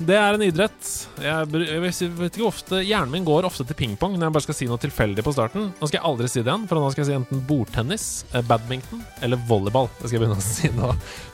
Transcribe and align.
Det 0.06 0.16
er 0.18 0.36
en 0.36 0.42
idrett. 0.44 0.88
Jeg, 1.22 1.62
jeg 1.66 1.80
vet 1.82 2.36
ikke 2.36 2.46
ofte 2.46 2.78
Hjernen 2.84 3.10
min 3.10 3.26
går 3.26 3.46
ofte 3.48 3.64
til 3.66 3.76
pingpong 3.78 4.14
når 4.14 4.28
jeg 4.28 4.34
bare 4.36 4.44
skal 4.44 4.56
si 4.58 4.68
noe 4.70 4.80
tilfeldig 4.82 5.24
på 5.26 5.32
starten. 5.34 5.70
Nå 5.78 5.88
skal 5.88 5.98
jeg 5.98 6.06
aldri 6.08 6.30
si 6.30 6.42
det 6.42 6.52
igjen, 6.52 6.66
for 6.70 6.78
nå 6.78 6.90
skal 6.92 7.02
jeg 7.02 7.08
si 7.08 7.16
enten 7.16 7.42
bordtennis, 7.48 8.06
eh, 8.32 8.44
badminton 8.46 9.02
eller 9.26 9.40
volleyball. 9.48 9.90
Det 9.98 10.06
skal 10.06 10.18
jeg 10.18 10.22
begynne 10.24 10.38
å 10.38 10.46
si 10.46 10.70
nå. 10.76 10.92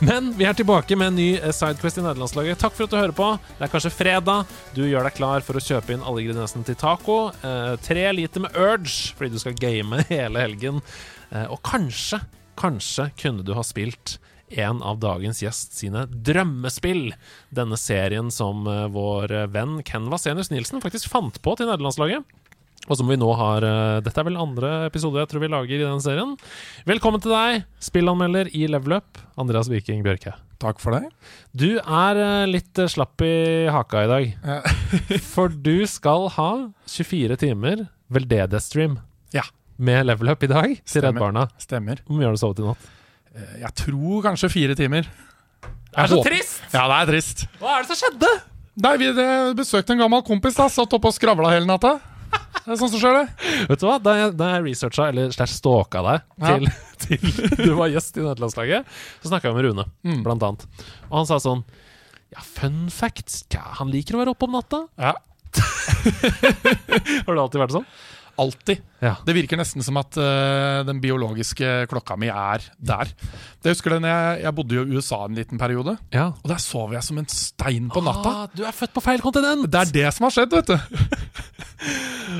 Men 0.08 0.32
vi 0.38 0.48
er 0.48 0.56
tilbake 0.58 0.98
med 0.98 1.12
en 1.12 1.18
ny 1.20 1.28
eh, 1.36 1.52
Sidequest 1.56 2.00
i 2.00 2.06
nederlandslaget. 2.06 2.60
Takk 2.62 2.76
for 2.78 2.88
at 2.88 2.94
du 2.94 2.98
hører 3.00 3.16
på. 3.16 3.28
Det 3.58 3.68
er 3.68 3.74
kanskje 3.74 3.94
fredag. 3.94 4.56
Du 4.76 4.82
gjør 4.86 5.08
deg 5.08 5.18
klar 5.20 5.44
for 5.46 5.60
å 5.60 5.64
kjøpe 5.64 5.96
inn 5.96 6.06
alle 6.06 6.24
ingrediensene 6.24 6.68
til 6.68 6.80
taco. 6.80 7.18
Eh, 7.44 7.74
tre 7.84 8.08
liter 8.16 8.46
med 8.46 8.56
Urge 8.56 9.12
fordi 9.18 9.34
du 9.36 9.40
skal 9.42 9.58
game 9.60 10.00
hele 10.12 10.46
helgen. 10.46 10.80
Eh, 11.30 11.44
og 11.48 11.60
kanskje, 11.66 12.22
kanskje 12.60 13.10
kunne 13.20 13.44
du 13.44 13.52
ha 13.58 13.66
spilt 13.66 14.16
en 14.60 14.82
av 14.82 14.98
dagens 15.02 15.40
gjest 15.42 15.76
sine 15.78 16.04
drømmespill. 16.10 17.12
Denne 17.54 17.78
serien 17.80 18.30
som 18.34 18.66
eh, 18.68 18.86
vår 18.92 19.32
eh, 19.32 19.48
venn 19.52 19.80
Ken 19.86 20.10
Vasenius 20.12 20.50
Nilsen 20.52 20.82
faktisk 20.84 21.08
fant 21.12 21.40
på 21.42 21.56
til 21.58 21.68
nederlandslaget. 21.70 22.24
Og 22.90 22.98
som 22.98 23.06
vi 23.06 23.14
nå 23.14 23.28
har 23.38 23.62
eh, 23.62 23.98
Dette 24.02 24.18
er 24.18 24.26
vel 24.26 24.38
andre 24.42 24.70
episode 24.88 25.20
jeg 25.22 25.30
tror 25.30 25.44
vi 25.44 25.50
lager 25.52 25.76
i 25.78 25.84
den 25.86 26.02
serien. 26.02 26.32
Velkommen 26.88 27.22
til 27.22 27.34
deg, 27.34 27.66
spillanmelder 27.82 28.50
i 28.58 28.64
Level 28.70 28.96
Up, 28.98 29.20
Andreas 29.38 29.70
Viking 29.70 30.02
Bjørke. 30.06 30.34
Takk 30.62 30.78
for 30.82 30.94
det. 30.94 31.08
Du 31.58 31.78
er 31.82 32.18
litt 32.46 32.78
slapp 32.92 33.22
i 33.26 33.66
haka 33.74 34.04
i 34.04 34.10
dag. 34.10 34.28
Ja. 34.46 34.60
For 35.32 35.50
du 35.50 35.82
skal 35.90 36.28
ha 36.36 36.50
24 36.86 37.34
timer 37.42 37.82
veldedighetsstream 38.14 38.94
Ja. 39.34 39.42
med 39.82 40.06
Level 40.06 40.30
Up 40.30 40.46
i 40.46 40.50
dag 40.52 40.76
til 40.86 41.02
Redd 41.02 41.18
Barna. 41.18 41.48
Stemmer. 41.58 42.04
Hvor 42.06 42.14
mye 42.20 42.28
har 42.30 42.38
du 42.38 42.42
sovet 42.44 42.62
i 42.62 42.68
natt? 42.68 42.86
Eh, 43.34 43.60
Jeg 43.62 43.74
tror 43.74 44.22
kanskje 44.22 44.50
fire 44.52 44.74
timer. 44.78 45.02
Det 45.02 45.98
er 45.98 46.06
så 46.08 46.16
håper- 46.20 46.30
trist! 46.30 46.62
Ja, 46.72 46.86
det 46.88 46.96
er 47.02 47.12
trist. 47.12 47.46
Hva 47.60 47.76
er 47.78 47.82
det 47.82 47.88
som 47.92 47.96
skjedde? 48.00 48.30
Nei, 48.82 48.96
Vi 48.96 49.12
besøkte 49.54 49.90
en 49.92 49.98
gammel 49.98 50.22
kompis. 50.24 50.54
da 50.56 50.68
Satt 50.68 50.92
oppe 50.96 51.06
og 51.10 51.12
skravla 51.14 51.50
hele 51.52 51.66
natta. 51.68 52.00
Det 52.64 52.72
er 52.72 52.76
sånn 52.80 52.88
som 52.92 53.00
skjer, 53.00 53.12
det. 53.26 53.68
Vet 53.68 53.80
du 53.80 53.86
hva, 53.86 53.98
Da 54.02 54.14
jeg, 54.16 54.36
da 54.36 54.44
jeg 54.54 54.62
researcha, 54.64 55.08
eller 55.08 55.30
slash 55.32 55.52
stalka 55.60 56.00
deg 56.02 56.22
Ja. 56.40 56.58
til, 56.98 57.18
til 57.58 57.66
du 57.66 57.74
var 57.76 57.88
gjest 57.92 58.16
i 58.16 58.20
nederlandslaget, 58.24 58.86
så 59.22 59.28
snakka 59.28 59.50
jeg 59.50 59.54
med 59.56 59.64
Rune, 59.66 59.84
Mm. 60.04 60.22
blant 60.22 60.42
annet. 60.42 60.64
Og 61.10 61.16
han 61.18 61.26
sa 61.26 61.36
sånn 61.36 61.64
Ja, 62.32 62.40
fun 62.40 62.88
facts 62.88 63.44
ja, 63.52 63.60
Han 63.60 63.90
liker 63.90 64.14
å 64.16 64.24
være 64.24 64.30
oppe 64.32 64.44
om 64.48 64.52
natta. 64.56 64.86
Ja, 64.98 65.12
Har 67.26 67.34
det 67.34 67.42
alltid 67.42 67.60
vært 67.60 67.74
sånn? 67.76 67.86
Alltid. 68.40 68.80
Ja. 69.02 69.16
Det 69.26 69.34
virker 69.36 69.58
nesten 69.60 69.84
som 69.84 69.98
at 70.00 70.16
uh, 70.16 70.80
den 70.88 71.02
biologiske 71.02 71.86
klokka 71.90 72.16
mi 72.20 72.30
er 72.32 72.64
der. 72.78 73.10
Jeg 73.62 73.76
husker 73.76 73.96
det 73.96 74.08
jeg, 74.08 74.38
jeg 74.44 74.54
bodde 74.56 74.78
jo 74.78 74.84
i 74.86 74.96
USA 74.96 75.24
en 75.26 75.36
liten 75.36 75.60
periode, 75.60 75.96
ja. 76.14 76.30
og 76.38 76.48
der 76.48 76.62
sov 76.62 76.94
jeg 76.96 77.04
som 77.04 77.20
en 77.20 77.28
stein 77.30 77.90
på 77.92 78.02
natta. 78.04 78.32
Ah, 78.32 78.48
du 78.56 78.64
er 78.64 78.76
født 78.76 78.94
på 78.96 79.04
feil 79.04 79.22
kontinent! 79.24 79.68
Det 79.68 79.82
er 79.82 79.92
det 79.98 80.14
som 80.16 80.28
har 80.28 80.36
skjedd, 80.36 80.56
vet 80.58 80.72
du. 80.72 80.78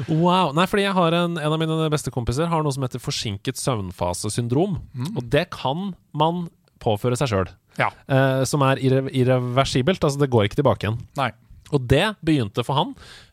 Wow. 0.08 0.52
Nei, 0.56 0.64
fordi 0.70 0.84
jeg 0.86 0.94
har 0.96 1.14
en, 1.16 1.34
en 1.36 1.54
av 1.54 1.58
mine 1.60 1.88
beste 1.92 2.12
kompiser 2.14 2.46
har 2.48 2.62
noe 2.64 2.72
som 2.74 2.84
heter 2.86 3.02
forsinket 3.02 3.58
søvnfasesyndrom. 3.60 4.78
Og 5.12 5.22
det 5.30 5.48
kan 5.54 5.90
man 6.16 6.46
påføre 6.82 7.18
seg 7.18 7.32
sjøl. 7.32 7.50
Ja. 7.80 7.90
Uh, 8.06 8.42
som 8.48 8.64
er 8.66 8.80
irre 8.84 9.04
irreversibelt. 9.10 10.02
Altså, 10.02 10.20
det 10.22 10.30
går 10.32 10.48
ikke 10.48 10.60
tilbake 10.62 10.86
igjen. 10.86 11.00
Nei. 11.18 11.30
Og 11.72 11.84
det 11.88 12.04
begynte 12.24 12.64
for 12.66 12.76
han 12.76 12.90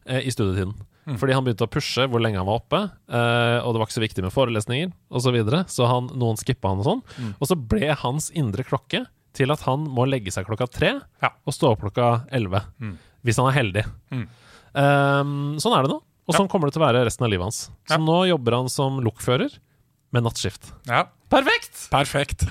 eh, 0.07 0.23
i 0.23 0.31
studietiden. 0.31 0.71
Fordi 1.17 1.33
han 1.33 1.43
begynte 1.45 1.65
å 1.65 1.71
pushe 1.71 2.05
hvor 2.09 2.21
lenge 2.21 2.37
han 2.37 2.45
var 2.45 2.59
oppe, 2.61 2.79
eh, 3.09 3.57
og 3.65 3.73
det 3.73 3.79
var 3.81 3.87
ikke 3.87 3.97
så 3.97 4.03
viktig 4.03 4.23
med 4.25 4.33
forelesninger 4.35 4.91
osv. 5.09 5.23
Så, 5.23 5.31
videre, 5.33 5.63
så 5.71 5.87
han, 5.89 6.09
noen 6.13 6.37
skippa 6.37 6.69
han 6.69 6.83
og 6.83 6.85
sånn. 6.85 7.01
Og 7.39 7.47
så 7.49 7.55
ble 7.57 7.93
hans 8.03 8.29
indre 8.37 8.63
klokke 8.67 9.05
til 9.33 9.49
at 9.53 9.61
han 9.65 9.87
må 9.89 10.05
legge 10.09 10.29
seg 10.33 10.45
klokka 10.45 10.67
tre 10.69 10.99
Ja. 11.21 11.29
og 11.45 11.53
stå 11.53 11.71
opp 11.73 11.81
klokka 11.81 12.25
elleve. 12.31 12.61
Hvis 13.25 13.37
han 13.41 13.47
er 13.49 13.57
heldig. 13.57 13.85
Mm. 14.11 14.27
Eh, 14.75 15.23
sånn 15.63 15.75
er 15.77 15.83
det 15.87 15.93
nå. 15.95 16.01
Og 16.29 16.35
sånn 16.37 16.47
kommer 16.51 16.69
det 16.69 16.75
til 16.77 16.83
å 16.83 16.87
være 16.91 17.05
resten 17.07 17.25
av 17.25 17.31
livet 17.31 17.47
hans. 17.47 17.69
Så 17.89 17.97
Ja. 17.97 17.97
nå 17.97 18.27
jobber 18.29 18.53
han 18.59 18.69
som 18.69 18.99
lokfører 19.01 19.49
med 20.11 20.23
nattskift. 20.23 20.71
Ja. 20.85 21.05
Perfekt! 21.29 21.89
Perfekt. 21.89 22.45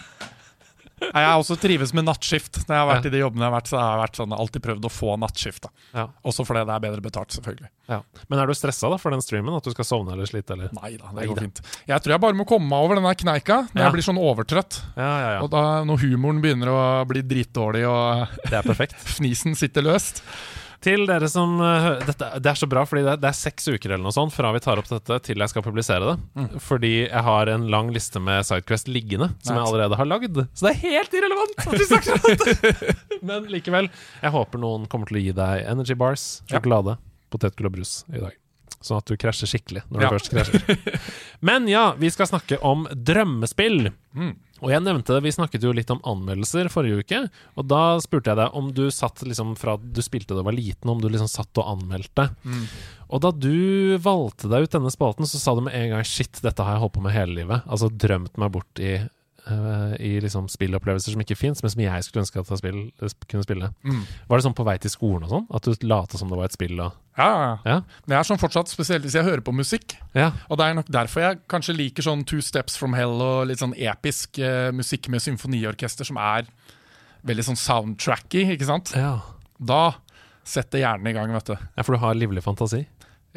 Jeg 1.00 1.25
har 1.25 1.38
også 1.38 1.56
trives 1.60 1.92
med 1.94 2.04
nattskift. 2.09 2.60
Når 2.66 2.75
jeg 2.75 2.82
har 2.82 2.88
vært 2.91 3.04
Ja. 3.04 3.09
i 3.09 3.14
de 3.14 3.20
jobbene 3.22 3.44
jeg 3.44 3.50
har 3.53 3.56
vært, 3.60 3.69
så 3.70 3.78
har 3.78 3.91
jeg 3.94 4.03
vært 4.03 4.16
sånn, 4.20 4.32
alltid 4.38 4.62
prøvd 4.64 4.84
å 4.88 4.91
få 4.92 5.14
nattskift. 5.22 5.69
Ja. 5.94 6.06
Også 6.26 6.44
fordi 6.47 6.64
det 6.66 6.75
er 6.75 6.82
bedre 6.84 7.00
betalt, 7.04 7.31
selvfølgelig. 7.36 7.69
Ja. 7.88 8.00
Men 8.28 8.38
er 8.42 8.47
du 8.50 8.54
stressa 8.59 8.91
for 9.00 9.10
den 9.14 9.22
streamen? 9.25 9.56
At 9.56 9.64
du 9.64 9.70
skal 9.70 9.84
sovne 9.88 10.12
eller 10.12 10.26
slite? 10.28 10.53
Eller? 10.56 10.69
Nei 10.76 10.97
da, 11.00 11.12
det 11.14 11.28
går 11.31 11.41
fint. 11.44 11.60
Jeg 11.88 12.03
tror 12.03 12.16
jeg 12.16 12.20
bare 12.20 12.37
må 12.37 12.47
komme 12.48 12.69
meg 12.69 12.84
over 12.84 12.98
den 13.00 13.08
kneika 13.22 13.62
når 13.72 13.82
jeg 13.84 13.92
blir 13.97 14.06
sånn 14.08 14.20
overtrøtt. 14.20 14.81
Ja, 14.97 15.08
ja, 15.08 15.31
ja. 15.37 15.41
Og 15.47 15.50
da, 15.54 15.62
når 15.88 16.03
humoren 16.04 16.42
begynner 16.44 16.69
å 16.75 16.82
bli 17.08 17.22
dritdårlig 17.22 17.87
og 17.88 18.28
fnisen 19.16 19.56
sitter 19.56 19.82
løst. 19.87 20.22
Til 20.84 21.03
dere 21.11 21.27
som 21.27 21.56
eh, 21.65 21.87
dette, 22.06 22.28
Det 22.39 22.50
er 22.53 22.59
så 22.61 22.69
bra, 22.71 22.84
fordi 22.87 23.03
det, 23.03 23.16
det 23.25 23.31
er 23.33 23.34
seks 23.37 23.66
uker 23.66 23.91
eller 23.97 24.05
noe 24.06 24.15
sånt 24.15 24.31
fra 24.34 24.53
vi 24.55 24.61
tar 24.62 24.78
opp 24.78 24.87
dette 24.93 25.19
til 25.27 25.43
jeg 25.43 25.50
skal 25.50 25.65
publisere 25.66 26.12
det. 26.12 26.44
Fordi 26.62 26.93
jeg 27.09 27.25
har 27.27 27.50
en 27.50 27.66
lang 27.72 27.91
liste 27.94 28.22
med 28.22 28.47
Sidequest 28.47 28.87
liggende, 28.93 29.33
som 29.43 29.59
jeg 29.59 29.67
allerede 29.67 29.99
har 29.99 30.06
lagd. 30.09 30.38
Så 30.55 30.69
det 30.69 30.77
er 30.77 30.83
helt 30.84 31.19
irrelevant 31.19 31.59
at 31.67 31.75
vi 31.75 31.88
snakker 31.91 32.15
om 32.15 32.28
det! 32.31 32.97
Men 33.33 33.50
likevel, 33.50 33.91
jeg 34.22 34.34
håper 34.38 34.62
noen 34.62 34.87
kommer 34.93 35.11
til 35.11 35.19
å 35.19 35.25
gi 35.27 35.34
deg 35.43 35.67
Energy 35.75 35.99
Bars, 35.99 36.28
Ja. 36.47 36.56
sjokolade, 36.61 36.94
potetgull 37.34 37.72
og 37.72 37.81
brus 37.81 37.99
i 38.15 38.22
dag. 38.22 38.38
Sånn 38.84 39.00
at 39.00 39.09
du 39.11 39.16
krasjer 39.19 39.50
skikkelig 39.50 39.83
når 39.91 40.03
Ja. 40.05 40.09
du 40.09 40.19
først 40.19 40.31
krasjer. 40.31 41.00
Men 41.49 41.66
ja, 41.71 41.94
vi 41.99 42.11
skal 42.15 42.28
snakke 42.31 42.61
om 42.62 42.84
drømmespill. 42.94 43.89
Mm. 44.15 44.37
Og 44.59 44.71
jeg 44.72 44.83
nevnte 44.83 45.15
det, 45.15 45.22
Vi 45.22 45.31
snakket 45.34 45.62
jo 45.62 45.72
litt 45.75 45.91
om 45.94 46.00
anmeldelser 46.06 46.71
forrige 46.71 47.03
uke. 47.03 47.21
Og 47.59 47.67
da 47.71 47.99
spurte 48.03 48.33
jeg 48.33 48.38
deg 48.41 48.55
om 48.59 48.71
du 48.75 48.88
satt 48.94 49.22
liksom 49.27 49.56
fra 49.59 49.77
du 49.78 50.00
spilte 50.03 50.34
da 50.34 50.43
du 50.43 50.47
var 50.49 50.56
liten, 50.56 50.91
om 50.91 51.03
du 51.03 51.09
liksom 51.11 51.31
satt 51.31 51.59
og 51.62 51.69
anmeldte. 51.77 52.28
Mm. 52.47 52.65
Og 53.09 53.22
da 53.25 53.31
du 53.34 53.97
valgte 54.03 54.50
deg 54.50 54.67
ut 54.67 54.75
denne 54.75 54.91
spalten, 54.94 55.27
så 55.31 55.38
sa 55.43 55.55
du 55.55 55.62
med 55.67 55.75
en 55.78 55.91
gang 55.97 56.05
shit, 56.06 56.38
dette 56.44 56.62
har 56.62 56.75
jeg 56.77 56.83
holdt 56.84 56.97
på 56.99 57.05
med 57.06 57.15
hele 57.15 57.34
livet. 57.38 57.62
Altså 57.71 57.88
drømt 57.91 58.37
meg 58.38 58.50
bort 58.55 58.83
i, 58.83 58.99
eh, 59.50 59.94
i 60.04 60.10
liksom 60.22 60.48
spillopplevelser 60.53 61.14
som 61.14 61.22
ikke 61.25 61.36
fins, 61.38 61.62
men 61.64 61.72
som 61.72 61.82
jeg 61.82 62.06
skulle 62.06 62.25
ønske 62.25 62.41
at 62.42 62.53
jeg 62.53 62.60
spill, 62.60 62.81
kunne 63.31 63.47
spille. 63.47 63.70
Mm. 63.86 64.03
Var 64.28 64.41
det 64.41 64.47
sånn 64.47 64.56
på 64.59 64.66
vei 64.69 64.76
til 64.82 64.92
skolen 64.92 65.26
og 65.26 65.32
sånn? 65.34 65.47
At 65.59 65.69
du 65.69 65.86
lata 65.88 66.20
som 66.20 66.32
det 66.32 66.38
var 66.41 66.50
et 66.50 66.56
spill? 66.56 66.75
Og, 66.84 66.97
Ja, 67.19 67.28
ja, 67.66 67.78
jeg 68.06 68.19
er 68.19 68.28
sånn 68.28 68.41
fortsatt, 68.41 68.70
spesielt 68.70 69.06
hvis 69.06 69.16
jeg 69.19 69.26
hører 69.26 69.44
på 69.44 69.54
musikk. 69.56 69.97
Ja. 70.14 70.31
Og 70.48 70.60
det 70.60 70.69
er 70.69 70.76
nok 70.78 70.92
derfor 70.94 71.25
jeg 71.25 71.41
kanskje 71.50 71.76
liker 71.78 72.06
sånn 72.06 72.26
Two 72.28 72.44
Steps 72.44 72.78
From 72.78 72.94
Hell 72.98 73.16
og 73.25 73.48
litt 73.50 73.62
sånn 73.62 73.75
episk 73.75 74.38
uh, 74.38 74.69
musikk 74.76 75.10
med 75.12 75.25
symfoniorkester 75.25 76.06
som 76.06 76.20
er 76.22 76.47
veldig 77.26 77.48
sånn 77.50 77.58
soundtracky, 77.58 78.44
ikke 78.54 78.69
sant? 78.69 78.94
ja. 78.94 79.19
Da 79.58 79.97
setter 80.47 80.78
hjernen 80.84 81.10
i 81.10 81.16
gang, 81.16 81.32
vet 81.34 81.50
du. 81.50 81.56
Ja, 81.58 81.82
for 81.82 81.97
du 81.97 82.03
har 82.03 82.14
livlig 82.14 82.44
fantasi? 82.44 82.84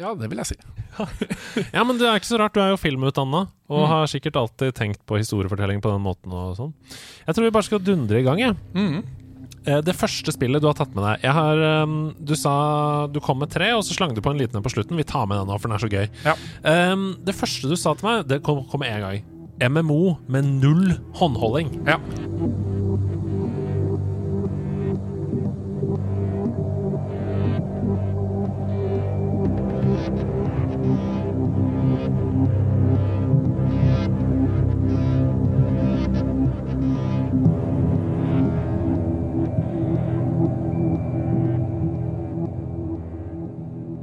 Ja, 0.00 0.14
det 0.16 0.28
vil 0.30 0.38
jeg 0.40 0.46
si. 0.46 0.56
Ja, 1.76 1.82
men 1.84 1.98
det 2.00 2.06
er 2.08 2.16
ikke 2.18 2.30
så 2.30 2.38
rart. 2.40 2.54
Du 2.56 2.60
er 2.60 2.70
jo 2.72 2.78
filmutdanna 2.80 3.46
og 3.68 3.82
Mm. 3.82 3.88
har 3.88 4.06
sikkert 4.10 4.36
alltid 4.36 4.74
tenkt 4.76 5.00
på 5.08 5.16
historiefortelling 5.20 5.80
på 5.80 5.90
den 5.92 6.02
måten. 6.04 6.32
og 6.32 6.56
sånn 6.56 6.72
Jeg 7.26 7.34
tror 7.34 7.44
vi 7.44 7.50
bare 7.50 7.62
skal 7.68 7.78
dundre 7.80 8.18
i 8.20 8.22
gang. 8.26 8.38
Jeg. 8.38 8.56
Mhm. 8.74 9.02
Eh, 9.64 9.80
Det 9.80 9.94
første 9.94 10.32
spillet 10.34 10.60
du 10.60 10.66
har 10.66 10.74
tatt 10.74 10.92
med 10.94 11.04
deg 11.04 11.22
jeg 11.22 11.32
har, 11.32 11.56
ehm, 11.56 12.14
Du 12.24 12.34
sa 12.34 13.06
du 13.06 13.20
kom 13.20 13.38
med 13.38 13.50
tre, 13.50 13.70
og 13.72 13.82
så 13.84 13.94
slang 13.94 14.12
du 14.14 14.20
på 14.20 14.30
en 14.32 14.38
liten 14.38 14.56
en 14.56 14.62
på 14.62 14.72
slutten. 14.74 14.96
Vi 14.96 15.04
tar 15.04 15.26
med 15.26 15.38
den 15.38 15.46
nå, 15.46 15.58
for 15.60 15.68
den 15.68 15.76
er 15.76 15.86
så 15.86 15.92
gøy. 15.92 16.08
Ja. 16.24 16.34
Ehm, 16.64 17.22
det 17.24 17.34
første 17.34 17.68
du 17.68 17.76
sa 17.76 17.94
til 17.94 18.08
meg, 18.08 18.26
det 18.28 18.42
kom, 18.42 18.64
kom 18.68 18.80
med 18.80 18.90
en 18.90 19.00
gang. 19.00 19.22
MMO 19.70 20.18
med 20.28 20.44
null 20.44 20.98
håndholding. 21.14 21.86
Ja. 21.86 21.98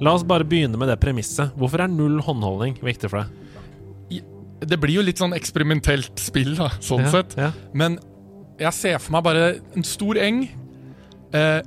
La 0.01 0.13
oss 0.15 0.23
bare 0.23 0.45
begynne 0.47 0.77
med 0.79 0.87
det 0.87 0.99
premisset. 1.01 1.51
Hvorfor 1.59 1.83
er 1.83 1.91
null 1.91 2.21
håndholdning 2.23 2.77
viktig 2.81 3.09
for 3.11 3.23
deg? 3.23 3.35
Det 4.59 4.75
blir 4.79 4.97
jo 4.97 5.03
litt 5.07 5.19
sånn 5.21 5.31
eksperimentelt 5.37 6.19
spill, 6.19 6.53
da, 6.57 6.69
sånn 6.83 7.05
Ja, 7.05 7.11
sett. 7.13 7.35
ja. 7.39 7.51
Men 7.73 7.97
jeg 8.59 8.73
ser 8.75 8.97
for 8.99 9.13
meg 9.15 9.23
bare 9.23 9.45
en 9.75 9.83
stor 9.87 10.17
eng 10.19 10.49
Eh, 11.31 11.61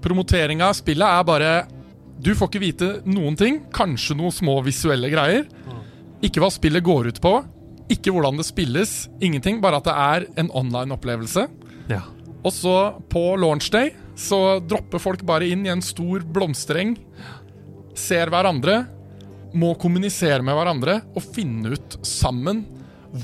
promoteringa 0.00 0.68
av 0.68 0.76
spillet 0.78 1.02
er 1.02 1.24
bare 1.26 1.66
Du 2.22 2.34
får 2.34 2.48
ikke 2.52 2.60
vite 2.62 2.88
noen 3.04 3.36
ting. 3.36 3.60
Kanskje 3.74 4.14
noen 4.16 4.30
små 4.30 4.62
visuelle 4.62 5.10
greier. 5.10 5.44
Ikke 6.22 6.38
hva 6.42 6.50
spillet 6.50 6.82
går 6.82 7.08
ut 7.08 7.20
på. 7.20 7.32
Ikke 7.90 8.10
hvordan 8.14 8.36
det 8.38 8.46
spilles. 8.46 9.08
Ingenting. 9.20 9.60
Bare 9.60 9.76
at 9.78 9.84
det 9.84 9.94
er 9.94 10.26
en 10.36 10.50
online-opplevelse. 10.50 11.48
Ja. 11.90 12.00
Og 12.44 12.52
så, 12.52 12.94
på 13.10 13.36
launch 13.38 13.70
day, 13.70 13.92
så 14.16 14.58
dropper 14.66 14.98
folk 15.02 15.22
bare 15.26 15.46
inn 15.50 15.64
i 15.66 15.70
en 15.70 15.82
stor 15.82 16.20
blomstereng. 16.26 16.96
Ser 17.98 18.30
hverandre. 18.32 18.82
Må 19.58 19.72
kommunisere 19.80 20.44
med 20.44 20.54
hverandre 20.58 21.00
og 21.16 21.24
finne 21.34 21.72
ut 21.74 21.96
sammen 22.06 22.66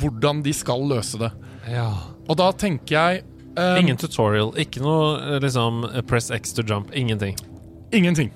hvordan 0.00 0.40
de 0.44 0.54
skal 0.56 0.84
løse 0.88 1.20
det. 1.20 1.30
ja. 1.68 1.90
Og 2.24 2.38
da 2.40 2.46
tenker 2.56 2.94
jeg 2.96 3.18
um, 3.58 3.76
Ingen 3.82 3.98
tutorial. 4.00 4.54
Ikke 4.56 4.80
noe 4.80 5.10
eh, 5.20 5.34
liksom 5.44 5.82
press 6.08 6.30
X 6.32 6.54
to 6.56 6.62
jump. 6.64 6.88
Ingenting. 6.96 7.36
Ingenting. 7.92 8.30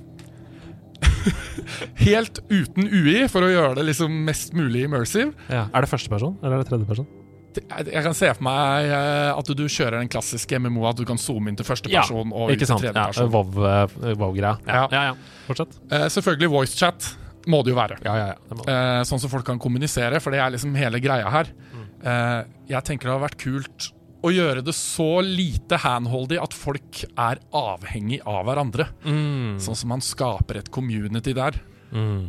Helt 2.05 2.43
uten 2.51 2.85
UI 2.85 3.23
for 3.33 3.47
å 3.47 3.49
gjøre 3.49 3.79
det 3.79 3.87
liksom 3.89 4.13
mest 4.27 4.53
mulig 4.53 4.85
immersive. 4.85 5.33
Ja. 5.49 5.65
Er 5.73 5.87
det 5.87 5.89
første 5.89 6.13
person, 6.13 6.37
eller 6.43 6.59
er 6.59 6.67
det 6.67 6.69
tredje 6.69 6.89
person? 6.91 7.09
Jeg 7.57 8.03
kan 8.05 8.15
se 8.15 8.29
for 8.37 8.45
meg 8.47 8.91
eh, 8.93 9.31
at 9.33 9.51
du 9.57 9.65
kjører 9.65 9.99
den 9.99 10.11
klassiske 10.13 10.59
MMO, 10.61 10.85
at 10.91 10.99
du 11.01 11.05
kan 11.09 11.19
zoome 11.19 11.51
inn 11.51 11.57
til 11.59 11.67
første 11.67 11.91
Ja, 11.91 12.05
person 12.05 12.31
og 12.33 12.53
ut 12.53 12.59
til 12.61 12.69
tredje 12.69 12.93
tredje 12.93 12.95
Ja, 12.95 13.07
person. 13.11 13.33
WoW-greia. 13.33 14.19
WoW 14.21 14.37
ja. 14.39 14.53
Ja. 14.69 14.85
ja, 14.93 15.03
ja. 15.11 15.43
Fortsett. 15.49 15.79
Eh, 15.91 16.07
selvfølgelig 16.13 16.53
voicechat 16.55 17.09
må 17.49 17.63
det 17.65 17.73
jo 17.73 17.79
være. 17.79 17.99
Ja, 18.05 18.15
ja, 18.21 18.27
ja. 18.35 18.57
Det. 18.61 18.67
Eh, 18.75 19.03
sånn 19.09 19.23
som 19.23 19.33
folk 19.33 19.47
kan 19.49 19.61
kommunisere, 19.63 20.21
for 20.21 20.35
det 20.35 20.43
er 20.45 20.53
liksom 20.55 20.77
hele 20.79 21.01
greia 21.03 21.31
her. 21.33 21.51
Mm. 21.73 21.87
Eh, 22.13 22.41
jeg 22.75 22.85
tenker 22.91 23.09
det 23.09 23.15
hadde 23.17 23.27
vært 23.31 23.41
kult 23.41 23.89
å 24.27 24.33
gjøre 24.35 24.63
det 24.67 24.75
så 24.75 25.21
lite 25.23 25.79
handholdy 25.79 26.39
at 26.43 26.55
folk 26.57 27.05
er 27.15 27.41
avhengig 27.55 28.21
av 28.27 28.45
hverandre. 28.49 28.89
Mm. 29.07 29.59
Sånn 29.63 29.79
som 29.79 29.93
man 29.95 30.03
skaper 30.05 30.59
et 30.61 30.71
community 30.75 31.35
der. 31.39 31.59
Mm. 31.95 32.25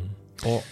Og 0.48 0.62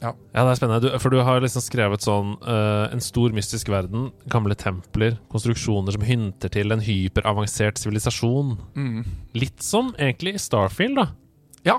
Ja, 0.00 0.14
det 0.32 0.40
er 0.54 0.56
spennende. 0.56 0.80
Du, 0.80 0.98
for 0.98 1.12
du 1.12 1.18
har 1.20 1.40
liksom 1.44 1.60
skrevet 1.60 2.00
sånn 2.00 2.30
uh, 2.40 2.88
En 2.88 3.02
stor 3.04 3.34
mystisk 3.36 3.68
verden, 3.68 4.06
gamle 4.32 4.54
templer, 4.56 5.18
konstruksjoner 5.28 5.92
som 5.92 6.06
hinter 6.08 6.48
til 6.54 6.72
en 6.72 6.80
hyperavansert 6.80 7.76
sivilisasjon. 7.82 8.54
mm, 8.74 9.04
Litt 9.36 9.60
som 9.62 9.92
egentlig 9.98 10.34
i 10.38 10.40
Starfield, 10.40 10.96
da. 10.96 11.06
Ja. 11.68 11.76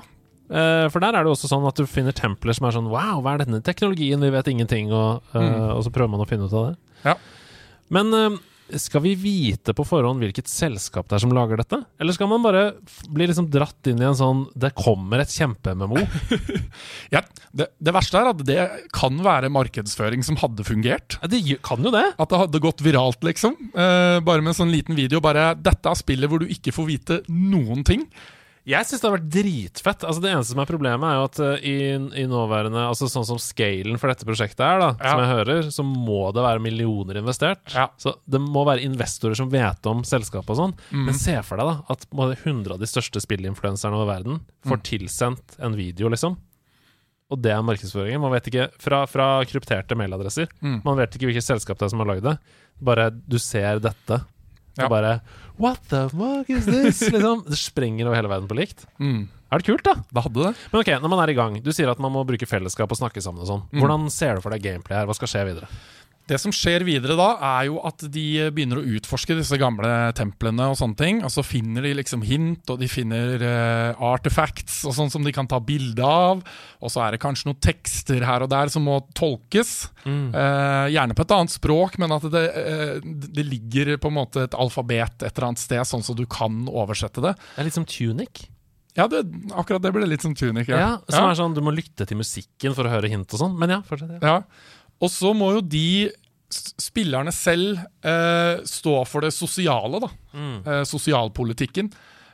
Uh, 0.52 0.86
for 0.92 1.00
der 1.02 1.16
er 1.18 1.24
det 1.24 1.32
også 1.32 1.48
sånn 1.50 1.66
at 1.66 1.74
du 1.80 1.86
finner 1.88 2.12
templer 2.14 2.54
som 2.54 2.66
er 2.68 2.76
sånn 2.76 2.90
Wow, 2.92 3.22
hva 3.24 3.34
er 3.34 3.42
denne 3.44 3.62
teknologien? 3.64 4.20
Vi 4.22 4.30
vet 4.30 4.48
ingenting. 4.52 4.92
Og, 4.92 5.22
uh, 5.34 5.40
Mm. 5.42 5.76
og 5.76 5.82
så 5.82 5.90
prøver 5.90 6.10
man 6.14 6.20
å 6.22 6.28
finne 6.28 6.46
ut 6.46 6.52
av 6.54 6.66
det. 6.70 6.76
Ja. 7.04 7.14
Men 7.90 8.12
skal 8.80 9.02
vi 9.04 9.12
vite 9.18 9.74
på 9.76 9.84
forhånd 9.84 10.22
hvilket 10.22 10.48
selskap 10.50 11.08
det 11.08 11.16
er 11.18 11.22
som 11.24 11.34
lager 11.34 11.60
dette? 11.60 11.78
Eller 12.00 12.16
skal 12.16 12.30
man 12.30 12.44
bare 12.44 12.62
bli 13.12 13.28
liksom 13.28 13.50
dratt 13.52 13.90
inn 13.90 14.00
i 14.00 14.06
en 14.08 14.16
sånn 14.18 14.44
Det 14.56 14.72
kommer 14.78 15.22
et 15.22 15.32
kjempe-MMO? 15.32 16.00
ja, 17.14 17.22
det, 17.52 17.68
det 17.76 17.94
verste 17.94 18.20
er 18.20 18.30
at 18.32 18.44
det 18.48 18.60
kan 18.94 19.20
være 19.24 19.52
markedsføring 19.52 20.24
som 20.26 20.38
hadde 20.40 20.66
fungert. 20.66 21.18
Ja, 21.20 21.30
det 21.32 21.42
kan 21.66 21.84
jo 21.84 21.92
det. 21.94 22.06
At 22.16 22.32
det 22.32 22.42
hadde 22.44 22.62
gått 22.64 22.84
viralt, 22.84 23.20
liksom. 23.26 23.58
Eh, 23.72 24.18
bare 24.24 24.44
med 24.44 24.54
en 24.54 24.60
sånn 24.62 24.74
liten 24.74 24.98
video. 24.98 25.20
Bare 25.24 25.52
'Dette 25.58 25.90
er 25.90 25.98
spillet 25.98 26.30
hvor 26.30 26.42
du 26.42 26.48
ikke 26.50 26.74
får 26.74 26.88
vite 26.88 27.20
noen 27.28 27.84
ting'. 27.86 28.06
Jeg 28.68 28.86
syns 28.86 29.00
det 29.02 29.08
har 29.08 29.14
vært 29.16 29.30
dritfett. 29.34 30.04
Altså 30.06 30.22
Det 30.22 30.30
eneste 30.30 30.52
som 30.54 30.60
er 30.62 30.68
problemet, 30.70 31.02
er 31.08 31.16
jo 31.18 31.24
at 31.26 31.38
eh, 31.42 31.64
i, 31.66 31.74
i 32.22 32.26
nåværende 32.30 32.84
Altså 32.86 33.08
Sånn 33.10 33.26
som 33.26 33.40
scalen 33.42 33.98
for 33.98 34.12
dette 34.12 34.26
prosjektet 34.28 34.62
er, 34.62 34.78
da, 34.78 34.90
Ja. 35.00 35.10
som 35.16 35.22
jeg 35.24 35.32
hører, 35.32 35.70
så 35.74 35.82
må 35.86 36.20
det 36.36 36.44
være 36.46 36.62
millioner 36.62 37.18
investert. 37.18 37.64
Ja. 37.74 37.88
Så 37.98 38.14
det 38.30 38.38
må 38.44 38.62
være 38.68 38.84
investorer 38.86 39.34
som 39.38 39.50
vet 39.50 39.88
om 39.90 40.04
selskapet 40.06 40.54
og 40.54 40.60
sånn. 40.60 40.76
Men 40.94 41.18
se 41.18 41.34
for 41.42 41.58
deg 41.58 41.72
da 41.72 41.76
at 41.96 42.06
på 42.12 42.28
100 42.30 42.76
av 42.76 42.78
de 42.78 42.86
største 42.86 43.22
spillinfluenserne 43.24 43.98
over 43.98 44.12
verden 44.14 44.40
får 44.68 44.82
tilsendt 44.92 45.58
en 45.58 45.74
video, 45.74 46.08
liksom. 46.12 46.38
Og 47.32 47.40
det 47.40 47.50
er 47.54 47.62
markedsføringen. 47.64 48.20
Man 48.20 48.34
vet 48.34 48.46
ikke 48.50 48.68
Fra, 48.78 49.06
fra 49.08 49.26
krypterte 49.48 49.96
mailadresser. 49.96 50.50
Mm. 50.60 50.82
Man 50.84 50.98
vet 51.00 51.16
ikke 51.16 51.30
hvilket 51.30 51.46
selskap 51.48 51.78
det 51.80 51.86
er 51.88 51.92
som 51.94 52.02
har 52.04 52.10
lagd 52.14 52.26
det. 52.28 52.36
Bare 52.78 53.10
du 53.10 53.38
ser 53.40 53.80
dette. 53.82 54.20
Ja. 54.78 54.86
Og 54.86 54.92
bare 54.94 55.20
What 55.60 55.82
the 55.90 56.06
fuck 56.08 56.48
is 56.50 56.66
this? 56.66 57.02
liksom. 57.12 57.44
Det 57.46 57.58
sprenger 57.60 58.08
over 58.08 58.18
hele 58.18 58.30
verden 58.32 58.48
på 58.50 58.56
likt. 58.58 58.86
Mm. 59.02 59.26
Er 59.52 59.60
det 59.60 59.68
kult, 59.68 59.84
da? 59.84 59.98
Det 60.08 60.22
hadde 60.24 60.46
det. 60.46 60.52
Men 60.72 60.80
ok, 60.80 60.90
når 61.02 61.10
man 61.12 61.20
er 61.22 61.30
i 61.30 61.36
gang, 61.36 61.58
du 61.60 61.68
sier 61.76 61.90
at 61.92 62.00
man 62.00 62.14
må 62.14 62.22
bruke 62.24 62.48
fellesskap 62.48 62.94
og 62.94 62.98
snakke 62.98 63.20
sammen 63.20 63.44
og 63.44 63.50
sånn. 63.50 63.66
Hvordan 63.76 64.08
ser 64.10 64.38
du 64.38 64.44
for 64.44 64.54
deg 64.54 64.64
gameplay 64.64 64.96
her? 64.96 65.10
Hva 65.10 65.16
skal 65.18 65.28
skje 65.28 65.44
videre? 65.50 65.68
Det 66.30 66.38
som 66.38 66.52
skjer 66.54 66.84
videre 66.86 67.16
da, 67.18 67.32
er 67.58 67.66
jo 67.66 67.80
at 67.82 68.04
de 68.14 68.24
begynner 68.54 68.78
å 68.78 68.84
utforske 68.94 69.34
disse 69.34 69.58
gamle 69.58 69.88
templene 70.16 70.68
og 70.70 70.76
sånne 70.78 70.98
ting. 70.98 71.20
Og 71.26 71.32
så 71.34 71.42
finner 71.44 71.82
de 71.82 71.94
liksom 71.98 72.22
hint, 72.26 72.62
og 72.70 72.78
de 72.78 72.88
finner 72.90 73.42
uh, 73.42 74.04
artifacts 74.12 74.82
og 74.86 74.94
sånn 74.96 75.10
som 75.12 75.26
de 75.26 75.34
kan 75.34 75.50
ta 75.50 75.58
bilde 75.62 76.06
av. 76.06 76.44
Og 76.78 76.94
så 76.94 77.02
er 77.04 77.14
det 77.16 77.22
kanskje 77.24 77.50
noen 77.50 77.60
tekster 77.64 78.22
her 78.26 78.46
og 78.46 78.52
der 78.52 78.70
som 78.72 78.86
må 78.86 79.00
tolkes. 79.18 79.90
Eh, 80.06 80.86
gjerne 80.94 81.14
på 81.16 81.24
et 81.24 81.34
annet 81.34 81.52
språk, 81.54 81.98
men 82.02 82.14
at 82.14 82.24
det, 82.32 82.46
uh, 82.54 82.96
det 83.02 83.46
ligger 83.48 83.96
på 84.02 84.12
en 84.12 84.18
måte 84.22 84.46
et 84.46 84.56
alfabet 84.58 85.22
et 85.22 85.30
eller 85.32 85.50
annet 85.50 85.62
sted, 85.62 85.82
sånn 85.88 86.04
så 86.06 86.14
du 86.16 86.24
kan 86.30 86.64
oversette 86.70 87.22
det. 87.24 87.34
Det 87.54 87.62
er 87.64 87.70
litt 87.70 87.78
som 87.80 87.88
Tunic. 87.88 88.46
Ja, 88.94 89.06
det, 89.08 89.22
akkurat 89.56 89.80
det 89.82 89.92
ble 89.94 90.06
litt 90.08 90.24
som 90.24 90.34
Tunic. 90.36 90.68
Ja, 90.68 90.78
ja 90.82 90.92
som 91.08 91.30
er 91.30 91.38
sånn, 91.38 91.54
Du 91.56 91.62
må 91.64 91.72
lytte 91.72 92.04
til 92.08 92.18
musikken 92.20 92.76
for 92.76 92.86
å 92.86 92.92
høre 92.92 93.08
hint 93.08 93.32
og 93.32 93.40
sånn. 93.40 93.56
Men 93.58 93.78
ja, 93.78 93.80
fortsett. 93.88 94.18
Ja. 94.20 94.36
Ja. 94.42 94.80
Og 95.02 95.10
så 95.10 95.32
må 95.34 95.52
jo 95.56 95.62
de 95.66 96.10
spillerne 96.52 97.32
selv 97.34 97.80
eh, 98.04 98.60
stå 98.68 98.96
for 99.08 99.24
det 99.24 99.32
sosiale, 99.34 100.02
da. 100.02 100.10
Eh, 100.36 100.82
sosialpolitikken. 100.88 101.88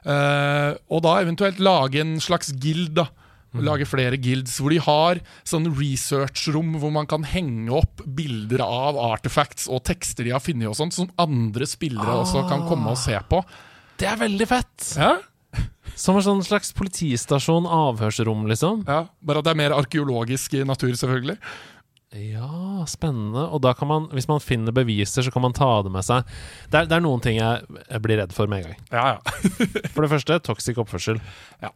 Eh, 0.09 0.73
og 0.91 1.03
da 1.07 1.15
eventuelt 1.23 1.63
lage 1.63 2.03
en 2.03 2.19
slags 2.23 2.53
guild, 2.53 2.93
da. 2.99 3.09
Lage 3.65 3.87
flere 3.89 4.19
guilds 4.21 4.59
hvor 4.61 4.75
de 4.75 4.77
har 4.85 5.23
sånn 5.49 5.71
researchrom 5.73 6.75
hvor 6.83 6.93
man 6.93 7.09
kan 7.09 7.25
henge 7.25 7.73
opp 7.79 8.03
bilder 8.05 8.61
av 8.61 8.99
artifacts 9.01 9.65
og 9.73 9.81
tekster 9.89 10.29
de 10.29 10.35
har 10.35 10.43
funnet, 10.45 10.69
og 10.69 10.77
sånt, 10.77 10.93
som 10.95 11.09
andre 11.17 11.67
spillere 11.67 12.19
også 12.21 12.45
kan 12.51 12.67
komme 12.69 12.93
og 12.93 13.01
se 13.01 13.17
på. 13.31 13.41
Det 13.99 14.11
er 14.11 14.21
veldig 14.21 14.49
fett! 14.51 14.91
Ja? 15.01 15.15
Som 15.99 16.19
en 16.21 16.27
sånn 16.27 16.45
slags 16.47 16.75
politistasjon, 16.77 17.67
avhørsrom, 17.67 18.45
liksom. 18.53 18.85
ja, 18.87 19.07
Bare 19.25 19.41
at 19.41 19.49
det 19.49 19.55
er 19.55 19.63
mer 19.65 19.75
arkeologisk 19.75 20.55
i 20.61 20.67
natur, 20.69 20.93
selvfølgelig. 21.01 21.39
Ja, 22.17 22.87
spennende. 22.89 23.43
Og 23.53 23.61
da 23.65 23.75
kan 23.77 23.89
man, 23.91 24.07
hvis 24.17 24.29
man 24.31 24.41
finner 24.41 24.73
beviser, 24.73 25.27
så 25.27 25.33
kan 25.35 25.45
man 25.45 25.53
ta 25.57 25.69
det 25.85 25.93
med 25.93 26.07
seg. 26.07 26.25
Det 26.73 26.81
er, 26.81 26.89
det 26.89 26.97
er 26.97 27.05
noen 27.05 27.21
ting 27.25 27.37
jeg, 27.37 27.67
jeg 27.85 28.05
blir 28.05 28.23
redd 28.23 28.33
for 28.37 28.49
med 28.49 28.63
en 28.65 28.71
gang. 28.71 28.81
Ja, 28.95 29.05
ja. 29.19 29.51
For 29.93 30.07
det 30.07 30.13
første, 30.15 30.39
toxic 30.47 30.81
oppførsel. 30.81 31.21
Ja. 31.65 31.75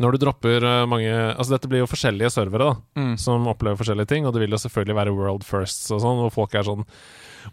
Når 0.00 0.16
du 0.16 0.24
dropper 0.24 0.64
eh, 0.66 0.84
mange 0.90 1.06
Altså 1.06 1.52
Dette 1.52 1.68
blir 1.70 1.84
jo 1.84 1.86
forskjellige 1.86 2.32
servere 2.34 2.66
da 2.66 2.72
Mm. 2.98 3.12
som 3.20 3.44
opplever 3.46 3.78
forskjellige 3.78 4.10
ting, 4.10 4.26
og 4.26 4.34
det 4.34 4.40
vil 4.42 4.50
jo 4.56 4.58
selvfølgelig 4.58 4.96
være 4.98 5.12
world 5.14 5.44
firsts 5.46 5.92
og 5.94 6.00
sånn, 6.02 6.18
hvor 6.24 6.32
folk 6.34 6.56
er 6.58 6.66
sånn 6.66 6.82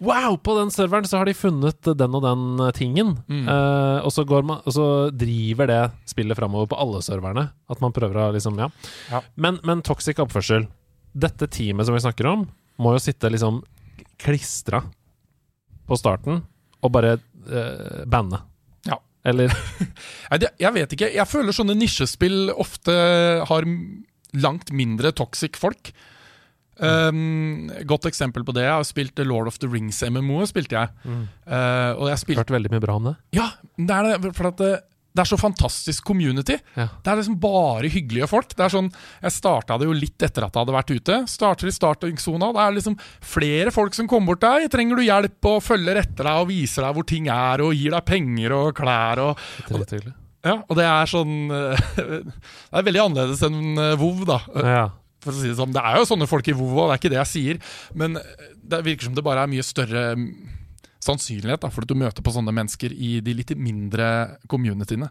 Wow, 0.02 0.38
på 0.42 0.56
den 0.58 0.72
serveren 0.74 1.06
så 1.06 1.20
har 1.20 1.28
de 1.30 1.36
funnet 1.38 1.84
den 2.00 2.16
og 2.18 2.24
den 2.24 2.44
eh, 2.64 2.72
tingen. 2.74 3.18
Mm. 3.28 3.44
Uh, 3.46 4.00
og, 4.06 4.10
så 4.16 4.24
går 4.26 4.46
man, 4.48 4.62
og 4.64 4.74
så 4.74 4.86
driver 5.12 5.68
det 5.68 5.82
spillet 6.08 6.40
framover 6.40 6.70
på 6.72 6.80
alle 6.80 7.02
serverne. 7.04 7.50
At 7.70 7.82
man 7.84 7.92
prøver 7.94 8.16
å 8.24 8.30
liksom 8.34 8.56
Ja. 8.62 8.70
Ja. 9.12 9.20
Men, 9.36 9.60
men 9.68 9.84
toxic 9.86 10.22
oppførsel 10.24 10.70
Dette 11.12 11.48
teamet 11.52 11.88
som 11.88 11.96
vi 11.96 12.04
snakker 12.04 12.30
om, 12.30 12.46
må 12.82 12.96
jo 12.96 13.04
sitte 13.04 13.30
liksom 13.32 13.62
klistra 14.22 14.84
på 15.90 15.98
starten 16.00 16.42
og 16.82 16.94
bare 16.94 17.18
uh, 17.18 18.04
banne. 18.10 18.40
Ja. 18.88 18.98
Eller 19.28 19.52
jeg 20.62 20.74
vet 20.78 20.96
ikke. 20.96 21.12
Jeg 21.14 21.30
føler 21.30 21.56
sånne 21.56 21.76
nisjespill 21.78 22.54
ofte 22.54 22.96
har 23.48 23.68
langt 24.32 24.72
mindre 24.74 25.12
toxic 25.14 25.60
folk. 25.60 25.92
Um, 26.82 27.70
godt 27.86 28.08
eksempel 28.10 28.46
på 28.48 28.56
det. 28.58 28.64
Jeg 28.66 28.74
har 28.74 28.88
spilt 28.88 29.20
Lord 29.28 29.52
of 29.52 29.60
the 29.62 29.70
Rings 29.70 30.02
MMO. 30.02 30.42
spilte 30.50 30.80
jeg. 30.80 30.94
Uh, 31.46 31.92
og 32.00 32.08
jeg 32.10 32.24
spilte 32.24 32.46
Hørt 32.46 32.56
veldig 32.56 32.74
mye 32.74 32.84
bra 32.84 32.98
om 32.98 33.12
det. 33.12 33.18
Ja, 33.38 33.52
det 33.78 33.98
er 33.98 34.10
det. 34.10 34.34
For 34.38 34.50
at 34.50 34.64
det, 35.12 35.18
det 35.18 35.24
er 35.24 35.30
så 35.32 35.38
fantastisk 35.40 36.06
community. 36.08 36.56
Ja. 36.78 36.86
Det 37.04 37.12
er 37.12 37.20
liksom 37.20 37.36
bare 37.42 37.90
hyggelige 37.92 38.28
folk. 38.32 38.54
Det 38.56 38.64
er 38.64 38.72
sånn, 38.74 38.88
Jeg 39.22 39.32
starta 39.36 39.78
det 39.82 39.88
jo 39.90 39.96
litt 39.96 40.24
etter 40.24 40.46
at 40.46 40.56
jeg 40.56 40.62
hadde 40.64 40.76
vært 40.76 40.94
ute. 40.96 41.18
Starter 41.28 41.68
i 41.68 41.74
startingssona. 41.76 42.52
Det 42.56 42.62
er 42.64 42.76
liksom 42.78 42.96
flere 43.20 43.72
folk 43.76 43.94
som 43.98 44.08
kommer 44.08 44.32
bort 44.34 44.46
deg. 44.46 44.70
Trenger 44.72 44.96
du 44.96 45.04
hjelp 45.04 45.50
og 45.52 45.60
følger 45.66 46.00
etter 46.04 46.24
deg 46.30 46.40
og 46.46 46.48
viser 46.52 46.88
deg 46.88 46.96
hvor 46.98 47.08
ting 47.12 47.28
er 47.32 47.64
og 47.66 47.76
gir 47.76 47.92
deg 47.96 48.08
penger 48.08 48.56
og 48.56 48.72
klær. 48.78 49.20
og 49.20 49.44
Drithyggelig. 49.68 50.14
ja, 50.48 50.56
og 50.64 50.80
det 50.80 50.88
er 50.88 51.12
sånn 51.12 51.36
Det 51.52 52.80
er 52.80 52.88
veldig 52.88 53.04
annerledes 53.06 53.44
enn 53.48 53.76
Vov, 54.02 54.24
da. 54.30 54.40
Ja. 54.64 54.88
For 55.22 55.36
å 55.36 55.38
si 55.38 55.52
Det 55.52 55.58
sånn. 55.60 55.76
Det 55.76 55.84
er 55.86 56.00
jo 56.00 56.08
sånne 56.10 56.30
folk 56.30 56.48
i 56.50 56.56
Vov 56.58 56.72
òg, 56.74 56.88
det 56.90 56.96
er 56.96 57.02
ikke 57.04 57.14
det 57.14 57.20
jeg 57.22 57.32
sier. 57.36 57.62
Men 57.94 58.18
det 58.72 58.80
virker 58.88 59.06
som 59.10 59.18
det 59.18 59.26
bare 59.28 59.44
er 59.46 59.52
mye 59.52 59.66
større 59.68 60.06
sannsynlighet 61.02 61.62
da, 61.66 61.70
for 61.74 61.82
at 61.86 61.90
du 61.92 61.98
møter 61.98 62.22
på 62.26 62.34
sånne 62.36 62.54
mennesker 62.56 62.94
i 62.94 63.20
de 63.26 63.34
litt 63.42 63.52
mindre 63.58 64.38
communityene. 64.52 65.10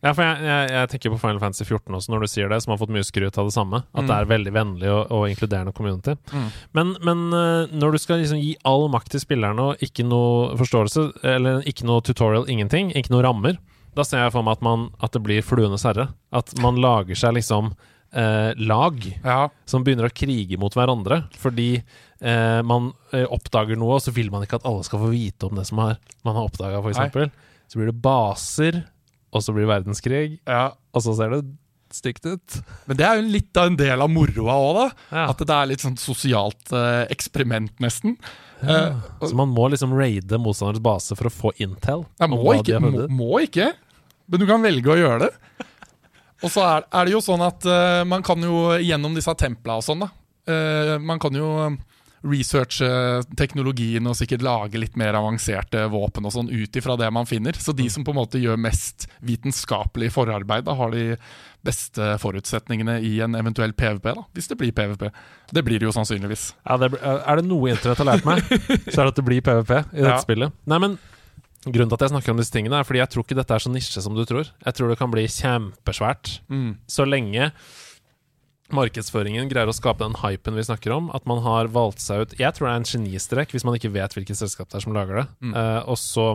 Ja, 0.00 0.14
for 0.16 0.24
jeg, 0.24 0.38
jeg, 0.48 0.68
jeg 0.72 0.88
tenker 0.94 1.12
på 1.12 1.18
Final 1.20 1.40
Fantasy 1.42 1.64
14 1.66 1.92
også, 1.98 2.08
når 2.14 2.22
du 2.24 2.28
sier 2.32 2.48
det, 2.48 2.62
som 2.64 2.72
har 2.72 2.78
fått 2.80 2.92
mye 2.94 3.04
skryt 3.04 3.36
av 3.36 3.50
det 3.50 3.52
samme. 3.52 3.82
At 3.92 4.00
Mm. 4.00 4.08
det 4.08 4.14
er 4.16 4.28
veldig 4.30 4.52
vennlig 4.56 4.88
og, 4.88 5.10
og 5.12 5.26
inkluderende 5.28 5.74
community. 5.76 6.14
Mm. 6.32 6.46
Men, 6.78 6.94
men 7.04 7.26
eh, 7.36 7.74
når 7.76 7.92
du 7.92 7.98
skal 8.00 8.22
liksom 8.22 8.40
gi 8.40 8.54
all 8.64 8.86
makt 8.88 9.12
til 9.12 9.20
spillerne 9.20 9.60
og 9.74 9.84
ikke 9.84 10.06
noe 10.08 10.56
forståelse, 10.56 11.04
eller 11.34 11.60
ikke 11.68 11.84
noe 11.84 12.00
tutorial, 12.00 12.48
ingenting, 12.48 12.94
ikke 12.96 13.12
noe 13.12 13.26
rammer, 13.28 13.60
Da 13.90 14.04
ser 14.06 14.20
jeg 14.22 14.30
for 14.32 14.46
meg 14.46 14.52
at, 14.56 14.60
man, 14.62 14.84
at 15.02 15.10
det 15.12 15.20
blir 15.26 15.42
fluenes 15.42 15.82
herre. 15.84 16.04
At 16.32 16.52
man 16.62 16.76
lager 16.80 17.18
seg 17.18 17.34
liksom 17.34 17.72
eh, 18.12 18.50
lag 18.56 18.98
Ja, 19.24 19.48
som 19.68 19.84
begynner 19.86 20.08
å 20.08 20.14
krige 20.14 20.58
mot 20.60 20.74
hverandre. 20.76 21.22
Fordi 21.40 21.70
eh, 21.78 22.60
man 22.66 22.92
eh, 23.12 23.26
oppdager 23.30 23.78
noe, 23.80 23.98
og 23.98 24.04
så 24.04 24.14
vil 24.16 24.30
man 24.32 24.44
ikke 24.46 24.60
at 24.60 24.68
alle 24.68 24.86
skal 24.86 25.02
få 25.04 25.12
vite 25.14 25.48
om 25.48 25.58
det 25.60 25.66
som 25.70 25.82
har, 25.84 25.98
man 26.26 26.38
har 26.38 26.50
oppdaga, 26.50 26.82
f.eks. 26.82 27.32
Så 27.70 27.78
blir 27.78 27.92
det 27.92 28.00
baser, 28.02 28.82
og 29.30 29.44
så 29.44 29.54
blir 29.54 29.66
det 29.68 29.74
verdenskrig, 29.76 30.24
ja. 30.48 30.70
og 30.90 31.04
så 31.04 31.14
ser 31.14 31.36
det 31.36 31.44
stygt 31.94 32.26
ut. 32.26 32.58
Men 32.86 32.98
det 32.98 33.06
er 33.06 33.18
jo 33.18 33.30
litt 33.30 33.58
av 33.58 33.70
en 33.70 33.78
del 33.78 34.02
av 34.02 34.10
moroa 34.10 34.54
òg, 34.62 34.70
da. 34.76 34.86
Ja. 35.10 35.24
At 35.32 35.42
det 35.42 35.56
er 35.56 35.70
litt 35.72 35.82
sånn 35.82 35.98
sosialt 35.98 36.70
eh, 36.76 37.04
eksperiment, 37.10 37.72
nesten. 37.82 38.16
Eh, 38.62 38.98
Så 39.24 39.34
man 39.38 39.50
må 39.54 39.68
liksom 39.72 39.94
raide 39.98 40.38
motstanders 40.42 40.82
base 40.84 41.16
for 41.18 41.30
å 41.30 41.34
få 41.34 41.52
intel. 41.62 42.04
Jeg 42.20 42.30
må 42.32 42.54
ikke, 42.58 42.80
må, 42.82 43.06
må 43.10 43.40
ikke, 43.46 43.72
men 44.30 44.42
du 44.42 44.46
kan 44.46 44.62
velge 44.62 44.92
å 44.92 44.98
gjøre 45.00 45.26
det. 45.26 45.66
Og 46.42 46.50
så 46.52 46.62
er, 46.64 46.86
er 46.96 47.04
det 47.08 47.12
jo 47.16 47.20
sånn 47.24 47.42
at 47.44 47.66
uh, 47.68 48.00
man 48.08 48.22
kan 48.24 48.40
jo 48.42 48.70
gjennom 48.80 49.14
disse 49.18 49.34
templa 49.36 49.78
og 49.80 49.86
sånn, 49.86 50.06
da 50.06 50.10
Uh, 50.50 50.96
Man 50.98 51.20
kan 51.20 51.34
jo 51.36 51.46
researche 52.26 52.88
teknologien 53.38 54.04
og 54.08 54.16
sikkert 54.18 54.42
lage 54.44 54.80
litt 54.80 54.96
mer 54.98 55.14
avanserte 55.16 55.86
våpen 55.92 56.26
og 56.26 56.34
sånn 56.34 56.50
ut 56.50 56.76
ifra 56.76 56.96
det 57.00 57.08
man 57.14 57.28
finner. 57.28 57.56
Så 57.56 57.72
de 57.76 57.86
som 57.92 58.02
på 58.04 58.12
en 58.12 58.18
måte 58.20 58.40
gjør 58.42 58.58
mest 58.60 59.06
vitenskapelig 59.24 60.10
forarbeid, 60.16 60.66
da 60.66 60.74
har 60.76 60.90
de 60.92 61.14
beste 61.64 62.10
forutsetningene 62.22 62.98
i 63.04 63.18
en 63.24 63.36
eventuell 63.36 63.72
PVP, 63.76 64.10
da, 64.16 64.24
hvis 64.36 64.48
det 64.50 64.58
blir 64.60 64.72
PVP. 64.76 65.06
Det 65.52 65.64
blir 65.66 65.78
det 65.80 65.88
jo 65.88 65.94
sannsynligvis. 65.96 66.50
Ja, 66.66 66.76
det, 66.80 66.90
blir- 66.96 67.04
er 67.20 67.40
det 67.40 67.46
noe 67.48 67.72
internett 67.72 68.00
har 68.02 68.10
lært 68.14 68.26
meg, 68.28 68.44
så 68.92 68.96
er 68.96 69.04
det 69.04 69.12
at 69.14 69.20
det 69.20 69.26
blir 69.28 69.44
PVP 69.44 69.72
i 69.76 70.00
dette 70.00 70.14
Ja. 70.16 70.20
spillet. 70.24 70.56
Nei, 70.72 70.80
men 70.82 70.98
Grunnen 71.66 71.90
til 71.90 71.98
at 71.98 72.06
jeg 72.06 72.12
snakker 72.14 72.32
om 72.32 72.40
disse 72.40 72.54
tingene, 72.54 72.78
er 72.78 72.88
fordi 72.88 73.02
jeg 73.02 73.12
tror 73.12 73.26
ikke 73.26 73.36
dette 73.36 73.56
er 73.56 73.62
så 73.62 73.70
nisje 73.72 74.00
som 74.00 74.16
du 74.16 74.24
tror. 74.24 74.48
Jeg 74.64 74.76
tror 74.76 74.88
det 74.88 74.98
kan 75.00 75.12
bli 75.12 75.26
kjempesvært. 75.28 76.38
Mm. 76.48 76.70
Så 76.88 77.04
lenge 77.04 77.50
markedsføringen 78.72 79.50
greier 79.50 79.68
å 79.68 79.74
skape 79.74 80.06
den 80.06 80.16
hypen 80.22 80.56
vi 80.56 80.64
snakker 80.64 80.94
om, 80.94 81.10
at 81.12 81.26
man 81.28 81.42
har 81.44 81.70
valgt 81.74 82.02
seg 82.04 82.22
ut 82.22 82.34
Jeg 82.38 82.54
tror 82.54 82.68
det 82.68 82.72
er 82.72 82.80
en 82.80 82.90
genistrek 82.92 83.52
hvis 83.52 83.66
man 83.66 83.76
ikke 83.76 83.92
vet 83.92 84.14
hvilket 84.14 84.38
selskap 84.38 84.70
det 84.70 84.78
er 84.78 84.86
som 84.86 84.96
lager 84.96 85.22
det. 85.22 85.26
Mm. 85.42 85.54
Uh, 85.58 85.80
og 85.90 86.00
så 86.00 86.26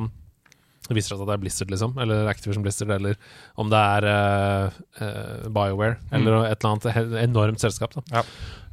viser 0.94 1.16
det 1.16 1.18
seg 1.18 1.24
at 1.24 1.30
det 1.32 1.36
er 1.38 1.42
Blizzard, 1.42 1.72
liksom, 1.74 1.96
eller 2.04 2.30
Activision 2.30 2.66
Blizzard, 2.66 2.92
eller 2.94 3.18
om 3.62 3.72
det 3.72 3.80
er 3.80 4.08
uh, 4.12 4.78
uh, 5.00 5.48
BioWare, 5.50 5.98
eller 6.14 6.38
et 6.46 6.60
eller 6.60 6.76
annet 6.76 7.18
enormt 7.24 7.64
selskap. 7.64 7.98
Mm. 7.98 8.14
Ja. 8.14 8.24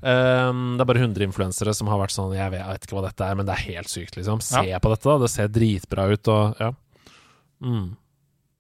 Um, 0.02 0.62
det 0.76 0.84
er 0.84 0.90
bare 0.90 1.02
100 1.06 1.24
influensere 1.28 1.72
som 1.78 1.86
har 1.86 2.00
vært 2.00 2.10
sånn 2.10 2.32
Jeg 2.34 2.50
vet, 2.50 2.86
ikke 2.88 2.96
hva 2.96 3.04
dette 3.04 3.22
er, 3.22 3.36
men 3.38 3.46
det 3.46 3.54
er 3.54 3.66
helt 3.70 3.92
sykt, 3.92 4.18
liksom. 4.18 4.42
Se 4.44 4.64
på 4.66 4.92
dette, 4.92 5.06
da. 5.08 5.18
Det 5.22 5.30
ser 5.30 5.52
dritbra 5.54 6.08
ut, 6.10 6.32
og 6.34 6.62
ja. 6.62 6.72
Mm. 7.62 7.92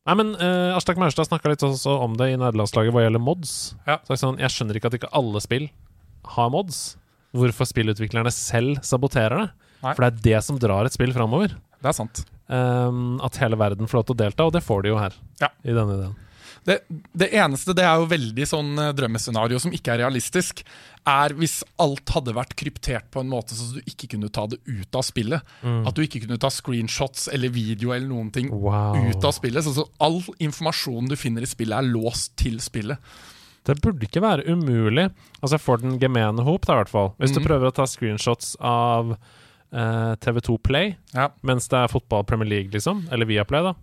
Nei, 0.02 0.14
men 0.18 0.32
uh, 0.38 0.74
Aslak 0.74 0.98
Maurstad 0.98 1.28
snakka 1.28 1.50
litt 1.52 1.62
også 1.66 1.94
om 2.06 2.16
det 2.18 2.32
i 2.32 2.38
nederlandslaget 2.38 2.94
hva 2.94 3.04
gjelder 3.04 3.22
mods. 3.22 3.74
Ja. 3.86 4.00
Så 4.06 4.14
jeg, 4.14 4.22
sånn, 4.22 4.40
jeg 4.42 4.54
skjønner 4.54 4.78
ikke 4.78 4.90
at 4.90 4.96
ikke 4.98 5.12
alle 5.18 5.42
spill 5.44 5.68
har 6.36 6.50
mods. 6.54 6.80
Hvorfor 7.36 7.68
spillutviklerne 7.68 8.32
selv 8.34 8.80
saboterer 8.86 9.44
det. 9.44 9.50
Nei. 9.82 9.94
For 9.94 10.04
det 10.04 10.10
er 10.10 10.24
det 10.26 10.42
som 10.46 10.58
drar 10.62 10.86
et 10.86 10.94
spill 10.94 11.14
framover. 11.14 11.54
Det 11.82 11.90
er 11.90 11.96
sant. 11.98 12.24
Um, 12.52 13.16
at 13.24 13.38
hele 13.42 13.56
verden 13.58 13.88
får 13.88 13.98
lov 14.02 14.04
til 14.10 14.14
å 14.16 14.20
delta, 14.26 14.44
og 14.46 14.52
det 14.54 14.62
får 14.62 14.82
de 14.84 14.92
jo 14.92 14.98
her. 15.00 15.14
Ja. 15.40 15.48
I 15.64 15.74
denne 15.74 15.96
ideen. 15.98 16.18
Det, 16.62 16.76
det 17.18 17.26
eneste, 17.34 17.74
det 17.74 17.82
er 17.82 17.96
jo 17.98 18.04
veldig 18.06 18.44
sånn 18.46 18.68
eh, 18.78 18.92
drømmescenario 18.94 19.58
som 19.58 19.72
ikke 19.74 19.96
er 19.96 20.02
realistisk, 20.04 20.60
er 21.10 21.32
hvis 21.34 21.56
alt 21.82 22.12
hadde 22.14 22.36
vært 22.36 22.52
kryptert 22.54 23.08
på 23.10 23.18
en 23.24 23.32
måte 23.32 23.56
så 23.58 23.66
du 23.74 23.80
ikke 23.82 24.06
kunne 24.12 24.30
ta 24.30 24.44
det 24.46 24.60
ut 24.70 24.94
av 24.94 25.02
spillet. 25.02 25.42
At 25.66 25.96
du 25.98 26.04
ikke 26.04 26.20
kunne 26.22 26.38
ta 26.38 26.52
screenshots 26.54 27.26
eller 27.34 27.50
video 27.50 27.90
eller 27.90 28.06
noen 28.12 28.30
ting 28.30 28.52
Wow. 28.54 28.94
ut 29.10 29.26
av 29.26 29.34
spillet. 29.34 29.64
Så, 29.66 29.74
så 29.80 29.88
all 29.98 30.20
informasjonen 30.38 31.10
du 31.10 31.16
finner 31.18 31.42
i 31.42 31.50
spillet, 31.50 31.74
er 31.82 31.90
låst 31.90 32.36
til 32.38 32.60
spillet. 32.62 33.02
Det 33.66 33.80
burde 33.82 34.06
ikke 34.06 34.22
være 34.22 34.46
umulig. 34.54 35.08
Altså 35.42 35.58
for 35.58 35.82
den 35.82 35.98
gemene 36.02 36.46
hop, 36.46 36.62
da, 36.70 36.76
i 36.78 36.84
hvert 36.84 36.94
fall. 36.94 37.10
Hvis 37.18 37.34
du 37.34 37.40
Mhm. 37.40 37.48
prøver 37.50 37.72
å 37.72 37.74
ta 37.74 37.88
screenshots 37.90 38.54
av 38.62 39.16
eh, 39.72 40.14
TV2 40.20 40.58
Play 40.62 40.96
Ja. 41.14 41.30
mens 41.42 41.68
det 41.68 41.78
er 41.78 41.88
fotball 41.88 42.24
Premier 42.24 42.48
League, 42.48 42.70
liksom, 42.70 43.06
eller 43.12 43.26
Viaplay, 43.26 43.62
da, 43.62 43.74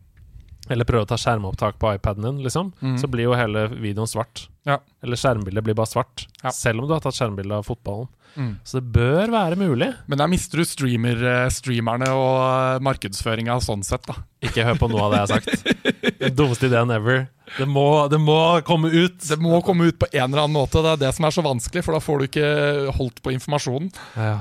eller 0.70 0.86
prøve 0.86 1.06
å 1.06 1.08
ta 1.10 1.16
skjermopptak 1.18 1.80
på 1.82 1.96
iPaden 1.96 2.22
din, 2.24 2.44
liksom, 2.44 2.74
Mm. 2.82 2.98
så 3.02 3.08
blir 3.10 3.24
jo 3.24 3.34
hele 3.34 3.68
videoen 3.70 4.08
svart. 4.08 4.48
Ja. 4.66 4.78
Eller 5.04 5.16
skjermbildet 5.18 5.64
blir 5.64 5.74
bare 5.76 5.88
svart, 5.90 6.28
Ja. 6.44 6.50
selv 6.52 6.82
om 6.82 6.88
du 6.88 6.94
har 6.94 7.00
tatt 7.02 7.16
skjermbilde 7.16 7.52
av 7.58 7.66
fotballen. 7.66 8.08
Mm. 8.38 8.60
Så 8.64 8.74
det 8.80 8.92
bør 8.94 9.32
være 9.32 9.56
mulig. 9.58 9.96
Men 10.08 10.20
der 10.20 10.28
mister 10.28 10.58
du 10.58 10.64
streamer, 10.64 11.18
eh, 11.18 11.50
streamerne 11.50 12.08
og 12.14 12.76
eh, 12.76 12.80
markedsføringa 12.80 13.56
sånn 13.60 13.84
sett, 13.84 14.06
da. 14.06 14.14
Ikke 14.44 14.64
hør 14.64 14.76
på 14.78 14.88
noe 14.92 15.02
av 15.02 15.12
det 15.12 15.18
jeg 15.18 15.28
har 15.28 15.42
sagt. 15.42 16.20
Den 16.20 16.36
dummeste 16.36 16.68
ideen 16.70 16.92
ever. 16.94 17.28
Det 17.58 17.66
må, 17.68 18.08
det 18.08 18.20
må 18.22 18.62
komme 18.64 18.92
ut! 18.94 19.18
Det 19.18 19.40
må 19.42 19.64
komme 19.66 19.88
ut 19.90 19.98
på 19.98 20.06
en 20.14 20.30
eller 20.32 20.44
annen 20.44 20.54
måte. 20.54 20.74
Det 20.84 20.92
er 20.94 21.02
det 21.08 21.16
som 21.16 21.26
er 21.26 21.32
så 21.32 21.42
vanskelig, 21.42 21.84
for 21.84 21.94
da 21.94 22.00
får 22.00 22.20
du 22.20 22.28
ikke 22.28 22.94
holdt 23.00 23.24
på 23.24 23.34
informasjonen. 23.34 23.92
Ja. 24.16 24.38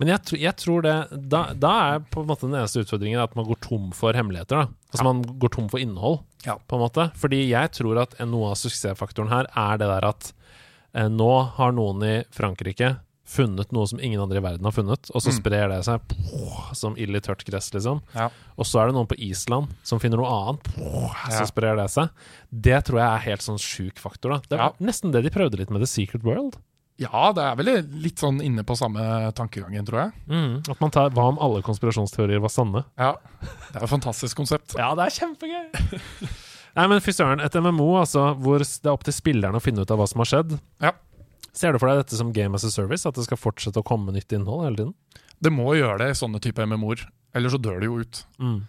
Men 0.00 0.08
jeg, 0.14 0.40
jeg 0.40 0.56
tror 0.56 0.82
det 0.86 0.94
da, 1.28 1.42
da 1.52 1.72
er 1.94 1.98
på 2.10 2.22
en 2.22 2.30
måte 2.30 2.48
den 2.48 2.56
eneste 2.56 2.80
utfordringen 2.82 3.20
at 3.22 3.34
man 3.36 3.44
går 3.50 3.60
tom 3.60 3.90
for 3.92 4.16
hemmeligheter. 4.16 4.64
da 4.64 4.68
Altså 4.90 5.04
man 5.04 5.20
går 5.22 5.52
tom 5.54 5.68
for 5.68 5.78
innhold, 5.78 6.22
Ja. 6.46 6.56
på 6.56 6.78
en 6.78 6.82
måte. 6.88 7.10
Fordi 7.20 7.42
jeg 7.50 7.70
tror 7.76 8.00
at 8.00 8.16
noe 8.26 8.50
av 8.50 8.56
suksessfaktoren 8.56 9.28
her 9.28 9.46
er 9.54 9.76
det 9.78 9.86
der 9.92 10.08
at 10.08 10.32
eh, 10.94 11.06
nå 11.12 11.30
har 11.60 11.72
noen 11.76 12.02
i 12.02 12.24
Frankrike 12.32 12.96
funnet 13.30 13.70
noe 13.70 13.86
som 13.86 14.00
ingen 14.02 14.18
andre 14.20 14.40
i 14.40 14.42
verden 14.42 14.64
har 14.66 14.72
funnet, 14.74 15.06
og 15.14 15.22
så 15.22 15.30
Mm. 15.30 15.36
sprer 15.38 15.68
det 15.70 15.84
seg 15.86 16.00
poh, 16.08 16.72
som 16.74 16.96
ild 16.98 17.14
i 17.14 17.20
tørt 17.20 17.44
gress, 17.46 17.70
liksom. 17.72 18.00
Ja. 18.12 18.28
Og 18.58 18.64
så 18.66 18.80
er 18.82 18.86
det 18.88 18.94
noen 18.96 19.06
på 19.06 19.14
Island 19.22 19.68
som 19.84 20.00
finner 20.00 20.16
noe 20.18 20.26
annet, 20.26 20.64
poh, 20.64 21.14
så 21.30 21.44
Ja. 21.44 21.46
sprer 21.46 21.76
det 21.76 21.90
seg. 21.92 22.10
Det 22.50 22.84
tror 22.86 22.98
jeg 22.98 23.06
er 23.06 23.30
helt 23.30 23.40
sånn 23.46 23.60
sjuk 23.60 24.00
faktor. 24.02 24.30
da 24.32 24.38
Det 24.48 24.58
er 24.58 24.64
Ja. 24.64 24.72
nesten 24.80 25.12
det 25.12 25.22
de 25.22 25.30
prøvde 25.30 25.58
litt 25.58 25.70
med 25.70 25.78
The 25.80 25.86
Secret 25.86 26.24
World. 26.24 26.56
Ja, 27.00 27.30
det 27.32 27.44
er 27.46 27.56
vel 27.56 27.70
litt 28.04 28.20
sånn 28.20 28.42
inne 28.44 28.60
på 28.66 28.76
samme 28.76 29.00
tankegangen, 29.36 29.86
tror 29.88 30.02
jeg. 30.02 30.40
At 30.68 30.80
man 30.82 30.92
tar 30.92 31.12
Hva 31.16 31.30
om 31.32 31.38
alle 31.40 31.62
konspirasjonsteorier 31.64 32.42
var 32.44 32.52
sanne? 32.52 32.84
Ja, 33.00 33.14
Det 33.70 33.78
er 33.78 33.86
et 33.86 33.92
fantastisk 33.92 34.36
konsept. 34.36 34.74
Ja, 34.76 34.92
det 34.98 35.06
er 35.06 35.16
kjempegøy! 35.16 35.64
Nei, 36.76 36.84
men 36.92 37.00
fy 37.02 37.14
søren, 37.16 37.40
et 37.42 37.56
MMO 37.58 37.88
altså, 37.98 38.28
hvor 38.38 38.62
det 38.62 38.68
er 38.84 38.92
opp 38.92 39.06
til 39.06 39.16
spillerne 39.16 39.58
å 39.58 39.64
finne 39.64 39.82
ut 39.82 39.90
av 39.90 39.98
hva 39.98 40.06
som 40.10 40.22
har 40.22 40.28
skjedd. 40.30 40.52
Ja. 40.84 40.92
Ser 41.56 41.74
du 41.74 41.80
for 41.82 41.90
deg 41.90 42.02
dette 42.04 42.18
som 42.18 42.34
game 42.36 42.54
as 42.54 42.66
a 42.68 42.70
service? 42.70 43.08
At 43.08 43.16
det 43.18 43.24
skal 43.26 43.40
fortsette 43.40 43.80
å 43.80 43.86
komme 43.86 44.14
nytt 44.14 44.30
innhold 44.36 44.68
hele 44.68 44.78
tiden? 44.78 44.92
Det 45.40 45.50
må 45.54 45.72
gjøre 45.74 46.02
det 46.04 46.12
i 46.12 46.18
sånne 46.20 46.38
type 46.44 46.62
MMO-er, 46.68 47.06
ellers 47.34 47.56
så 47.56 47.62
dør 47.64 47.80
det 47.80 47.88
jo 47.88 48.04
ut. 48.04 48.22
Mm. 48.38 48.60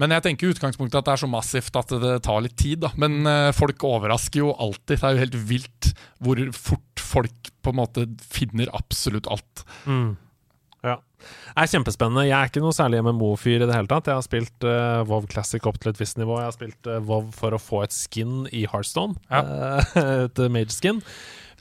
Men 0.00 0.14
jeg 0.16 0.24
tenker 0.24 0.48
i 0.48 0.54
utgangspunktet 0.54 1.00
at 1.00 1.08
det 1.08 1.12
er 1.16 1.20
så 1.20 1.28
massivt 1.28 1.76
at 1.76 1.90
det 2.00 2.12
tar 2.24 2.44
litt 2.44 2.56
tid. 2.56 2.80
da. 2.84 2.92
Men 3.00 3.26
eh, 3.28 3.50
folk 3.56 3.82
overrasker 3.84 4.40
jo 4.40 4.52
alltid. 4.54 4.94
Det 4.96 5.08
er 5.08 5.16
jo 5.16 5.24
helt 5.26 5.40
vilt 5.50 5.90
hvor 6.22 6.40
fort 6.56 6.91
folk 7.12 7.52
på 7.62 7.72
en 7.72 7.78
måte 7.78 8.06
finner 8.32 8.72
absolutt 8.76 9.28
alt. 9.30 9.64
Mm. 9.86 10.14
Ja. 10.82 10.96
Det 11.22 11.62
er 11.62 11.70
kjempespennende. 11.70 12.24
Jeg 12.26 12.34
er 12.34 12.50
ikke 12.50 12.62
noe 12.64 12.74
særlig 12.74 13.02
MMO-fyr 13.06 13.62
i 13.62 13.68
det 13.68 13.76
hele 13.76 13.90
tatt. 13.90 14.08
Jeg 14.10 14.18
har 14.18 14.26
spilt 14.26 14.66
uh, 14.66 15.02
WoW 15.06 15.28
Classic 15.30 15.62
opp 15.68 15.78
til 15.82 15.92
et 15.92 16.00
visst 16.00 16.18
nivå. 16.18 16.40
Jeg 16.40 16.48
har 16.48 16.56
spilt 16.56 16.90
uh, 16.90 16.98
WoW 16.98 17.28
for 17.36 17.54
å 17.54 17.60
få 17.62 17.84
et 17.86 17.94
skin 17.94 18.48
i 18.50 18.64
Heartstone. 18.70 19.14
Ja. 19.30 19.42
Uh, 19.94 20.24
et 20.26 20.42
mage-skin. 20.52 21.02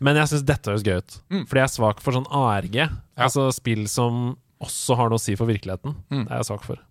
Men 0.02 0.18
jeg 0.18 0.32
syns 0.32 0.48
dette 0.50 0.72
høres 0.72 0.86
gøy 0.86 1.04
ut. 1.04 1.20
Mm. 1.30 1.44
Fordi 1.46 1.62
jeg 1.62 1.68
er 1.68 1.76
svak 1.76 2.02
for 2.02 2.18
sånn 2.18 2.30
ARG. 2.34 2.80
Altså 3.22 3.52
spill 3.54 3.86
som 3.92 4.32
også 4.62 4.98
har 4.98 5.12
noe 5.12 5.22
å 5.22 5.22
si 5.22 5.38
for 5.38 5.50
virkeligheten. 5.50 5.94
Mm. 6.10 6.24
Det 6.26 6.32
er 6.32 6.42
jeg 6.42 6.50
svak 6.50 6.66
for. 6.66 6.82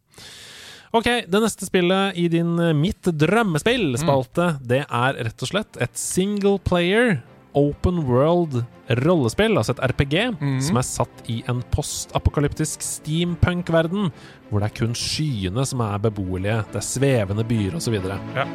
Ok, 0.95 1.07
Det 1.31 1.39
neste 1.39 1.67
spillet 1.69 2.17
i 2.19 2.25
din 2.31 2.57
Mitt 2.75 3.07
drømmespill-spalte, 3.15 4.47
det 4.67 4.81
er 4.87 5.19
rett 5.23 5.45
og 5.47 5.51
slett 5.53 5.79
et 5.83 5.99
single 5.99 6.59
player 6.67 7.21
open 7.59 8.05
world 8.09 8.61
rollespill, 9.03 9.59
altså 9.59 9.75
et 9.77 9.83
RPG, 9.93 10.17
mm. 10.41 10.57
som 10.67 10.81
er 10.81 10.87
satt 10.87 11.27
i 11.31 11.41
en 11.51 11.63
postapokalyptisk 11.75 12.83
steampunk-verden, 12.85 14.11
hvor 14.51 14.63
det 14.63 14.71
er 14.71 14.79
kun 14.83 14.97
skyene 14.99 15.67
som 15.67 15.85
er 15.87 16.01
beboelige, 16.09 16.63
det 16.73 16.83
er 16.83 16.91
svevende 16.93 17.47
byer 17.47 17.79
osv. 17.81 18.01
Ja. 18.37 18.49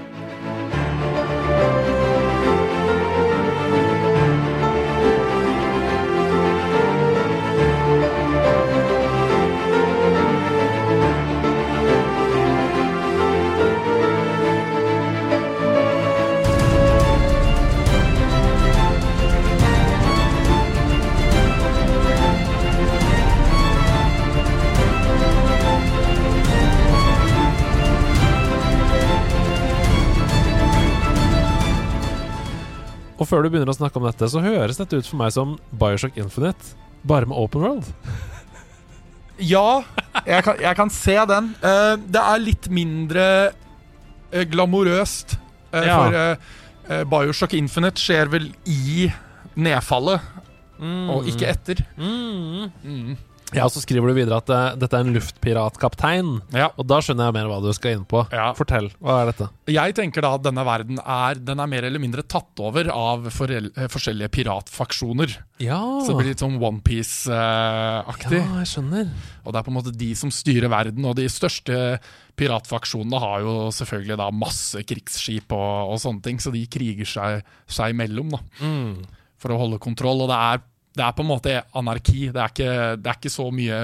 Og 33.16 33.28
før 33.30 33.46
du 33.46 33.50
begynner 33.52 33.72
å 33.72 33.76
snakke 33.78 34.00
om 34.02 34.08
dette, 34.08 34.28
så 34.32 34.42
høres 34.44 34.80
dette 34.82 35.00
ut 35.00 35.08
for 35.08 35.20
meg 35.22 35.32
som 35.36 35.56
Bioshock 35.80 36.18
Infinite, 36.20 36.74
bare 37.08 37.30
med 37.30 37.38
open 37.40 37.66
world. 37.66 37.92
Ja, 39.36 39.82
jeg 40.24 40.46
kan, 40.46 40.62
jeg 40.64 40.78
kan 40.80 40.92
se 40.96 41.16
den. 41.28 41.50
Uh, 41.60 41.98
det 42.00 42.22
er 42.22 42.40
litt 42.40 42.70
mindre 42.72 43.26
uh, 43.52 44.44
glamorøst. 44.48 45.36
Uh, 45.74 45.82
Ja. 45.84 45.98
For 46.86 47.04
Bioshock 47.12 47.52
Infinite 47.58 48.00
skjer 48.00 48.30
vel 48.32 48.46
i 48.70 49.10
nedfallet, 49.58 50.22
og 51.10 51.28
ikke 51.28 51.48
etter. 51.50 51.80
Mm. 51.98 52.70
Mm. 52.86 53.16
Ja, 53.54 53.68
og 53.68 53.72
så 53.72 53.80
skriver 53.84 54.10
du 54.10 54.16
videre 54.18 54.40
at 54.42 54.50
uh, 54.50 54.74
dette 54.82 54.98
er 54.98 55.06
en 55.06 55.14
luftpiratkaptein. 55.14 56.32
Ja. 56.58 56.72
Og 56.82 56.88
da 56.90 56.98
skjønner 57.06 57.28
jeg 57.30 57.36
mer 57.38 57.50
hva 57.52 57.60
du 57.64 57.70
skal 57.78 57.94
inn 58.00 58.06
på. 58.10 58.24
Ja. 58.34 58.48
Fortell. 58.58 58.90
Hva 58.98 59.20
er 59.22 59.30
dette? 59.30 59.48
Jeg 59.72 59.94
tenker 59.96 60.26
da 60.26 60.32
at 60.40 60.44
denne 60.48 60.64
verden 60.66 60.98
er, 61.00 61.38
den 61.38 61.62
er 61.62 61.70
mer 61.70 61.86
eller 61.88 62.02
mindre 62.02 62.26
tatt 62.26 62.58
over 62.66 62.90
av 62.92 63.28
eh, 63.30 63.86
forskjellige 63.94 64.32
piratfaksjoner. 64.34 65.38
Ja. 65.62 65.78
Så 66.02 66.12
det 66.12 66.18
blir 66.24 66.32
litt 66.34 66.42
sånn 66.44 66.58
Onepiece-aktig. 66.58 68.40
ja, 68.42 68.60
jeg 68.64 68.70
skjønner. 68.74 69.10
Og 69.46 69.54
det 69.54 69.60
er 69.62 69.66
på 69.68 69.72
en 69.74 69.78
måte 69.78 69.94
de 69.96 70.10
som 70.18 70.32
styrer 70.34 70.72
verden. 70.72 71.06
Og 71.08 71.16
de 71.20 71.28
største 71.32 72.00
piratfaksjonene 72.40 73.20
har 73.22 73.44
jo 73.46 73.56
selvfølgelig 73.76 74.18
da 74.20 74.30
masse 74.36 74.82
krigsskip 74.90 75.54
og, 75.56 75.94
og 75.94 76.02
sånne 76.04 76.26
ting, 76.26 76.42
så 76.44 76.52
de 76.54 76.66
kriger 76.72 77.08
seg, 77.08 77.46
seg 77.72 77.94
imellom 77.96 78.34
da, 78.36 78.42
Mm. 78.66 79.06
for 79.40 79.54
å 79.54 79.60
holde 79.62 79.80
kontroll. 79.84 80.26
Og 80.26 80.32
det 80.32 80.40
er, 80.42 80.64
det 80.96 81.04
er 81.06 81.16
på 81.16 81.26
en 81.26 81.30
måte 81.30 81.60
anarki. 81.76 82.30
Det 82.34 82.42
er 82.42 82.54
ikke, 82.54 82.72
det 83.02 83.12
er 83.12 83.20
ikke 83.20 83.34
så 83.34 83.50
mye 83.54 83.80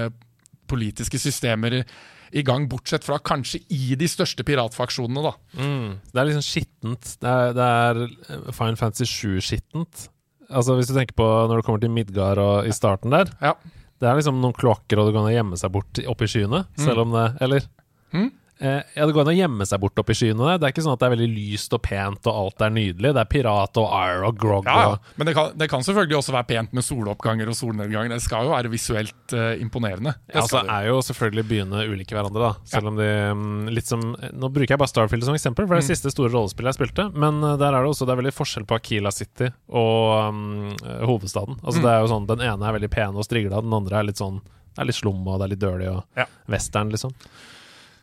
politiske 0.72 1.20
systemer 1.20 1.82
i, 1.82 2.44
gang, 2.48 2.70
bortsett 2.72 3.03
fra 3.03 3.18
kanskje 3.20 3.60
i 3.75 3.98
de 4.00 4.08
største 4.08 4.46
piratfaksjonene, 4.48 5.24
da. 5.25 5.34
Mm. 5.60 6.00
Det 6.08 6.22
er 6.22 6.30
liksom 6.30 6.46
skittent. 6.48 7.13
Det 7.20 7.34
er, 7.34 7.53
det 7.58 7.68
er 7.68 8.01
eh, 8.08 8.50
Fine 8.56 8.80
Fantasy 8.80 9.10
7-skittent. 9.10 10.08
Altså 10.51 10.75
Hvis 10.75 10.89
du 10.89 10.96
tenker 10.96 11.15
på 11.15 11.27
når 11.48 11.60
du 11.60 11.68
kommer 11.68 11.84
til 11.84 11.91
Midgard 11.94 12.39
og 12.39 12.68
i 12.68 12.74
starten 12.75 13.13
der. 13.13 13.32
Ja. 13.44 13.56
Det 14.01 14.10
er 14.10 14.18
liksom 14.18 14.39
noen 14.41 14.56
kloakker, 14.58 15.00
og 15.00 15.10
du 15.10 15.15
kan 15.15 15.30
gjemme 15.32 15.60
seg 15.60 15.72
bort 15.75 16.00
opp 16.10 16.24
i 16.24 16.30
skyene. 16.32 16.63
Selv 16.80 17.03
om 17.03 17.13
det 17.15 17.27
Eller? 17.44 17.68
Mm. 18.15 18.32
Eh, 18.62 18.84
ja, 18.94 19.06
det 19.10 19.13
går 19.15 19.24
an 19.25 19.32
å 19.32 19.34
gjemme 19.34 19.65
seg 19.65 19.80
bort 19.82 19.98
opp 19.98 20.10
i 20.13 20.13
skyene. 20.13 20.38
der. 20.46 20.60
Det 20.62 20.68
er 20.68 20.74
ikke 20.75 20.84
sånn 20.86 20.94
at 20.94 21.00
det 21.01 21.08
er 21.08 21.13
veldig 21.15 21.30
lyst 21.34 21.74
og 21.74 21.82
pent 21.82 22.27
og 22.30 22.36
alt 22.44 22.62
er 22.62 22.70
nydelig. 22.75 23.12
Det 23.18 23.22
er 23.24 23.30
pirat 23.32 23.80
og 23.82 23.88
ir 23.98 24.25
og 24.27 24.38
grog 24.38 24.65
Ja, 24.70 24.75
ja. 24.91 24.98
Men 25.18 25.25
det 25.25 25.34
kan, 25.34 25.50
det 25.58 25.68
kan 25.72 25.82
selvfølgelig 25.88 26.18
også 26.20 26.36
være 26.36 26.48
pent 26.51 26.74
med 26.77 26.86
soloppganger 26.86 27.50
og 27.50 27.58
solnedganger. 27.58 28.13
Det 28.13 28.22
skal 28.22 28.46
jo 28.46 28.53
være 28.53 28.70
visuelt 28.70 29.34
eh, 29.34 29.56
imponerende. 29.65 30.13
Det 30.27 30.36
Ja, 30.38 30.44
altså 30.46 30.62
er 30.62 30.88
jo 30.91 31.00
selvfølgelig 31.10 31.46
byene 31.50 31.86
ulike 31.89 32.13
hverandre, 32.13 32.51
da. 32.51 32.53
Selv 32.70 32.91
om 32.94 33.01
de 33.01 33.10
mm, 33.34 33.70
litt 33.74 33.89
som 33.89 34.06
Nå 34.13 34.51
bruker 34.53 34.75
jeg 34.75 34.82
bare 34.84 34.94
Starfield 34.94 35.25
som 35.25 35.34
eksempel, 35.36 35.65
for 35.65 35.75
det 35.75 35.82
er 35.84 35.88
det 35.88 35.96
siste 35.98 36.12
store 36.13 36.30
rollespillet 36.36 36.72
jeg 36.75 36.80
spilte. 36.84 37.08
Men 37.18 37.41
eh, 37.44 37.58
der 37.58 37.74
er 37.74 37.82
det 37.82 37.89
også 37.96 38.06
det 38.06 38.13
er 38.13 38.22
veldig 38.22 38.36
forskjell 38.38 38.68
på 38.70 38.77
Akila 38.77 39.12
City 39.12 39.50
og 39.74 40.34
mm, 40.38 40.72
eh, 40.86 41.06
hovedstaden. 41.10 41.58
Altså 41.63 41.80
Mm. 41.82 41.86
det 41.88 41.91
er 41.96 42.00
jo 42.06 42.10
sånn 42.12 42.27
Den 42.30 42.41
ene 42.46 42.68
er 42.68 42.74
veldig 42.77 42.91
pen 42.94 43.15
og 43.18 43.25
strigla, 43.25 43.62
den 43.63 43.74
andre 43.74 43.98
er 43.98 44.03
litt 44.12 44.20
sånn 44.22 44.38
Det 44.44 44.84
er 44.84 44.86
litt 44.86 44.96
slum 45.01 45.25
og 45.27 45.39
det 45.41 45.46
er 45.48 45.51
litt 45.56 45.60
dirty 45.63 45.88
og 45.89 46.03
Ja. 46.15 46.25
western, 46.48 46.91
liksom. 46.94 47.12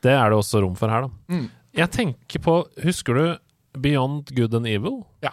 Det 0.02 0.12
er 0.14 0.30
det 0.30 0.38
også 0.38 0.60
rom 0.62 0.76
for 0.78 0.88
her, 0.92 1.02
da. 1.08 1.10
Mm. 1.34 1.48
Jeg 1.78 1.90
tenker 1.94 2.40
på 2.42 2.54
Husker 2.84 3.14
du 3.14 3.80
Beyond 3.80 4.30
Good 4.34 4.54
and 4.54 4.66
Evil? 4.66 5.04
Ja. 5.22 5.30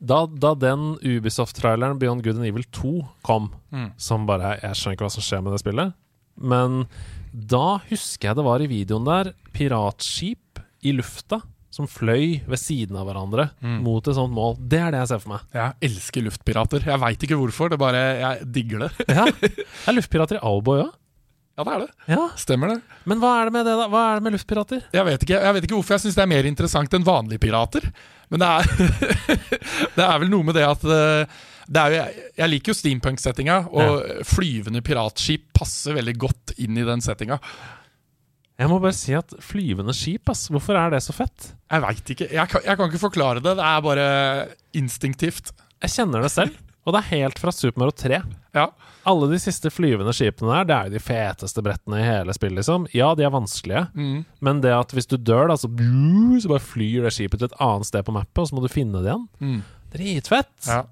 Da, 0.00 0.24
da 0.26 0.54
den 0.56 0.94
Ubisoft-traileren 1.04 1.98
Beyond 2.00 2.22
Good 2.24 2.36
and 2.40 2.46
Evil 2.46 2.64
2 2.72 2.92
kom, 3.26 3.50
Mm. 3.72 3.92
som 3.96 4.24
bare 4.26 4.58
Jeg 4.62 4.72
skjønner 4.74 4.96
ikke 4.96 5.04
hva 5.06 5.10
som 5.12 5.22
skjer 5.22 5.42
med 5.44 5.52
det 5.52 5.60
spillet, 5.62 5.92
men 6.40 6.86
da 7.32 7.78
husker 7.90 8.28
jeg 8.30 8.36
det 8.36 8.44
var 8.44 8.60
i 8.64 8.66
videoen 8.66 9.04
der 9.04 9.32
piratskip 9.52 10.60
i 10.82 10.92
lufta 10.96 11.40
som 11.70 11.86
fløy 11.86 12.40
ved 12.50 12.58
siden 12.58 12.96
av 12.98 13.06
hverandre 13.06 13.50
Mm. 13.62 13.82
mot 13.84 14.06
et 14.08 14.14
sånt 14.16 14.32
mål. 14.34 14.56
Det 14.58 14.80
er 14.80 14.90
det 14.90 15.00
jeg 15.04 15.08
ser 15.08 15.18
for 15.20 15.28
meg. 15.34 15.40
Jeg 15.54 15.74
elsker 15.82 16.22
luftpirater. 16.26 16.82
Jeg 16.84 16.98
veit 16.98 17.18
ikke 17.22 17.38
hvorfor, 17.38 17.70
det 17.70 17.78
bare 17.78 18.00
jeg 18.18 18.52
digger 18.52 18.78
det. 18.88 18.90
Ja, 19.08 19.24
Det 19.40 19.66
er 19.86 19.92
luftpirater 19.94 20.36
i 20.40 20.42
Alboy 20.42 20.82
òg. 20.82 20.92
Ja, 21.60 21.64
det 21.66 21.72
er 21.74 21.82
det. 21.82 22.08
Ja. 22.08 22.22
Stemmer 22.40 22.70
det. 22.72 22.78
Men 23.10 23.20
hva 23.20 23.34
er 23.36 23.50
det 23.50 23.52
med 23.58 23.66
det, 23.68 23.74
da? 23.76 23.88
Hva 23.92 24.04
er 24.08 24.20
det 24.20 24.24
med 24.24 24.34
luftpirater? 24.38 24.84
Jeg 24.96 25.06
vet 25.10 25.24
ikke, 25.26 25.40
jeg 25.44 25.56
vet 25.56 25.66
ikke 25.66 25.76
hvorfor 25.76 25.96
jeg 25.96 26.04
syns 26.06 26.16
det 26.16 26.22
er 26.24 26.30
mer 26.32 26.48
interessant 26.48 26.96
enn 26.96 27.04
vanlige 27.04 27.42
pirater. 27.42 27.84
Men 28.32 28.40
det 28.40 28.48
er, 28.48 28.70
det 29.98 30.06
er 30.06 30.22
vel 30.22 30.32
noe 30.32 30.46
med 30.48 30.56
det 30.56 30.64
at 30.64 30.86
eh, 30.88 31.42
det 31.70 31.84
jo, 31.92 31.98
jeg, 32.40 32.48
liker 32.54 32.72
jo 32.72 32.78
steampunk-settinga, 32.78 33.58
og 33.68 34.24
flyvende 34.26 34.80
piratskip 34.86 35.50
passer 35.54 35.94
veldig 36.00 36.16
godt 36.18 36.56
inn 36.64 36.80
i 36.80 36.86
den 36.88 37.04
settinga. 37.04 37.36
Jeg 38.60 38.68
må 38.72 38.80
bare 38.80 38.96
si 38.96 39.12
at 39.16 39.36
flyvende 39.44 39.92
skip, 39.96 40.32
ass. 40.32 40.48
Hvorfor 40.52 40.80
er 40.80 40.96
det 40.96 41.04
så 41.04 41.14
fett? 41.16 41.52
Jeg 41.70 41.84
veit 41.84 42.14
ikke. 42.16 42.28
Jeg 42.32 42.50
kan, 42.50 42.64
jeg 42.64 42.80
kan 42.80 42.90
ikke 42.90 43.04
forklare 43.04 43.44
det. 43.44 43.54
Det 43.60 43.68
er 43.68 43.84
bare 43.84 44.08
instinktivt. 44.76 45.52
Jeg 45.80 45.94
kjenner 45.94 46.24
det 46.24 46.32
selv, 46.32 46.56
og 46.84 46.96
det 46.96 47.04
er 47.04 47.12
helt 47.14 47.40
fra 47.40 47.52
Super 47.54 47.84
Mario 47.84 47.96
3. 47.96 48.20
Ja. 48.56 48.66
Alle 49.06 49.28
de 49.30 49.38
siste 49.40 49.70
flyvende 49.70 50.12
skipene 50.16 50.50
der, 50.60 50.64
det 50.68 50.74
er 50.76 50.88
jo 50.90 50.94
de 50.96 51.02
feteste 51.04 51.62
brettene 51.64 52.00
i 52.02 52.06
hele 52.06 52.34
spillet, 52.36 52.58
liksom. 52.60 52.86
Ja, 52.96 53.12
de 53.14 53.24
er 53.26 53.30
vanskelige, 53.34 53.86
Mm. 53.94 54.24
men 54.40 54.60
det 54.64 54.72
at 54.74 54.90
hvis 54.96 55.06
du 55.06 55.16
dør, 55.16 55.48
da, 55.48 55.56
så, 55.56 55.68
så 55.70 56.48
bare 56.50 56.60
flyr 56.64 57.06
det 57.06 57.12
skipet 57.14 57.38
til 57.38 57.48
et 57.50 57.60
annet 57.60 57.86
sted 57.86 58.04
på 58.04 58.12
mappet, 58.16 58.38
og 58.42 58.48
så 58.50 58.54
må 58.58 58.62
du 58.64 58.68
finne 58.72 59.00
det 59.02 59.12
igjen. 59.12 59.28
Mm. 59.40 59.60
Dritfett! 59.94 60.54
ja. 60.66 60.82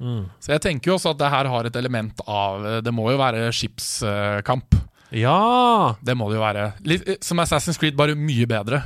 Mm. 0.00 0.30
Så 0.40 0.54
jeg 0.54 0.60
tenker 0.64 0.88
jo 0.88 0.94
også 0.96 1.10
at 1.12 1.18
det 1.20 1.28
her 1.28 1.44
har 1.52 1.66
et 1.68 1.74
element 1.76 2.22
av 2.26 2.62
Det 2.80 2.88
må 2.96 3.10
jo 3.12 3.18
være 3.20 3.50
skipskamp. 3.52 4.72
Ja! 5.12 5.96
Det 6.00 6.14
må 6.16 6.30
det 6.30 6.38
jo 6.38 6.42
være. 6.44 6.62
Litt, 6.88 7.04
eh, 7.08 7.18
som 7.20 7.40
Assassin's 7.42 7.76
Creed, 7.80 7.96
bare 7.98 8.14
mye 8.16 8.46
bedre. 8.48 8.80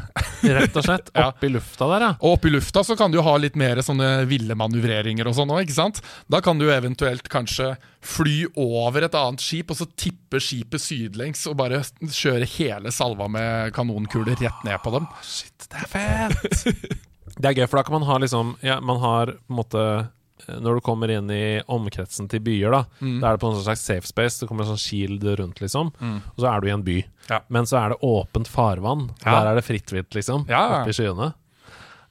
Rett 0.45 0.77
og 0.77 0.87
slett. 0.87 1.11
Ja. 1.25 1.29
I 1.47 1.49
lufta 1.49 1.87
der, 1.89 2.03
ja. 2.03 2.11
Og 2.25 2.37
opp 2.37 2.47
i 2.49 2.51
lufta 2.51 2.83
så 2.85 2.97
kan 2.99 3.13
du 3.13 3.21
ha 3.23 3.35
litt 3.39 3.55
mer 3.59 3.79
sånne 3.85 4.25
ville 4.29 4.57
manøvreringer 4.59 5.29
og 5.31 5.37
sånn 5.37 5.53
òg, 5.55 5.63
ikke 5.65 5.77
sant? 5.77 6.01
Da 6.31 6.41
kan 6.45 6.59
du 6.59 6.67
eventuelt 6.73 7.29
kanskje 7.33 7.75
fly 8.05 8.51
over 8.61 9.07
et 9.07 9.17
annet 9.17 9.45
skip, 9.45 9.71
og 9.73 9.79
så 9.79 9.87
tippe 10.01 10.41
skipet 10.43 10.83
sydlengs 10.83 11.47
og 11.51 11.59
bare 11.61 11.83
kjøre 12.03 12.49
hele 12.57 12.93
salva 12.95 13.29
med 13.31 13.73
kanonkuler 13.77 14.37
rett 14.43 14.67
ned 14.67 14.83
på 14.85 14.93
dem. 14.97 15.09
Shit, 15.25 15.69
det 15.71 15.85
er 15.85 15.93
fett! 15.95 16.67
det 17.39 17.51
er 17.51 17.61
gøy, 17.61 17.67
for 17.69 17.81
da 17.81 17.87
kan 17.87 17.99
man 17.99 18.09
ha 18.09 18.19
liksom 18.23 18.55
ja, 18.63 18.77
Man 18.85 19.01
har 19.03 19.37
på 19.39 19.55
en 19.55 19.59
måte 19.63 19.87
når 20.49 20.79
du 20.79 20.81
kommer 20.85 21.11
inn 21.11 21.31
i 21.31 21.61
omkretsen 21.69 22.29
til 22.31 22.41
byer, 22.45 22.71
da, 22.75 22.83
Mm. 23.01 23.21
da 23.21 23.29
er 23.29 23.37
det 23.37 23.41
på 23.45 23.51
en 23.53 23.63
slags 23.63 23.81
safe 23.85 24.07
space. 24.07 24.41
Det 24.41 24.49
kommer 24.49 24.65
en 24.67 24.77
sånn 24.77 24.83
shield 24.83 25.23
rundt, 25.39 25.61
liksom. 25.61 25.93
Mm. 26.01 26.19
Og 26.35 26.39
så 26.45 26.51
er 26.51 26.61
du 26.61 26.67
i 26.69 26.75
en 26.75 26.83
by. 26.85 26.99
Ja. 27.31 27.41
Men 27.49 27.65
så 27.65 27.79
er 27.85 27.89
det 27.95 28.01
åpent 28.03 28.49
farvann. 28.49 29.11
Ja. 29.25 29.41
Der 29.41 29.47
er 29.53 29.55
det 29.61 29.65
fritt 29.65 29.87
vilt, 29.93 30.11
liksom. 30.15 30.47
Ja, 30.49 30.83
Oppi 30.83 30.93
skyene. 30.93 31.33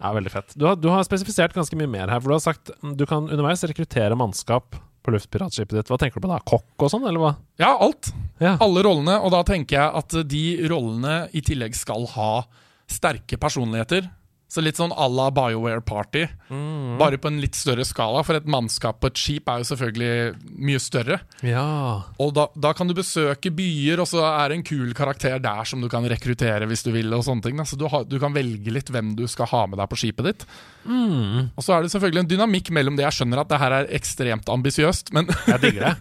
Ja, 0.03 0.11
veldig 0.13 0.31
fett. 0.31 0.53
Du 0.57 0.65
har, 0.67 0.75
du 0.75 0.89
har 0.89 1.03
spesifisert 1.07 1.53
ganske 1.55 1.77
mye 1.79 1.87
mer 1.87 2.07
her. 2.11 2.19
For 2.19 2.27
du 2.33 2.35
har 2.35 2.43
sagt 2.43 2.71
mm, 2.81 2.97
du 2.97 3.05
kan 3.05 3.29
underveis 3.29 3.63
rekruttere 3.63 4.17
mannskap 4.19 4.75
på 5.03 5.11
luftpiratskipet 5.11 5.75
ditt. 5.77 5.87
Hva 5.91 5.97
tenker 5.99 6.19
du 6.19 6.25
på 6.27 6.31
da? 6.31 6.39
Kokk 6.47 6.83
og 6.87 6.91
sånn, 6.91 7.05
eller 7.07 7.19
hva? 7.19 7.31
Ja, 7.59 7.77
alt. 7.77 8.11
Ja. 8.39 8.57
Alle 8.63 8.83
rollene. 8.83 9.17
Og 9.23 9.31
da 9.31 9.43
tenker 9.47 9.77
jeg 9.79 9.95
at 10.01 10.17
de 10.27 10.43
rollene 10.71 11.29
i 11.35 11.41
tillegg 11.43 11.75
skal 11.75 12.05
ha 12.15 12.43
sterke 12.91 13.37
personligheter. 13.39 14.09
Så 14.53 14.61
litt 14.61 14.77
sånn 14.77 14.91
à 14.93 15.07
la 15.09 15.31
BioWare 15.33 15.81
Party, 15.81 16.27
Mm. 16.53 16.99
bare 16.99 17.17
på 17.17 17.25
en 17.31 17.39
litt 17.41 17.55
større 17.57 17.81
skala. 17.89 18.19
For 18.23 18.37
et 18.37 18.45
mannskap 18.45 18.99
på 19.01 19.07
et 19.09 19.17
skip 19.17 19.47
er 19.49 19.63
jo 19.63 19.65
selvfølgelig 19.71 20.35
mye 20.61 20.79
større. 20.83 21.17
ja. 21.41 22.03
Og 22.21 22.35
da, 22.37 22.45
da 22.53 22.73
kan 22.77 22.85
du 22.87 22.93
besøke 22.93 23.49
byer, 23.49 23.99
og 24.03 24.05
så 24.11 24.21
er 24.21 24.49
det 24.53 24.59
en 24.59 24.63
kul 24.67 24.93
karakter 24.93 25.39
der 25.41 25.63
som 25.65 25.81
du 25.81 25.89
kan 25.89 26.05
rekruttere 26.05 26.67
hvis 26.69 26.83
du 26.85 26.91
vil. 26.93 27.09
og 27.17 27.23
sånne 27.25 27.41
ting. 27.41 27.57
da. 27.57 27.63
Så 27.65 27.79
du, 27.81 27.87
har, 27.89 28.03
du 28.05 28.19
kan 28.21 28.31
velge 28.37 28.69
litt 28.71 28.91
hvem 28.93 29.15
du 29.17 29.25
skal 29.27 29.49
ha 29.49 29.65
med 29.65 29.79
deg 29.81 29.89
på 29.89 29.97
skipet 29.97 30.23
ditt. 30.29 30.45
Mm. 30.85 31.49
Og 31.57 31.63
så 31.65 31.73
er 31.79 31.81
det 31.81 31.89
selvfølgelig 31.95 32.19
en 32.27 32.31
dynamikk 32.35 32.69
mellom 32.77 32.95
det. 32.95 33.07
Jeg 33.09 33.17
skjønner 33.25 33.41
at 33.41 33.49
det 33.49 33.59
her 33.63 33.71
er 33.81 33.89
ekstremt 33.97 34.45
ambisiøst, 34.53 35.09
men 35.17 35.25
Jeg 35.47 35.61
digger 35.65 35.89
det. 35.89 35.95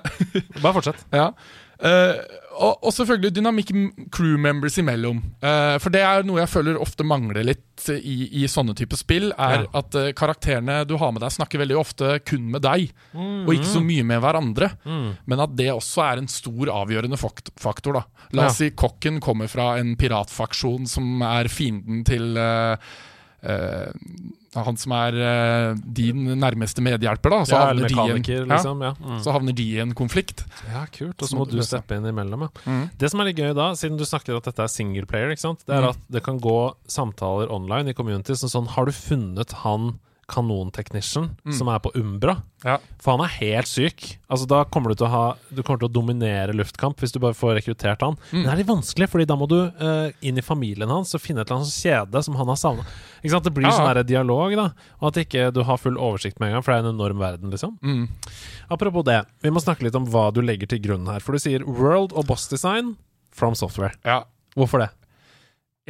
Bare 0.62 0.72
fortsett. 0.80 1.04
ja. 1.12 1.32
Eh, 1.80 2.38
og, 2.60 2.82
og 2.84 2.92
selvfølgelig 2.92 3.32
dynamikk 3.38 3.70
crew 4.12 4.36
members 4.40 4.76
imellom. 4.80 5.22
Eh, 5.40 5.76
for 5.80 5.92
det 5.94 6.02
er 6.04 6.26
noe 6.28 6.42
jeg 6.42 6.52
føler 6.52 6.80
ofte 6.80 7.06
mangler 7.08 7.46
litt 7.46 7.86
i, 7.94 8.42
i 8.42 8.44
sånne 8.50 8.74
type 8.76 8.98
spill. 9.00 9.30
Er 9.32 9.64
Ja. 9.64 9.68
at 9.80 9.96
eh, 9.96 10.10
karakterene 10.16 10.82
du 10.88 10.96
har 11.00 11.14
med 11.14 11.24
deg, 11.24 11.32
snakker 11.32 11.62
veldig 11.62 11.78
ofte 11.80 12.18
kun 12.26 12.50
med 12.52 12.64
deg, 12.66 12.90
og 13.16 13.52
ikke 13.54 13.70
så 13.70 13.82
mye 13.84 14.04
med 14.06 14.20
hverandre. 14.20 14.72
Mm. 14.84 15.08
Men 15.30 15.44
at 15.46 15.56
det 15.56 15.70
også 15.72 16.04
er 16.04 16.20
en 16.20 16.30
stor 16.30 16.72
avgjørende 16.74 17.20
faktor. 17.20 18.00
da 18.00 18.04
La 18.36 18.46
oss 18.46 18.60
si 18.60 18.70
kokken 18.76 19.18
kommer 19.24 19.48
fra 19.50 19.72
en 19.80 19.96
piratfaksjon 19.98 20.86
som 20.90 21.24
er 21.26 21.48
fienden 21.50 22.04
til 22.06 22.36
uh, 22.38 22.76
eh, 23.42 23.90
han 24.54 24.76
som 24.76 24.92
er 24.96 25.14
uh, 25.14 25.78
din 25.94 26.24
nærmeste 26.40 26.82
medhjelper. 26.82 27.30
da 27.30 27.38
Så, 27.46 27.54
Ja, 27.54 27.60
havner, 27.68 27.86
de 27.86 27.94
en, 27.94 28.24
ja, 28.26 28.44
liksom. 28.56 28.82
Ja. 28.82 28.92
Mm. 28.98 29.20
så 29.22 29.32
havner 29.36 29.54
de 29.54 29.62
i 29.62 29.78
en 29.78 29.94
konflikt. 29.94 30.42
Ja, 30.72 30.84
kult. 30.90 31.22
Og 31.22 31.28
Så 31.28 31.36
må 31.38 31.44
må 31.46 31.50
du 31.52 31.62
steppe 31.62 31.94
inn 31.94 32.04
imellom, 32.10 32.48
ja. 32.48 32.50
Mm. 32.66 32.90
Det 32.98 33.10
som 33.12 33.20
er 33.20 33.30
litt 33.30 33.38
gøy 33.38 33.54
da, 33.54 33.70
siden 33.78 33.96
du 33.96 34.04
snakker 34.04 34.36
at 34.36 34.44
dette 34.50 34.62
er 34.66 34.66
single 34.72 35.06
player, 35.06 35.30
ikke 35.30 35.44
sant? 35.46 35.62
det 35.66 35.76
er 35.76 35.82
Mm. 35.86 35.90
at 35.94 35.98
det 36.10 36.22
kan 36.24 36.40
gå 36.40 36.74
samtaler 36.88 37.50
online 37.50 37.90
i 37.90 37.94
community 37.94 38.34
som 38.34 38.48
sånn 38.48 38.68
Har 38.74 38.86
du 38.86 38.92
funnet 38.92 39.52
han 39.62 39.98
kanontechnician 40.30 41.30
Mm. 41.44 41.52
som 41.56 41.68
er 41.68 41.78
på 41.82 41.90
Umbra? 41.98 42.36
Ja. 42.64 42.76
For 43.00 43.16
han 43.16 43.24
er 43.24 43.32
helt 43.40 43.66
syk. 43.68 44.18
Altså 44.30 44.46
Da 44.46 44.64
kommer 44.64 44.90
du 44.92 44.94
til 45.00 45.06
å 45.06 45.10
ha 45.10 45.36
Du 45.50 45.62
kommer 45.62 45.80
til 45.80 45.88
å 45.88 45.92
dominere 45.92 46.52
luftkamp 46.54 46.96
hvis 47.00 47.12
du 47.12 47.18
bare 47.18 47.34
får 47.34 47.56
rekruttert 47.58 48.00
han. 48.04 48.16
Mm. 48.30 48.32
Men 48.32 48.44
det 48.44 48.52
er 48.52 48.60
litt 48.62 48.70
vanskelig, 48.70 49.08
Fordi 49.08 49.26
da 49.26 49.36
må 49.40 49.48
du 49.48 49.56
uh, 49.56 50.10
inn 50.22 50.38
i 50.38 50.44
familien 50.44 50.88
hans 50.92 51.14
og 51.16 51.20
finne 51.24 51.40
et 51.40 51.50
eller 51.50 51.62
annet 51.62 51.74
kjede 51.74 52.22
som 52.24 52.36
han 52.36 52.46
har 52.52 52.56
savna. 52.60 52.84
Det 53.22 53.52
blir 53.54 53.66
Ja, 53.68 53.76
sånn 53.76 54.06
dialog, 54.06 54.54
da. 54.56 54.68
Og 55.00 55.08
at 55.08 55.24
ikke 55.26 55.52
du 55.52 55.62
har 55.62 55.76
full 55.78 55.96
oversikt 55.96 56.38
med 56.40 56.48
en 56.50 56.54
gang, 56.54 56.62
for 56.62 56.72
det 56.72 56.84
er 56.84 56.88
en 56.88 56.94
enorm 56.94 57.18
verden, 57.18 57.50
liksom. 57.50 57.78
Mm. 57.82 58.08
Apropos 58.70 59.04
det, 59.04 59.24
vi 59.42 59.50
må 59.50 59.60
snakke 59.60 59.82
litt 59.82 59.94
om 59.96 60.06
hva 60.06 60.32
du 60.32 60.40
legger 60.42 60.68
til 60.68 60.80
grunn 60.80 61.06
her. 61.06 61.20
For 61.20 61.32
du 61.32 61.38
sier 61.38 61.64
world 61.64 62.12
og 62.12 62.26
boss 62.26 62.48
design 62.48 62.96
from 63.32 63.54
software. 63.54 63.92
ja. 64.04 64.22
Hvorfor 64.58 64.80
det? 64.82 64.88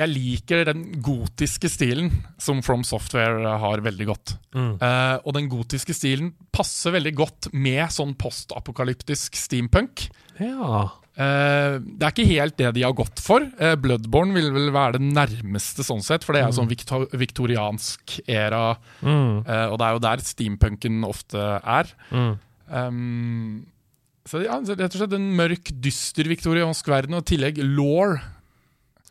Jeg 0.01 0.13
liker 0.13 0.65
den 0.69 0.85
gotiske 1.05 1.69
stilen 1.71 2.11
som 2.41 2.63
From 2.65 2.85
Software 2.87 3.57
har 3.61 3.83
veldig 3.85 4.07
godt. 4.09 4.35
Mm. 4.57 4.73
Uh, 4.81 5.17
og 5.25 5.35
den 5.37 5.51
gotiske 5.53 5.95
stilen 5.97 6.33
passer 6.55 6.95
veldig 6.97 7.13
godt 7.19 7.51
med 7.53 7.85
sånn 7.93 8.15
postapokalyptisk 8.21 9.37
steampunk. 9.39 10.07
Ja. 10.41 10.87
Uh, 11.21 11.77
det 11.85 12.07
er 12.07 12.15
ikke 12.15 12.29
helt 12.31 12.57
det 12.61 12.71
de 12.79 12.85
har 12.87 12.97
gått 12.97 13.21
for. 13.21 13.45
Uh, 13.61 13.75
Bloodborne 13.81 14.37
vil 14.37 14.49
vel 14.55 14.71
være 14.75 14.97
det 14.97 15.11
nærmeste, 15.11 15.85
sånn 15.85 16.05
sett, 16.07 16.25
for 16.25 16.37
det 16.37 16.47
er 16.47 16.57
sånn 16.57 16.71
viktor 16.71 17.09
viktoriansk 17.13 18.21
era. 18.25 18.79
Mm. 19.05 19.45
og 19.45 19.77
det 19.81 19.87
er 19.87 19.97
jo 19.97 20.05
der 20.07 20.25
steampunken 20.25 21.05
ofte 21.09 21.45
er. 21.61 21.93
Mm. 22.15 22.33
Um, 22.71 23.61
så 24.29 24.43
ja, 24.45 24.59
rett 24.61 24.95
og 24.95 25.01
slett 25.01 25.17
en 25.17 25.31
mørk, 25.37 25.73
dyster 25.83 26.29
viktoriansk 26.31 26.89
verden, 26.89 27.17
og 27.19 27.25
i 27.25 27.35
tillegg 27.35 27.61
law. 27.65 28.21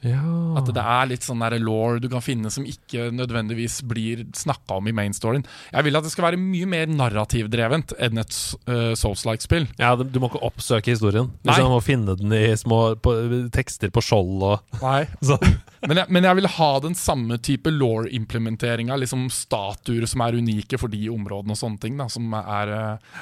Ja. 0.05 0.21
At 0.55 0.69
det 0.71 0.83
er 0.83 1.07
litt 1.11 1.25
sånn 1.27 1.41
law 1.59 1.97
du 1.99 2.07
kan 2.11 2.23
finne 2.23 2.51
som 2.53 2.63
ikke 2.67 3.09
nødvendigvis 3.11 3.81
blir 3.87 4.23
snakka 4.37 4.77
om 4.79 4.87
i 4.87 4.93
mainstoryen. 4.95 5.43
Jeg 5.73 5.87
vil 5.87 5.99
at 5.99 6.05
det 6.05 6.11
skal 6.13 6.29
være 6.29 6.39
mye 6.39 6.69
mer 6.71 6.91
narrativdrevent 6.91 7.95
enn 7.99 8.21
et 8.21 8.37
uh, 8.69 8.93
Souls-like-spill. 8.95 9.67
ja, 9.79 9.95
du 9.99 10.05
du 10.09 10.21
må 10.21 10.29
ikke 10.31 10.43
oppsøke 10.47 10.93
historien. 10.93 11.29
Nei. 11.47 11.57
må 11.67 11.81
finne 11.83 12.15
den 12.19 12.33
i 12.35 12.45
små 12.59 12.95
på, 12.99 13.13
tekster 13.55 13.91
på 13.93 14.03
skjold 14.03 14.45
og 14.47 14.79
Nei. 14.83 15.03
Men 15.87 16.01
jeg, 16.01 16.11
men 16.11 16.25
jeg 16.27 16.35
vil 16.35 16.47
ha 16.57 16.65
den 16.83 16.95
samme 16.99 17.37
type 17.39 17.71
law-implementeringa. 17.71 18.97
Liksom 18.99 19.29
statuer 19.31 20.03
som 20.11 20.25
er 20.25 20.35
unike 20.35 20.75
for 20.75 20.91
de 20.91 21.05
områdene 21.07 21.55
og 21.55 21.59
sånne 21.61 21.79
ting. 21.79 21.95
Da, 21.95 22.09
som 22.11 22.33
er 22.35 22.73
eh, 22.75 23.21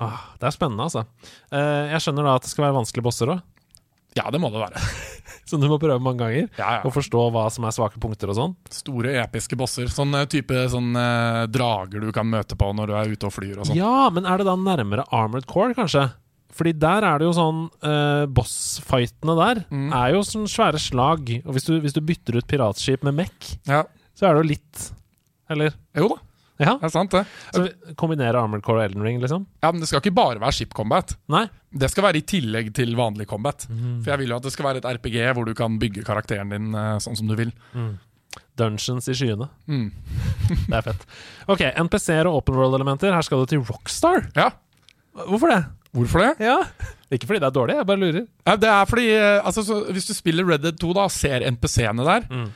Ah, 0.00 0.32
det 0.40 0.48
er 0.48 0.54
spennende, 0.54 0.86
altså. 0.86 1.04
Uh, 1.52 1.92
jeg 1.92 2.00
skjønner 2.00 2.24
da 2.24 2.38
at 2.38 2.46
det 2.46 2.50
skal 2.54 2.64
være 2.64 2.78
vanskelige 2.78 3.04
bosser 3.04 3.34
òg, 3.34 3.42
Ja, 4.18 4.26
det 4.34 4.40
må 4.42 4.48
det 4.50 4.58
være. 4.62 4.80
så 5.48 5.58
du 5.60 5.68
må 5.70 5.76
prøve 5.78 6.00
mange 6.02 6.18
ganger. 6.24 6.48
Ja, 6.58 6.80
Og 6.84 6.92
forstå 6.96 7.28
hva 7.34 7.44
som 7.54 7.64
er 7.68 7.74
svake 7.76 8.00
punkter 8.02 8.32
og 8.32 8.38
sånn. 8.38 8.56
Store, 8.74 9.12
episke 9.22 9.54
bosser. 9.60 9.86
Sånn 9.92 10.14
eh, 10.18 10.24
type 10.30 10.64
sånn, 10.72 10.90
eh, 10.98 11.44
drager 11.52 12.02
du 12.02 12.10
kan 12.16 12.26
møte 12.30 12.56
på 12.58 12.72
når 12.74 12.90
du 12.90 12.94
er 12.98 13.12
ute 13.14 13.28
og 13.30 13.34
flyr 13.36 13.60
og 13.60 13.68
sånn. 13.70 13.78
Ja, 13.78 14.08
men 14.10 14.26
er 14.26 14.38
det 14.42 14.48
da 14.50 14.56
nærmere 14.58 15.06
Armored 15.14 15.46
Core, 15.50 15.74
kanskje? 15.78 16.08
Fordi 16.50 16.72
der 16.82 17.04
er 17.06 17.20
det 17.22 17.28
jo 17.28 17.34
sånn 17.36 17.60
eh, 17.86 18.24
Bossfightene 18.34 19.36
der 19.38 19.60
Mm. 19.70 19.92
er 19.94 20.14
jo 20.16 20.22
sånn 20.26 20.48
svære 20.50 20.80
slag. 20.82 21.30
Og 21.46 21.54
hvis 21.54 21.64
du, 21.70 21.76
hvis 21.80 21.94
du 21.94 22.00
bytter 22.02 22.40
ut 22.40 22.48
piratskip 22.50 23.04
med 23.06 23.14
mekk, 23.22 23.52
Ja. 23.70 23.84
så 24.18 24.26
er 24.26 24.34
det 24.34 24.42
jo 24.42 24.48
litt 24.56 24.90
Eller? 25.50 25.72
Jo 25.96 26.08
da, 26.12 26.16
Ja. 26.60 26.74
det 26.76 26.86
er 26.90 26.92
sant 26.92 27.14
det. 27.16 27.22
Så 27.54 27.62
vi 27.64 27.94
kombinerer 28.00 28.36
Armored 28.42 28.62
Core 28.66 28.82
og 28.82 28.90
Elden 28.90 29.02
Ring, 29.06 29.18
liksom? 29.22 29.46
Ja, 29.64 29.70
Men 29.72 29.80
det 29.80 29.88
skal 29.88 30.02
ikke 30.02 30.12
bare 30.18 30.40
være 30.42 30.52
ship 30.58 30.74
combat. 30.76 31.16
Nei? 31.32 31.46
Det 31.72 31.88
skal 31.90 32.04
være 32.04 32.20
i 32.20 32.26
tillegg 32.26 32.70
til 32.76 32.92
vanlig 32.98 33.26
combat. 33.30 33.64
Mm. 33.70 34.02
For 34.04 34.12
jeg 34.12 34.22
vil 34.22 34.34
jo 34.34 34.36
at 34.36 34.46
det 34.46 34.52
skal 34.52 34.68
være 34.68 34.82
et 34.82 34.88
RPG 34.98 35.18
hvor 35.38 35.48
du 35.48 35.54
kan 35.56 35.78
bygge 35.80 36.04
karakteren 36.06 36.52
din 36.52 36.70
eh, 36.76 36.96
sånn 37.00 37.16
som 37.18 37.30
du 37.30 37.34
vil. 37.38 37.52
Mm. 37.72 37.94
Dungeons 38.60 39.08
i 39.08 39.14
skyene. 39.16 39.48
Mm. 39.70 39.90
Det 40.70 40.76
er 40.76 40.84
fett. 40.90 41.04
Ok, 41.50 41.62
NPC-er 41.86 42.28
og 42.30 42.42
open 42.42 42.58
world-elementer. 42.60 43.14
Her 43.16 43.24
skal 43.26 43.42
du 43.44 43.50
til 43.54 43.64
Rockstar. 43.66 44.28
Ja, 44.36 44.50
Hvorfor 45.26 45.50
det? 45.50 45.62
hvorfor 45.90 46.20
det? 46.22 46.44
Ja 46.46 46.60
Ikke 47.10 47.26
fordi 47.26 47.40
det 47.42 47.48
er 47.48 47.54
dårlig, 47.56 47.74
jeg 47.80 47.86
bare 47.88 47.98
lurer. 47.98 48.26
Ja, 48.46 48.52
det 48.62 48.68
er 48.70 48.84
fordi 48.86 49.08
eh, 49.10 49.40
altså, 49.44 49.64
så, 49.66 49.80
Hvis 49.90 50.06
du 50.06 50.12
spiller 50.14 50.46
Red 50.46 50.62
Dead 50.62 50.76
2 50.78 50.92
da, 50.94 51.08
og 51.08 51.10
ser 51.10 51.42
NPC-ene 51.50 52.04
der 52.06 52.28
Mm. 52.30 52.50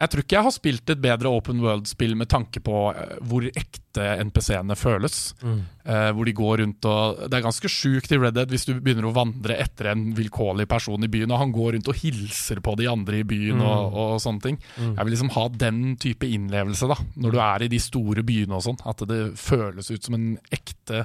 Jeg 0.00 0.08
tror 0.08 0.24
ikke 0.24 0.36
jeg 0.38 0.46
har 0.46 0.54
spilt 0.54 0.90
et 0.94 1.00
bedre 1.02 1.28
open 1.28 1.58
world-spill 1.60 2.14
med 2.16 2.30
tanke 2.32 2.62
på 2.64 2.76
eh, 2.94 3.18
hvor 3.28 3.44
ekte 3.50 4.06
NPC-ene 4.24 4.76
føles. 4.78 5.16
Eh, 5.44 6.10
hvor 6.16 6.28
de 6.28 6.34
går 6.36 6.62
rundt 6.62 6.86
og 6.88 7.18
Det 7.26 7.36
er 7.36 7.44
ganske 7.44 7.68
sjukt 7.72 8.12
i 8.14 8.18
Red 8.20 8.38
Dead 8.38 8.52
hvis 8.52 8.64
du 8.68 8.72
begynner 8.78 9.10
å 9.10 9.14
vandre 9.16 9.58
etter 9.60 9.90
en 9.92 10.06
vilkårlig 10.16 10.68
person 10.70 11.04
i 11.04 11.10
byen, 11.12 11.32
og 11.34 11.42
han 11.42 11.52
går 11.52 11.74
rundt 11.76 11.90
og 11.92 12.00
hilser 12.00 12.62
på 12.64 12.76
de 12.80 12.88
andre 12.88 13.20
i 13.20 13.26
byen 13.28 13.60
og, 13.60 13.96
og 14.00 14.14
sånne 14.24 14.46
ting. 14.46 14.60
Mm. 14.78 14.94
Jeg 14.94 15.04
vil 15.04 15.14
liksom 15.16 15.34
ha 15.36 15.48
den 15.66 15.82
type 16.00 16.30
innlevelse 16.30 16.88
da 16.90 16.96
når 17.20 17.36
du 17.36 17.42
er 17.50 17.66
i 17.66 17.72
de 17.72 17.82
store 17.82 18.24
byene 18.24 18.56
og 18.56 18.64
sånn. 18.70 18.80
At 18.88 19.04
det 19.10 19.20
føles 19.40 19.92
ut 19.92 20.06
som 20.06 20.16
en 20.16 20.30
ekte 20.54 21.04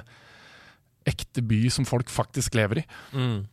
Ekte 1.06 1.38
by 1.46 1.68
som 1.70 1.84
folk 1.86 2.08
faktisk 2.10 2.56
lever 2.58 2.80
i. 2.80 2.82
Mm. 3.14 3.44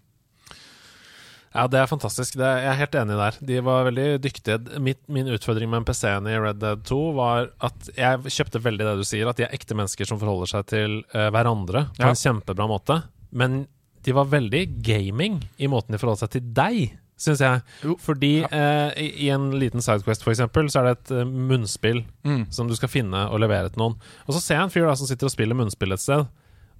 Ja, 1.54 1.68
det 1.70 1.78
er 1.84 1.86
fantastisk. 1.92 2.34
Det 2.40 2.46
er, 2.48 2.62
jeg 2.64 2.72
er 2.72 2.80
helt 2.80 2.96
enig 2.98 3.18
der. 3.20 3.36
De 3.46 3.60
var 3.62 3.84
veldig 3.86 4.08
dyktige. 4.24 4.56
Mitt, 4.82 5.02
min 5.08 5.28
utfordring 5.30 5.70
med 5.70 5.84
NPC-en 5.84 6.26
i 6.32 6.38
Red 6.42 6.58
Dead 6.64 6.82
2 6.90 6.98
var 7.14 7.52
at 7.62 7.92
jeg 7.94 8.34
kjøpte 8.40 8.62
veldig 8.66 8.88
det 8.88 8.96
du 8.98 9.06
sier, 9.06 9.30
at 9.30 9.38
de 9.38 9.46
er 9.46 9.54
ekte 9.54 9.78
mennesker 9.78 10.10
som 10.10 10.18
forholder 10.22 10.50
seg 10.50 10.66
til 10.74 10.98
uh, 11.14 11.28
hverandre 11.36 11.86
på 11.94 12.02
Ja. 12.08 12.10
en 12.10 12.18
kjempebra 12.18 12.66
måte. 12.72 12.98
Men 13.32 13.68
de 14.04 14.12
var 14.18 14.26
veldig 14.34 14.64
gaming 14.84 15.38
i 15.62 15.70
måten 15.72 15.94
de 15.94 16.02
forholdt 16.02 16.24
seg 16.26 16.34
til 16.36 16.50
deg, 16.58 16.98
syns 17.24 17.40
jeg. 17.46 17.62
Jo. 17.86 17.94
Fordi 18.02 18.32
eh, 18.44 18.90
i, 19.00 19.06
i 19.24 19.30
en 19.32 19.46
liten 19.62 19.80
Sidequest, 19.86 20.26
eksempel, 20.28 20.68
så 20.74 20.82
er 20.82 20.90
det 20.90 20.96
et 20.98 21.14
uh, 21.22 21.24
munnspill 21.30 22.02
Mm. 22.26 22.48
som 22.52 22.68
du 22.68 22.74
skal 22.76 22.90
finne 22.92 23.22
og 23.30 23.40
levere 23.44 23.70
til 23.70 23.80
noen. 23.84 23.96
Og 24.28 24.34
så 24.36 24.42
ser 24.42 24.58
jeg 24.58 24.64
en 24.66 24.74
fyr 24.74 24.86
da 24.90 24.96
som 25.00 25.08
sitter 25.08 25.30
og 25.30 25.32
spiller 25.36 25.56
munnspill 25.56 25.92
et 25.96 26.02
sted, 26.04 26.26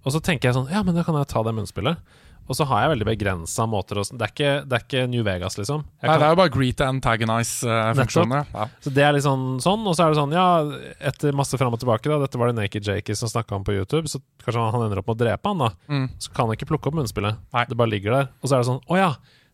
og 0.04 0.12
så 0.12 0.20
tenker 0.20 0.50
jeg 0.50 0.56
sånn 0.58 0.68
Ja, 0.74 0.82
men 0.84 0.96
da 0.98 1.04
kan 1.08 1.16
jeg 1.16 1.30
ta 1.32 1.44
det 1.46 1.54
munnspillet. 1.56 2.02
Og 2.48 2.58
så 2.58 2.66
har 2.68 2.82
jeg 2.84 2.92
veldig 2.94 3.06
begrensa 3.08 3.66
måter 3.72 4.02
å 4.02 4.04
det 4.04 4.20
er, 4.26 4.32
ikke, 4.34 4.52
det 4.68 4.76
er 4.78 4.84
ikke 4.84 5.04
New 5.10 5.24
Vegas, 5.24 5.56
liksom. 5.58 5.86
Jeg 6.02 6.08
Nei, 6.10 6.12
kan, 6.12 6.20
det 6.20 6.28
er 6.28 6.34
jo 6.34 6.40
bare 6.42 6.54
greet 6.54 6.82
and 6.84 7.00
antagonize-funksjoner. 7.00 8.46
ja. 8.54 8.66
så 8.84 8.94
det 8.94 9.04
er 9.06 9.16
litt 9.16 9.26
sånn, 9.26 9.46
sånn, 9.64 9.86
og 9.88 9.96
så 9.96 10.06
er 10.06 10.14
det 10.14 10.20
sånn 10.20 10.36
Ja, 10.36 10.48
etter 11.12 11.36
masse 11.38 11.58
fram 11.60 11.74
og 11.76 11.80
tilbake, 11.84 12.10
da 12.12 12.20
dette 12.24 12.40
var 12.42 12.52
det 12.52 12.58
Naked 12.60 12.88
Jakey 12.90 13.16
som 13.16 13.32
snakka 13.32 13.56
om 13.58 13.64
på 13.68 13.76
YouTube, 13.78 14.10
så 14.12 14.20
kanskje 14.44 14.60
han, 14.60 14.74
han 14.76 14.86
ender 14.88 15.00
opp 15.02 15.08
med 15.12 15.18
å 15.18 15.24
drepe 15.26 15.54
han, 15.54 15.64
da. 15.64 15.72
Mm. 15.88 16.10
Så 16.20 16.34
kan 16.36 16.48
han 16.50 16.58
ikke 16.58 16.70
plukke 16.74 16.92
opp 16.92 17.00
munnspillet. 17.00 17.40
Nei. 17.56 17.66
Det 17.70 17.80
bare 17.80 17.94
ligger 17.96 18.18
der. 18.20 18.30
Og 18.42 18.50
så 18.52 18.58
er 18.58 18.64
det 18.64 18.70
sånn 18.72 18.84
Å 18.92 19.00
ja, 19.00 19.12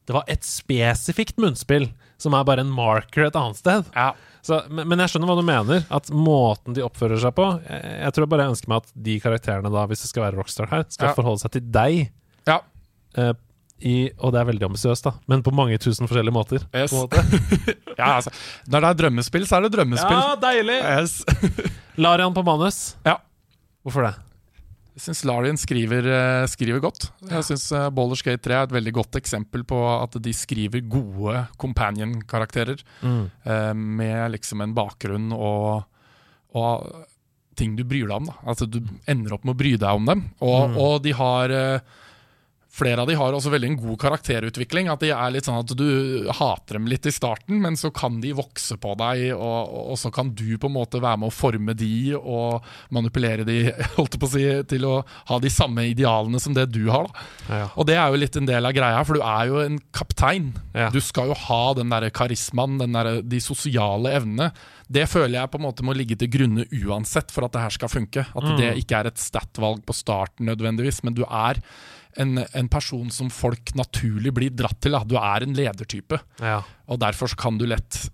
det 0.09 0.15
var 0.15 0.25
et 0.31 0.45
spesifikt 0.47 1.37
munnspill 1.37 1.91
som 2.19 2.33
er 2.35 2.43
bare 2.47 2.63
en 2.65 2.71
marker 2.73 3.27
et 3.27 3.37
annet 3.37 3.59
sted. 3.59 3.85
Ja. 3.95 4.09
Så, 4.41 4.57
men, 4.71 4.87
men 4.89 4.99
jeg 5.03 5.11
skjønner 5.13 5.29
hva 5.29 5.35
du 5.37 5.45
mener. 5.45 5.83
At 5.93 6.09
måten 6.15 6.73
de 6.75 6.81
oppfører 6.83 7.19
seg 7.21 7.35
på 7.37 7.45
Jeg, 7.67 7.91
jeg 8.01 8.15
tror 8.15 8.27
bare 8.31 8.45
jeg 8.47 8.53
ønsker 8.55 8.71
meg 8.71 8.81
at 8.81 8.93
de 9.07 9.17
karakterene, 9.23 9.71
da 9.71 9.83
hvis 9.91 10.01
det 10.03 10.09
skal 10.09 10.25
være 10.25 10.39
Rockstar 10.39 10.71
her, 10.71 10.85
skal 10.89 11.11
Ja. 11.11 11.15
forholde 11.17 11.43
seg 11.43 11.53
til 11.57 11.67
deg. 11.75 12.09
Eh, 13.17 13.33
i, 13.79 14.09
og 14.19 14.33
det 14.35 14.41
er 14.41 14.47
veldig 14.49 14.65
ambisiøst, 14.67 15.05
da, 15.07 15.13
men 15.31 15.39
på 15.41 15.53
mange 15.55 15.77
tusen 15.79 16.03
forskjellige 16.09 16.35
måter. 16.35 16.65
Yes. 16.75 16.91
Måte. 16.91 17.21
ja 17.99 18.17
altså, 18.17 18.33
når 18.67 18.81
det 18.83 18.89
er 18.89 18.97
drømmespill, 19.05 19.45
så 19.47 19.55
er 19.55 19.61
det 19.67 19.71
drømmespill. 19.77 20.17
Ja, 20.19 20.33
deilig! 20.41 20.79
Yes. 20.83 21.13
Larian 22.03 22.35
på 22.35 22.43
manus. 22.43 22.97
Ja. 23.07 23.15
Hvorfor 23.87 24.03
det? 24.09 24.15
Jeg 24.99 25.05
syns 25.05 25.21
Larian 25.23 25.55
skriver, 25.55 26.03
eh, 26.11 26.43
skriver 26.51 26.81
godt. 26.83 27.05
Jeg 27.31 27.45
syns 27.47 27.69
uh, 27.71 27.85
Baldur's 27.95 28.19
Gate 28.25 28.43
3 28.43 28.57
er 28.57 28.65
et 28.67 28.73
veldig 28.75 28.91
godt 28.97 29.15
eksempel 29.15 29.63
på 29.63 29.77
at 29.93 30.17
de 30.25 30.33
skriver 30.35 30.83
gode 30.91 31.45
companion-karakterer. 31.63 32.83
eh, 33.07 33.73
med 33.73 34.31
liksom 34.35 34.61
en 34.61 34.73
bakgrunn 34.75 35.31
og, 35.31 35.85
og 36.51 37.05
ting 37.55 37.77
du 37.79 37.85
bryr 37.87 38.07
deg 38.07 38.15
om. 38.17 38.27
Da. 38.27 38.35
Altså 38.43 38.67
Du 38.67 38.81
ender 39.07 39.33
opp 39.35 39.47
med 39.47 39.55
å 39.55 39.59
bry 39.63 39.73
deg 39.79 39.89
om 40.03 40.05
dem. 40.11 40.25
Og, 40.41 40.69
Mm. 40.69 40.77
og 40.83 41.01
de 41.03 41.11
har 41.15 41.49
eh, 41.49 41.79
Flere 42.71 43.01
av 43.01 43.07
de 43.09 43.15
har 43.17 43.33
også 43.33 43.49
veldig 43.49 43.69
en 43.71 43.77
god 43.81 43.97
karakterutvikling. 44.03 44.87
At 44.93 45.01
de 45.01 45.09
er 45.09 45.31
litt 45.33 45.47
sånn 45.47 45.57
at 45.63 45.71
Du 45.75 46.29
hater 46.37 46.77
dem 46.77 46.85
litt 46.87 47.07
i 47.09 47.11
starten, 47.11 47.57
men 47.63 47.75
så 47.79 47.89
kan 47.91 48.19
de 48.21 48.29
vokse 48.37 48.77
på 48.77 48.91
deg, 48.99 49.23
og, 49.33 49.73
og 49.89 49.97
så 49.97 50.11
kan 50.13 50.29
du 50.37 50.53
på 50.61 50.69
en 50.69 50.75
måte 50.75 51.01
være 51.01 51.17
med 51.23 51.31
å 51.31 51.33
forme 51.33 51.73
de 51.73 52.13
og 52.19 52.61
manipulere 52.93 53.43
de 53.47 53.71
holdt 53.97 54.19
på 54.21 54.29
å 54.29 54.31
si, 54.35 54.45
til 54.69 54.85
å 54.85 54.93
ha 55.31 55.39
de 55.41 55.49
samme 55.51 55.87
idealene 55.89 56.39
som 56.39 56.53
det 56.53 56.67
du 56.71 56.83
har. 56.93 57.09
Da. 57.09 57.27
Ja. 57.49 57.67
Og 57.75 57.89
det 57.89 57.97
er 57.97 58.13
jo 58.13 58.21
litt 58.21 58.37
en 58.37 58.49
del 58.49 58.69
av 58.69 58.77
greia, 58.77 59.01
for 59.07 59.17
du 59.17 59.25
er 59.25 59.49
jo 59.49 59.61
en 59.65 59.81
kaptein. 59.95 60.51
Ja. 60.77 60.91
Du 60.93 61.01
skal 61.03 61.33
jo 61.33 61.39
ha 61.49 61.61
den 61.81 61.89
der 61.89 62.05
karismaen, 62.13 62.77
den 62.83 62.93
der, 62.95 63.15
de 63.25 63.41
sosiale 63.43 64.13
evnene. 64.21 64.51
Det 64.89 65.07
føler 65.09 65.39
jeg 65.41 65.49
på 65.53 65.57
en 65.59 65.65
måte 65.67 65.85
må 65.85 65.93
ligge 65.97 66.15
til 66.21 66.29
grunne 66.33 66.69
uansett 66.85 67.33
for 67.33 67.45
at 67.49 67.53
det 67.57 67.65
her 67.65 67.75
skal 67.81 67.91
funke. 67.97 68.27
At 68.29 68.45
Mm. 68.45 68.57
det 68.61 68.69
ikke 68.85 69.01
er 69.03 69.09
et 69.09 69.21
stat-valg 69.21 69.81
på 69.85 69.93
starten 69.93 70.45
nødvendigvis, 70.49 71.03
men 71.05 71.13
du 71.17 71.25
er 71.25 71.59
en, 72.17 72.37
en 72.53 72.69
person 72.69 73.09
som 73.11 73.29
folk 73.29 73.73
naturlig 73.75 74.33
blir 74.33 74.49
dratt 74.49 74.79
til. 74.81 74.91
Da. 74.97 75.03
Du 75.05 75.17
er 75.19 75.43
en 75.45 75.53
ledertype, 75.57 76.19
ja. 76.41 76.61
og 76.87 76.99
derfor 76.99 77.27
så 77.31 77.35
kan 77.39 77.57
du 77.59 77.65
lett 77.69 78.09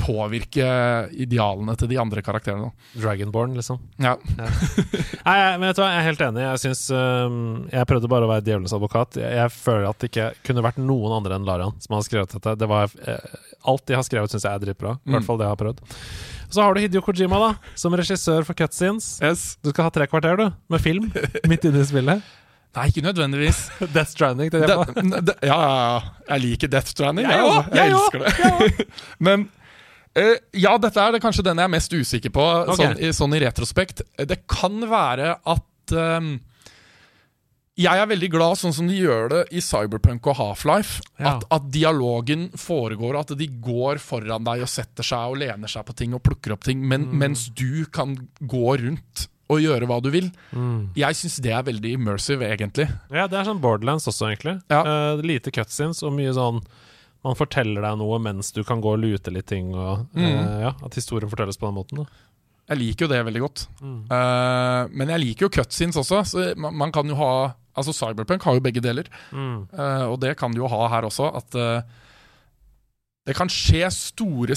påvirke 0.00 0.64
idealene 1.12 1.74
til 1.76 1.90
de 1.90 1.98
andre 2.00 2.22
karakterene. 2.24 2.70
Dragonborn, 2.96 3.52
liksom. 3.58 3.78
Ja. 4.00 4.14
Nei, 4.38 5.34
jeg, 5.36 5.58
men 5.60 5.66
vet 5.68 5.76
du 5.76 5.82
hva, 5.82 5.90
jeg 5.92 6.00
er 6.00 6.06
helt 6.08 6.24
enig. 6.24 6.44
Jeg 6.46 6.62
synes, 6.64 6.82
um, 6.96 7.36
jeg 7.68 7.88
prøvde 7.90 8.08
bare 8.10 8.24
å 8.24 8.30
være 8.32 8.44
djevelens 8.46 8.72
advokat. 8.76 9.18
Jeg, 9.20 9.34
jeg 9.42 9.52
føler 9.58 9.90
at 9.90 10.00
det 10.00 10.10
ikke 10.10 10.30
kunne 10.48 10.64
vært 10.64 10.80
noen 10.80 11.18
andre 11.18 11.36
enn 11.36 11.44
Larian 11.48 11.76
som 11.84 11.98
har 11.98 12.06
skrevet 12.08 12.32
dette. 12.32 12.56
Det 12.62 12.70
var, 12.70 12.92
eh, 13.04 13.38
alt 13.68 13.84
de 13.90 13.98
har 14.00 14.06
skrevet, 14.08 14.32
syns 14.32 14.48
jeg 14.48 14.56
er 14.56 14.64
dritbra. 14.64 14.96
I 14.96 15.10
Mm. 15.10 15.18
hvert 15.18 15.28
fall 15.28 15.40
det 15.42 15.48
jeg 15.50 15.54
har 15.56 15.62
prøvd. 15.66 15.84
Så 16.50 16.64
har 16.64 16.74
du 16.74 16.80
Hidio 16.82 17.00
Kojima, 17.04 17.38
da, 17.38 17.50
som 17.78 17.94
regissør 17.94 18.42
for 18.48 18.56
cutscenes. 18.58 19.12
Yes. 19.22 19.44
Du 19.62 19.68
skal 19.70 19.84
ha 19.86 19.90
tre 19.94 20.08
kvarter, 20.10 20.40
du, 20.40 20.48
med 20.72 20.80
film 20.82 21.12
midt 21.46 21.68
inne 21.68 21.84
i 21.84 21.86
spillet. 21.86 22.24
Nei, 22.76 22.88
ikke 22.92 23.02
nødvendigvis. 23.02 23.64
Death 23.94 24.12
Stranding. 24.12 24.50
Det, 24.52 24.60
det, 24.66 25.22
det, 25.26 25.36
ja. 25.48 25.62
Jeg 26.28 26.44
liker 26.44 26.70
Death 26.70 26.92
Stranding. 26.92 27.26
Jeg 27.26 27.40
ja, 27.40 27.56
jeg 27.56 27.80
jeg 27.80 27.96
elsker 27.96 28.22
det. 28.22 28.86
Men 29.26 29.48
uh, 30.18 30.36
ja, 30.54 30.76
dette 30.82 31.02
er 31.02 31.16
det 31.16 31.22
kanskje 31.24 31.46
den 31.48 31.58
jeg 31.58 31.70
er 31.70 31.74
mest 31.74 31.96
usikker 31.96 32.34
på, 32.36 32.46
okay. 32.68 32.78
sånn, 32.78 33.02
i, 33.02 33.10
sånn 33.16 33.34
i 33.34 33.42
retrospekt. 33.42 34.04
Det 34.22 34.42
kan 34.50 34.78
være 34.90 35.34
at 35.50 35.96
um, 35.98 36.36
jeg 37.80 37.96
er 37.96 38.08
veldig 38.10 38.28
glad, 38.32 38.58
sånn 38.60 38.74
som 38.76 38.88
de 38.90 38.98
gjør 38.98 39.30
det 39.32 39.40
i 39.56 39.62
Cyberpunk 39.64 40.26
og 40.28 40.36
Half-Life, 40.40 41.00
Ja. 41.20 41.34
at, 41.34 41.46
at 41.54 41.68
dialogen 41.72 42.50
foregår, 42.58 43.16
at 43.18 43.32
de 43.38 43.46
går 43.62 44.00
foran 44.02 44.44
deg 44.46 44.64
og 44.66 44.70
setter 44.70 45.06
seg 45.06 45.32
og 45.32 45.40
lener 45.40 45.70
seg 45.70 45.86
på 45.88 45.96
ting 45.96 46.14
og 46.16 46.22
plukker 46.26 46.54
opp 46.54 46.66
ting, 46.66 46.82
men, 46.86 47.08
mens 47.16 47.48
du 47.56 47.86
kan 47.90 48.14
gå 48.38 48.76
rundt 48.84 49.29
og 49.50 49.62
gjøre 49.62 49.88
hva 49.90 49.98
du 50.02 50.10
vil. 50.14 50.28
Jeg 50.98 51.18
syns 51.18 51.40
det 51.42 51.52
er 51.56 51.66
veldig 51.66 51.94
immersive, 51.98 52.46
egentlig. 52.46 52.86
Ja, 53.10 53.26
det 53.30 53.40
er 53.40 53.48
sånn 53.48 53.60
Borderlands 53.62 54.06
også, 54.10 54.28
egentlig. 54.30 54.56
Ja. 54.70 54.80
Uh, 54.86 55.22
lite 55.26 55.52
cutscenes 55.54 56.04
og 56.06 56.14
mye 56.16 56.32
sånn 56.36 56.62
Man 57.20 57.36
forteller 57.36 57.84
deg 57.84 57.98
noe 58.00 58.16
mens 58.22 58.48
du 58.56 58.62
kan 58.64 58.80
gå 58.80 58.94
og 58.94 59.02
lute 59.02 59.28
litt 59.34 59.44
ting, 59.50 59.74
og 59.76 60.06
eh, 60.16 60.60
ja, 60.62 60.70
at 60.72 60.94
historien 60.96 61.28
fortelles 61.28 61.58
på 61.60 61.68
den 61.68 61.76
måten. 61.76 61.98
Da. 62.00 62.22
Jeg 62.72 62.80
liker 62.80 63.04
jo 63.04 63.10
det 63.12 63.18
veldig 63.26 63.42
godt. 63.44 63.64
Eh, 63.84 64.78
men 64.96 65.12
jeg 65.12 65.22
liker 65.26 65.44
jo 65.44 65.50
cutscenes 65.58 65.98
også. 66.00 66.22
Så 66.30 66.46
man, 66.56 66.78
man 66.80 66.94
kan 66.94 67.10
jo 67.10 67.18
ha 67.20 67.32
Altså 67.76 67.92
Cyberpunk 67.94 68.42
har 68.48 68.56
jo 68.56 68.62
begge 68.64 68.80
deler, 68.82 69.06
Mm. 69.30 69.68
Og 70.10 70.16
det 70.20 70.32
kan 70.40 70.50
du 70.50 70.58
jo 70.62 70.68
ha 70.72 70.88
her 70.90 71.06
også. 71.06 71.28
At 71.38 71.54
det 73.28 73.36
kan 73.38 73.52
skje 73.52 73.84
store 73.94 74.56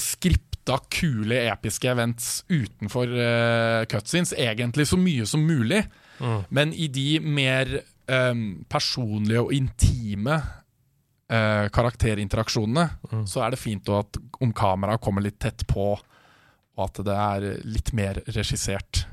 skripta, 0.64 0.80
kule, 0.90 1.36
episke 1.52 1.90
events 1.92 2.44
utenfor 2.50 3.08
uh, 3.08 3.86
cutscenes. 3.86 4.34
Egentlig 4.38 4.88
så 4.88 4.98
mye 4.98 5.26
som 5.26 5.42
mulig. 5.46 5.84
Mm. 6.20 6.44
Men 6.50 6.74
i 6.74 6.88
de 6.88 7.20
mer 7.20 7.82
um, 8.08 8.66
personlige 8.70 9.42
og 9.42 9.54
intime 9.54 10.38
uh, 11.32 11.70
karakterinteraksjonene, 11.70 12.90
Mm. 13.12 13.28
så 13.28 13.44
er 13.46 13.52
det 13.52 13.60
fint 13.60 13.88
at 13.90 14.18
om 14.42 14.52
kameraet 14.54 15.02
kommer 15.02 15.22
litt 15.22 15.40
tett 15.40 15.68
på, 15.68 16.00
og 16.76 16.84
at 16.88 17.04
det 17.06 17.14
er 17.14 17.60
litt 17.66 17.92
mer 17.94 18.16
regissert. 18.34 19.06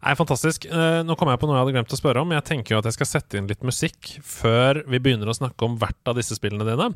Nei, 0.00 0.14
fantastisk. 0.16 0.64
Eh, 0.64 1.00
nå 1.04 1.16
kom 1.18 1.28
jeg 1.28 1.40
på 1.42 1.48
noe 1.48 1.58
jeg 1.58 1.64
hadde 1.64 1.74
glemt 1.76 1.92
å 1.92 1.98
spørre 1.98 2.22
om. 2.24 2.30
Jeg 2.32 2.46
tenker 2.48 2.74
jo 2.74 2.80
at 2.80 2.88
jeg 2.88 2.96
skal 2.96 3.08
sette 3.10 3.36
inn 3.40 3.48
litt 3.50 3.64
musikk 3.66 4.14
før 4.24 4.80
vi 4.88 5.00
begynner 5.02 5.28
å 5.28 5.36
snakke 5.36 5.66
om 5.66 5.76
hvert 5.80 6.08
av 6.08 6.16
disse 6.16 6.38
spillene 6.38 6.64
dine. 6.64 6.88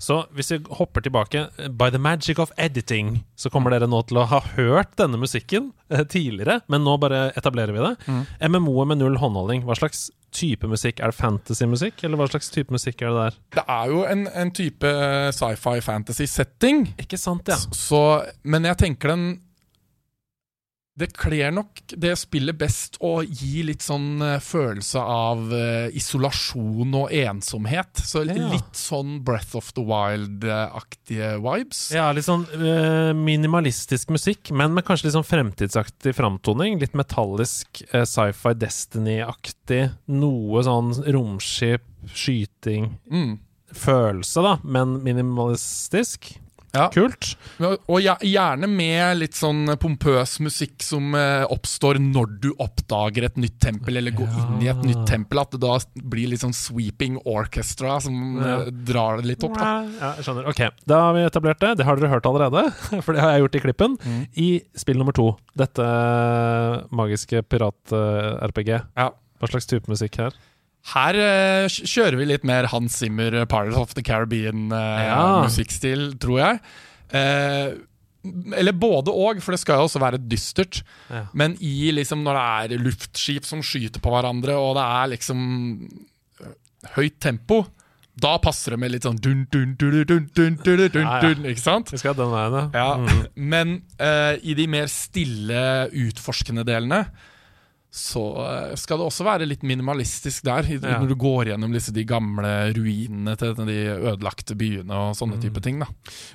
Så 0.00 0.22
hvis 0.36 0.54
vi 0.54 0.60
hopper 0.78 1.04
tilbake 1.04 1.46
eh, 1.60 1.68
By 1.68 1.90
the 1.92 2.00
magic 2.00 2.40
of 2.42 2.54
editing, 2.56 3.18
så 3.36 3.52
kommer 3.52 3.74
dere 3.74 3.88
nå 3.90 4.00
til 4.08 4.22
å 4.22 4.28
ha 4.30 4.40
hørt 4.56 4.96
denne 4.96 5.20
musikken 5.20 5.72
eh, 5.92 6.06
tidligere, 6.08 6.62
men 6.72 6.86
nå 6.86 6.96
bare 7.02 7.26
etablerer 7.36 7.76
vi 7.76 7.84
det. 7.84 8.20
MMO-et 8.48 8.92
med 8.94 9.02
null 9.02 9.20
håndholdning, 9.20 9.66
hva 9.68 9.76
slags 9.76 10.06
type 10.36 10.68
musikk? 10.68 11.00
Er 11.00 11.12
det 11.12 11.16
fantasymusikk, 11.20 12.02
eller 12.04 12.20
hva 12.20 12.26
slags 12.30 12.50
type 12.52 12.72
musikk 12.74 13.02
er 13.04 13.12
det 13.12 13.22
der? 13.26 13.36
Det 13.56 13.64
er 13.76 13.92
jo 13.92 14.02
en, 14.08 14.26
en 14.32 14.52
type 14.56 14.92
sci-fi 15.36 15.80
fantasy-setting, 15.84 16.86
Ikke 17.04 17.20
sant, 17.20 17.48
ja. 17.48 17.56
så 17.56 18.02
Men 18.44 18.68
jeg 18.68 18.80
tenker 18.80 19.12
den 19.14 19.26
det 20.96 21.10
kler 21.12 21.52
nok 21.52 21.82
det 21.92 22.14
spillet 22.16 22.56
best 22.56 22.96
å 23.04 23.18
gi 23.20 23.60
litt 23.68 23.84
sånn 23.84 24.22
eh, 24.24 24.38
følelse 24.40 25.00
av 25.00 25.50
eh, 25.52 25.88
isolasjon 25.96 26.94
og 26.96 27.12
ensomhet. 27.12 28.00
Så 28.00 28.22
litt 28.24 28.78
sånn 28.80 29.18
Breath 29.26 29.58
of 29.60 29.68
the 29.76 29.84
Wild-aktige 29.84 31.34
vibes. 31.44 31.82
Ja, 31.92 32.08
litt 32.16 32.24
sånn 32.28 32.46
eh, 32.56 33.12
minimalistisk 33.12 34.14
musikk, 34.16 34.54
men 34.56 34.72
med 34.76 34.86
kanskje 34.88 35.10
litt 35.10 35.18
sånn 35.18 35.28
fremtidsaktig 35.28 36.16
framtoning. 36.16 36.80
Litt 36.80 36.96
metallisk, 36.96 37.84
sci-fi 37.92 38.54
Destiny-aktig. 38.56 39.82
Noe 40.16 40.64
sånn 40.64 40.94
romskip, 41.12 41.84
skyting 42.14 42.94
Mm. 43.10 43.36
Følelse, 43.76 44.40
da, 44.44 44.56
men 44.64 45.00
minimalistisk. 45.04 46.30
Ja. 46.76 46.86
Kult. 46.92 47.32
Og 47.88 48.02
gjerne 48.04 48.68
med 48.68 49.16
litt 49.22 49.36
sånn 49.38 49.64
pompøs 49.80 50.36
musikk 50.44 50.84
som 50.84 51.14
eh, 51.16 51.44
oppstår 51.48 51.96
når 52.02 52.34
du 52.42 52.48
oppdager 52.62 53.24
et 53.30 53.38
nytt 53.40 53.56
tempel, 53.64 53.96
eller 54.00 54.12
går 54.16 54.28
inn 54.42 54.62
i 54.66 54.70
et 54.72 54.82
nytt 54.84 55.06
tempel. 55.08 55.40
At 55.42 55.56
det 55.56 55.62
da 55.64 55.78
blir 56.12 56.28
litt 56.32 56.42
sånn 56.44 56.54
sweeping 56.56 57.16
orchestra 57.24 57.96
som 58.04 58.18
Ja. 58.36 58.58
eh, 58.66 58.70
drar 58.92 59.22
det 59.22 59.30
litt 59.32 59.44
opp. 59.48 59.56
da 59.56 59.70
Ja, 59.86 60.12
jeg 60.18 60.26
skjønner. 60.28 60.48
Ok, 60.52 60.60
da 60.86 61.00
har 61.06 61.14
vi 61.16 61.24
etablert 61.26 61.60
det. 61.64 61.74
Det 61.80 61.86
har 61.88 61.96
dere 61.96 62.12
hørt 62.12 62.26
allerede, 62.28 62.66
for 63.04 63.12
det 63.16 63.22
har 63.24 63.32
jeg 63.36 63.46
gjort 63.46 63.56
i 63.60 63.64
klippen. 63.66 63.96
Mm. 64.04 64.22
I 64.36 64.48
spill 64.76 64.98
nummer 65.00 65.16
to, 65.16 65.30
dette 65.56 65.86
magiske 66.92 67.42
pirat-RPG. 67.50 68.70
Ja. 68.96 69.10
Hva 69.40 69.50
slags 69.50 69.66
type 69.68 69.88
musikk 69.90 70.16
her? 70.20 70.36
Her 70.94 71.16
uh, 71.18 71.66
kjører 71.66 72.14
vi 72.20 72.28
litt 72.30 72.44
mer 72.46 72.68
Hans 72.70 72.94
Zimmer, 73.00 73.34
eh, 73.34 73.46
Pirates 73.50 73.78
of 73.80 73.94
the 73.96 74.04
Caribbean-musikkstil, 74.06 76.12
tror 76.22 76.38
jeg. 76.42 76.60
Uh, 77.10 77.74
eller 78.58 78.74
både 78.74 79.12
og, 79.14 79.38
for 79.42 79.54
det 79.54 79.60
skal 79.62 79.78
jo 79.80 79.86
også 79.86 80.00
være 80.02 80.18
dystert. 80.30 80.82
Ja. 81.10 81.24
Men 81.34 81.56
i 81.62 81.90
liksom 81.94 82.22
når 82.26 82.34
det 82.38 82.46
er 82.76 82.82
luftskip 82.82 83.44
som 83.46 83.62
skyter 83.66 84.00
på 84.02 84.10
hverandre, 84.14 84.54
og 84.58 84.74
det 84.78 84.84
er 84.86 85.06
liksom 85.14 85.38
høyt 86.96 87.18
tempo, 87.22 87.64
da 88.16 88.38
passer 88.40 88.72
det 88.72 88.78
med 88.80 88.94
litt 88.94 89.04
sånn 89.04 89.18
dun, 89.20 89.42
dun, 89.52 89.74
dun, 89.76 89.92
dun, 90.08 90.24
dun, 90.32 90.54
dun, 90.64 90.80
dun, 90.88 91.02
Ja, 91.02 91.18
ja. 91.20 91.22
dun, 91.22 91.44
Ikke 91.50 91.60
sant? 91.60 91.90
Vi 91.92 91.98
skal 92.00 92.14
den 92.16 92.30
veien, 92.32 92.70
Ja, 92.72 92.94
Mm. 92.96 93.26
Men 93.36 93.82
uh, 94.00 94.40
i 94.40 94.54
de 94.56 94.64
mer 94.72 94.88
stille, 94.88 95.90
utforskende 95.92 96.64
delene 96.64 97.02
så 97.96 98.22
eh, 98.44 98.74
skal 98.76 99.00
det 99.00 99.06
også 99.08 99.24
være 99.24 99.46
litt 99.48 99.62
minimalistisk 99.64 100.44
der. 100.44 100.68
Ja. 100.76 100.98
Når 101.00 101.08
du 101.08 101.16
går 101.16 101.48
gjennom 101.52 101.72
disse, 101.72 101.94
de 101.96 102.04
gamle 102.04 102.50
ruinene 102.76 103.36
til 103.40 103.54
de 103.56 103.78
ødelagte 103.96 104.56
byene 104.58 104.92
og 104.92 105.14
Mm. 105.14 105.18
sånne 105.22 105.40
type 105.40 105.62
ting. 105.64 105.78
da 105.80 105.86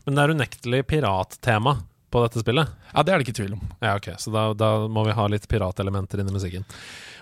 Men 0.07 0.15
det 0.17 0.23
er 0.23 0.33
unektelig 0.35 0.81
pirattema 0.89 1.75
på 2.11 2.23
dette 2.25 2.41
spillet. 2.43 2.67
Ja, 2.93 3.03
Det 3.03 3.13
er 3.13 3.19
det 3.21 3.27
ikke 3.27 3.37
tvil 3.43 3.53
om. 3.53 3.61
Ja, 3.81 3.95
ok, 3.95 4.09
Så 4.19 4.31
da, 4.33 4.53
da 4.57 4.87
må 4.89 5.05
vi 5.05 5.13
ha 5.15 5.27
litt 5.27 5.47
piratelementer 5.47 6.19
inn 6.19 6.27
i 6.27 6.33
musikken. 6.35 6.65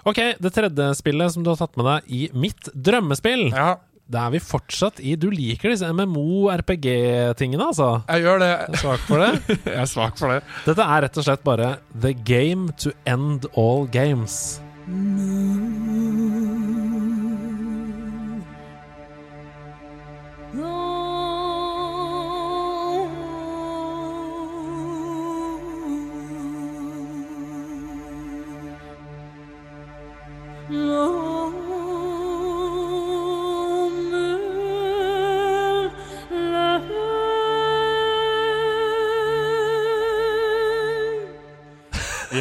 Ok, 0.08 0.16
det 0.40 0.54
tredje 0.56 0.96
spillet 0.96 1.34
som 1.34 1.44
du 1.44 1.50
har 1.52 1.58
tatt 1.60 1.76
med 1.78 1.86
deg 1.86 2.10
i 2.16 2.30
mitt 2.34 2.70
drømmespill. 2.74 3.50
Ja, 3.52 3.76
Da 4.10 4.24
er 4.26 4.32
vi 4.34 4.40
fortsatt 4.42 4.98
i 5.06 5.14
Du 5.22 5.28
liker 5.30 5.70
disse 5.70 5.86
MMO-RPG-tingene, 5.94 7.68
altså? 7.70 7.90
jeg 8.10 8.26
gjør 8.26 8.42
det. 8.42 8.50
Jeg 8.50 8.74
er 8.74 8.82
svak 8.82 9.04
for 9.06 9.22
det. 9.22 9.32
Jeg 9.70 9.78
er 9.84 9.92
svak 9.92 10.18
for 10.18 10.34
det. 10.34 10.40
Dette 10.66 10.88
er 10.96 11.06
rett 11.06 11.20
og 11.22 11.28
slett 11.28 11.46
bare 11.46 11.70
The 11.94 12.16
Game 12.26 12.74
to 12.82 12.96
End 13.06 13.46
All 13.54 13.86
Games. 13.94 14.40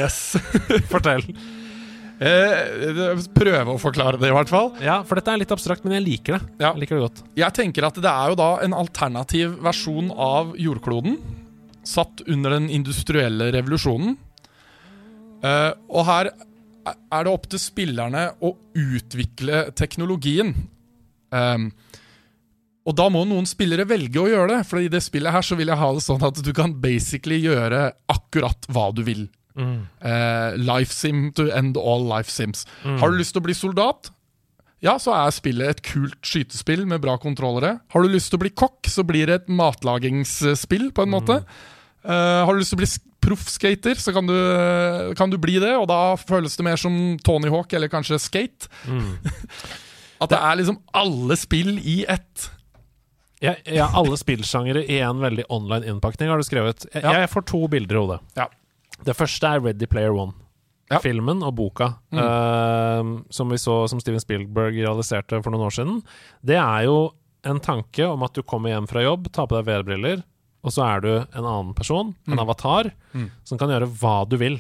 Yes. 0.08 0.36
Fortell. 0.92 1.24
Eh, 2.18 3.20
prøve 3.36 3.74
å 3.76 3.78
forklare 3.78 4.18
det, 4.18 4.30
i 4.30 4.34
hvert 4.34 4.50
fall. 4.50 4.72
Ja, 4.82 4.98
for 5.06 5.20
dette 5.20 5.30
er 5.30 5.42
litt 5.42 5.52
abstrakt, 5.54 5.84
men 5.86 5.94
jeg 6.00 6.06
liker 6.06 6.38
det. 6.38 6.40
Ja. 6.58 6.72
Jeg 6.72 6.82
liker 6.82 6.98
det 6.98 7.04
godt. 7.04 7.20
Jeg 7.38 7.56
tenker 7.60 7.86
at 7.86 8.00
det 8.02 8.10
er 8.10 8.32
jo 8.32 8.38
da 8.40 8.48
en 8.64 8.74
alternativ 8.74 9.54
versjon 9.62 10.10
av 10.14 10.56
jordkloden, 10.58 11.20
satt 11.86 12.24
under 12.26 12.56
den 12.56 12.66
industrielle 12.74 13.52
revolusjonen. 13.54 14.16
Eh, 15.46 15.70
og 15.94 16.08
her 16.08 16.32
er 16.88 17.26
det 17.26 17.30
opp 17.30 17.46
til 17.52 17.60
spillerne 17.62 18.30
å 18.42 18.54
utvikle 18.74 19.68
teknologien. 19.76 20.54
Um, 21.28 21.68
og 22.88 22.94
da 22.96 23.08
må 23.12 23.20
noen 23.28 23.44
spillere 23.48 23.84
velge 23.88 24.20
å 24.22 24.28
gjøre 24.30 24.54
det, 24.54 24.60
for 24.64 24.80
i 24.80 24.88
det 24.88 25.02
spillet 25.04 25.34
her 25.34 25.44
så 25.44 25.58
vil 25.58 25.68
jeg 25.68 25.80
ha 25.80 25.88
det 25.92 26.04
sånn 26.04 26.24
at 26.24 26.40
du 26.40 26.54
kan 26.56 26.72
basically 26.80 27.42
gjøre 27.44 27.90
akkurat 28.08 28.64
hva 28.72 28.88
du 28.96 29.02
vil. 29.04 29.26
Eh, 29.58 30.56
life 30.60 30.92
sim 30.94 31.32
to 31.34 31.48
end 31.50 31.76
all 31.76 32.04
life 32.08 32.30
sims. 32.30 32.64
Har 32.84 33.10
du 33.10 33.18
lyst 33.18 33.34
til 33.36 33.42
å 33.42 33.46
bli 33.48 33.56
soldat? 33.58 34.12
Ja, 34.84 34.94
så 35.02 35.10
er 35.16 35.32
spillet 35.34 35.68
et 35.72 35.80
kult 35.82 36.20
skytespill 36.22 36.84
med 36.86 37.02
bra 37.02 37.16
kontrollere. 37.18 37.80
Har 37.90 38.04
du 38.04 38.08
lyst 38.12 38.30
til 38.30 38.38
å 38.38 38.44
bli 38.44 38.52
kokk, 38.54 38.86
så 38.86 39.02
blir 39.02 39.26
det 39.26 39.34
et 39.40 39.48
matlagingsspill, 39.50 40.92
på 40.94 41.02
en 41.02 41.10
måte. 41.16 41.40
Uh, 42.06 42.44
har 42.46 42.52
du 42.54 42.60
lyst 42.60 42.70
til 42.70 42.78
å 42.78 42.82
bli 42.84 42.90
proffskater, 43.26 43.98
så 43.98 44.14
kan 44.14 44.28
du, 44.30 44.36
kan 45.18 45.32
du 45.32 45.34
bli 45.42 45.56
det, 45.58 45.72
og 45.76 45.88
da 45.90 46.14
føles 46.20 46.54
det 46.56 46.62
mer 46.68 46.78
som 46.78 47.18
Tony 47.26 47.50
Hawk 47.50 47.74
eller 47.74 47.90
kanskje 47.90 48.20
Skate. 48.22 48.70
At 50.22 50.30
det 50.30 50.38
er 50.38 50.60
liksom 50.60 50.78
alle 50.94 51.36
spill 51.38 51.74
i 51.82 52.04
ett. 52.10 52.46
Ja, 53.42 53.52
ja, 53.70 53.90
alle 53.94 54.16
spillsjangere 54.18 54.82
i 54.90 54.96
en 55.06 55.20
veldig 55.22 55.44
online 55.54 55.86
innpakning, 55.90 56.30
har 56.30 56.38
du 56.40 56.46
skrevet. 56.46 56.86
Jeg, 56.94 57.02
Ja. 57.04 57.18
jeg 57.22 57.30
får 57.34 57.44
to 57.50 57.60
bilder 57.70 57.98
i 57.98 58.00
hodet. 58.02 58.20
Ja. 58.38 58.48
Det 59.06 59.14
første 59.16 59.46
er 59.46 59.60
Ready 59.62 59.86
Player 59.90 60.14
One. 60.16 60.32
Ja. 60.88 60.98
Filmen 61.04 61.42
og 61.44 61.52
boka 61.58 61.90
eh, 62.16 63.08
som 63.30 63.50
vi 63.52 63.58
så 63.60 63.74
som 63.92 64.00
Steven 64.00 64.22
Spielberg 64.22 64.72
realiserte 64.80 65.36
for 65.44 65.52
noen 65.52 65.66
år 65.66 65.74
siden. 65.76 65.98
Det 66.40 66.56
er 66.56 66.86
jo 66.86 67.10
en 67.44 67.60
tanke 67.60 68.06
om 68.08 68.24
at 68.24 68.32
du 68.34 68.40
kommer 68.42 68.72
hjem 68.72 68.86
fra 68.88 69.02
jobb, 69.04 69.28
tar 69.32 69.46
på 69.50 69.58
deg 69.58 69.68
VR-briller, 69.68 70.22
og 70.64 70.72
så 70.74 70.86
er 70.88 71.04
du 71.04 71.10
en 71.12 71.44
annen 71.44 71.74
person, 71.76 72.14
en 72.26 72.40
avatar, 72.42 72.88
som 73.46 73.60
kan 73.60 73.70
gjøre 73.70 73.90
hva 74.00 74.16
du 74.28 74.38
vil 74.40 74.56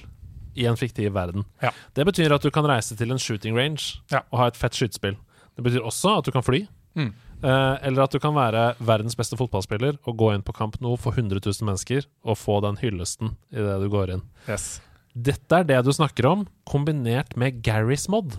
i 0.58 0.66
en 0.68 0.76
fiktiv 0.78 1.14
verden. 1.16 1.44
Ja. 1.64 1.72
Det 1.96 2.04
betyr 2.08 2.32
at 2.36 2.44
du 2.44 2.52
kan 2.54 2.66
reise 2.68 2.96
til 2.98 3.10
en 3.14 3.18
shooting 3.22 3.56
range 3.56 3.96
Ja. 4.12 4.20
og 4.30 4.38
ha 4.42 4.46
et 4.52 4.56
fett 4.60 4.76
skytespill. 4.76 5.16
Det 5.56 5.64
betyr 5.64 5.80
også 5.86 6.18
at 6.20 6.28
du 6.28 6.32
kan 6.34 6.44
fly. 6.46 6.66
Mm. 6.98 7.10
Eh, 7.38 7.76
eller 7.86 8.02
at 8.02 8.14
du 8.14 8.18
kan 8.22 8.34
være 8.34 8.72
verdens 8.82 9.14
beste 9.18 9.36
fotballspiller 9.38 9.98
og 10.08 10.16
gå 10.18 10.32
inn 10.34 10.42
på 10.42 10.54
Camp 10.56 10.78
Nou 10.82 10.96
for 10.98 11.14
100 11.14 11.38
000 11.44 11.66
mennesker 11.68 12.06
og 12.26 12.38
få 12.40 12.58
den 12.64 12.78
hyllesten 12.80 13.36
idet 13.54 13.76
du 13.82 13.88
går 13.92 14.14
inn. 14.16 14.24
Yes. 14.48 14.80
Dette 15.14 15.60
er 15.60 15.66
det 15.68 15.78
du 15.86 15.92
snakker 15.94 16.26
om, 16.30 16.46
kombinert 16.68 17.36
med 17.38 17.60
Garys 17.66 18.08
mod. 18.10 18.36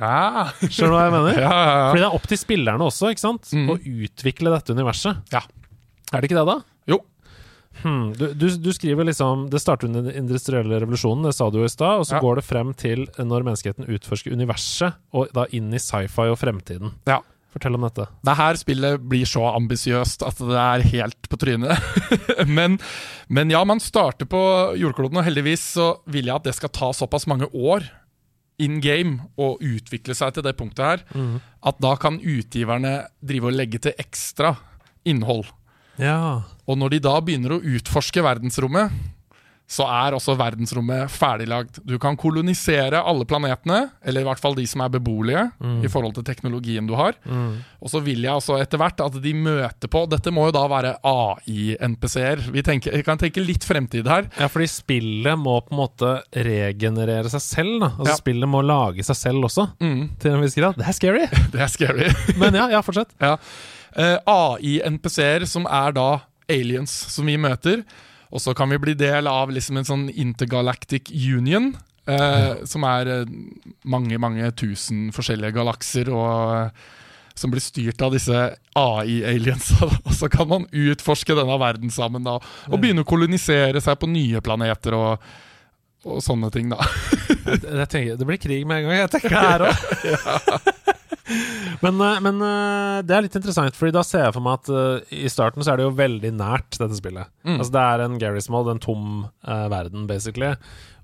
Ah. 0.00 0.52
Skjønner 0.64 0.92
du 0.92 0.96
hva 0.96 1.06
jeg 1.06 1.14
mener? 1.16 1.40
ja, 1.44 1.48
ja, 1.52 1.88
Fordi 1.92 2.02
det 2.04 2.08
er 2.10 2.18
opp 2.18 2.28
til 2.30 2.40
spillerne 2.40 2.86
også, 2.88 3.10
ikke 3.12 3.24
sant? 3.24 3.50
Mm. 3.56 3.72
Å 3.72 3.78
utvikle 3.80 4.52
dette 4.54 4.76
universet. 4.76 5.32
Ja. 5.34 5.42
Er 6.12 6.20
det 6.20 6.28
ikke 6.30 6.38
det, 6.40 6.46
da? 6.48 6.58
Jo. 6.92 7.00
Hmm. 7.82 8.10
Du, 8.16 8.26
du, 8.36 8.46
du 8.60 8.68
skriver 8.76 9.06
liksom 9.08 9.46
Det 9.48 9.56
starter 9.62 9.88
under 9.88 10.04
den 10.04 10.18
industrielle 10.20 10.76
revolusjonen, 10.82 11.24
det 11.24 11.32
sa 11.32 11.46
du 11.48 11.56
jo 11.62 11.64
i 11.64 11.72
stad, 11.72 12.02
og 12.02 12.04
så 12.04 12.18
Ja. 12.18 12.20
går 12.20 12.36
det 12.40 12.44
frem 12.44 12.74
til 12.76 13.06
når 13.16 13.46
menneskeheten 13.48 13.88
utforsker 13.88 14.34
universet, 14.36 14.98
og 15.16 15.32
da 15.32 15.46
inn 15.56 15.72
i 15.72 15.80
sci-fi 15.80 16.28
og 16.28 16.36
fremtiden. 16.40 16.92
Ja. 17.08 17.22
Fortell 17.52 17.76
om 17.76 17.84
dette. 17.84 18.06
Det 18.24 18.34
her 18.38 18.56
spillet 18.56 19.02
blir 19.04 19.28
så 19.28 19.44
ambisiøst 19.52 20.24
at 20.24 20.38
det 20.40 20.60
er 20.60 20.84
helt 20.94 21.28
på 21.28 21.38
trynet. 21.40 21.76
men, 22.56 22.78
men 23.28 23.52
ja, 23.52 23.60
man 23.68 23.82
starter 23.82 24.28
på 24.28 24.40
jordkloden, 24.80 25.20
og 25.20 25.26
heldigvis 25.26 25.66
så 25.76 25.88
vil 26.08 26.30
jeg 26.30 26.38
at 26.38 26.48
det 26.48 26.56
skal 26.56 26.72
ta 26.72 26.92
såpass 26.96 27.28
mange 27.28 27.50
år 27.52 27.84
in 28.62 28.80
game 28.84 29.26
å 29.40 29.54
utvikle 29.60 30.14
seg 30.16 30.36
til 30.36 30.44
det 30.46 30.54
punktet 30.58 30.84
her, 30.84 31.04
at 31.66 31.80
da 31.82 31.96
kan 32.00 32.20
utgiverne 32.20 32.92
drive 33.24 33.50
og 33.50 33.56
legge 33.58 33.80
til 33.82 33.96
ekstra 34.00 34.54
innhold. 35.08 35.48
Ja. 36.00 36.44
Og 36.68 36.78
når 36.78 36.94
de 36.94 37.00
da 37.04 37.16
begynner 37.24 37.56
å 37.56 37.62
utforske 37.74 38.22
verdensrommet, 38.24 38.92
så 39.72 39.86
er 39.88 40.12
også 40.12 40.34
verdensrommet 40.36 41.08
ferdiglagd. 41.08 41.78
Du 41.88 41.94
kan 42.02 42.16
kolonisere 42.20 42.98
alle 43.08 43.24
planetene, 43.24 43.86
eller 44.04 44.20
i 44.20 44.26
hvert 44.28 44.40
fall 44.42 44.52
de 44.58 44.66
som 44.68 44.82
er 44.84 44.90
beboelige, 44.92 45.46
i 45.80 45.88
forhold 45.88 46.12
til 46.18 46.26
teknologien 46.28 46.84
du 46.90 46.92
har. 46.98 47.16
Og 47.80 47.88
så 47.88 48.02
vil 48.04 48.20
jeg 48.26 48.34
også 48.36 48.58
etter 48.60 48.76
hvert 48.82 49.00
at 49.00 49.16
de 49.24 49.32
møter 49.32 49.88
på 49.88 50.02
Dette 50.12 50.28
må 50.34 50.44
jo 50.50 50.54
da 50.58 50.66
være 50.68 50.92
AI-NPC-er. 51.08 52.42
Vi, 52.52 52.62
vi 52.62 53.02
kan 53.06 53.20
tenke 53.20 53.40
litt 53.44 53.64
fremtid 53.64 54.08
her. 54.12 54.28
ja, 54.38 54.48
fordi 54.52 54.68
spillet 54.70 55.38
må 55.40 55.56
på 55.64 55.72
en 55.74 55.80
måte 55.80 56.12
regenerere 56.36 57.32
seg 57.32 57.44
selv. 57.44 57.80
Da. 57.86 57.90
Altså 57.96 58.10
Ja. 58.12 58.18
Spillet 58.20 58.48
må 58.52 58.60
lage 58.66 59.02
seg 59.08 59.16
selv 59.18 59.48
også, 59.48 59.70
Mm, 59.80 60.10
til 60.20 60.32
en 60.36 60.42
viss 60.44 60.54
grad. 60.58 60.76
Det 60.76 60.86
er 60.86 60.92
scary! 60.96 61.26
det 61.52 61.60
er 61.64 61.70
scary. 61.72 62.10
Men 62.40 62.54
ja, 62.60 62.68
ja 62.76 62.80
fortsett. 62.84 63.14
ja. 63.20 63.36
Uh, 63.92 64.16
AI-NPC-er 64.26 65.44
som 65.48 65.66
er 65.68 65.92
da 65.96 66.06
aliens 66.48 66.92
som 67.12 67.26
vi 67.28 67.34
møter. 67.40 67.82
Og 68.32 68.40
så 68.40 68.54
kan 68.56 68.70
vi 68.72 68.80
bli 68.80 68.94
del 68.96 69.28
av 69.28 69.50
liksom 69.52 69.76
en 69.80 69.88
sånn 69.88 70.06
intergalactic 70.10 71.10
union. 71.12 71.72
Eh, 72.08 72.64
Som 72.66 72.86
er 72.88 73.10
eh, 73.12 73.36
mange, 73.84 74.16
mange 74.18 74.48
tusen 74.58 75.10
forskjellige 75.14 75.52
galakser. 75.58 76.08
Og 76.10 76.56
eh, 76.56 76.90
som 77.34 77.52
blir 77.52 77.62
styrt 77.64 78.02
av 78.04 78.12
disse 78.12 78.40
AI-aliensa. 78.76 79.88
Og 80.06 80.12
så 80.16 80.28
kan 80.32 80.48
man 80.50 80.66
utforske 80.68 81.36
denne 81.36 81.56
verden 81.60 81.92
sammen 81.92 82.26
da, 82.26 82.34
og 82.68 82.76
begynne 82.82 83.06
å 83.06 83.08
kolonisere 83.08 83.80
seg 83.80 83.96
på 84.02 84.10
nye 84.10 84.42
planeter 84.44 84.92
og, 84.98 85.24
og 86.04 86.20
sånne 86.20 86.50
ting. 86.52 86.68
da 86.72 86.76
Jeg, 87.46 87.62
jeg 87.64 87.88
tenker, 87.88 88.18
det 88.20 88.28
blir 88.28 88.40
krig 88.42 88.66
med 88.68 88.82
en 88.82 88.90
gang. 88.90 89.00
Jeg 89.00 89.12
tenker 89.16 89.38
her 89.48 89.64
òg. 89.70 90.72
Men 91.82 92.00
eh, 92.00 92.18
men 92.24 92.40
eh, 92.46 92.98
det 93.06 93.14
er 93.16 93.22
litt 93.26 93.36
interessant, 93.38 93.74
Fordi 93.78 93.92
da 93.96 94.02
ser 94.06 94.24
jeg 94.26 94.34
for 94.36 94.44
meg 94.44 94.60
at 94.60 94.68
uh, 94.72 95.00
i 95.14 95.28
starten 95.32 95.62
så 95.64 95.72
er 95.72 95.80
det 95.80 95.86
jo 95.88 95.94
veldig 95.98 96.32
nært, 96.38 96.78
dette 96.78 96.96
spillet. 96.98 97.30
Mm. 97.46 97.56
Altså 97.58 97.72
Det 97.74 97.82
er 97.92 98.04
en 98.06 98.18
Gary's 98.22 98.48
Mod, 98.52 98.68
en 98.72 98.82
tom 98.82 99.04
uh, 99.48 99.66
verden, 99.72 100.06
basically. 100.10 100.52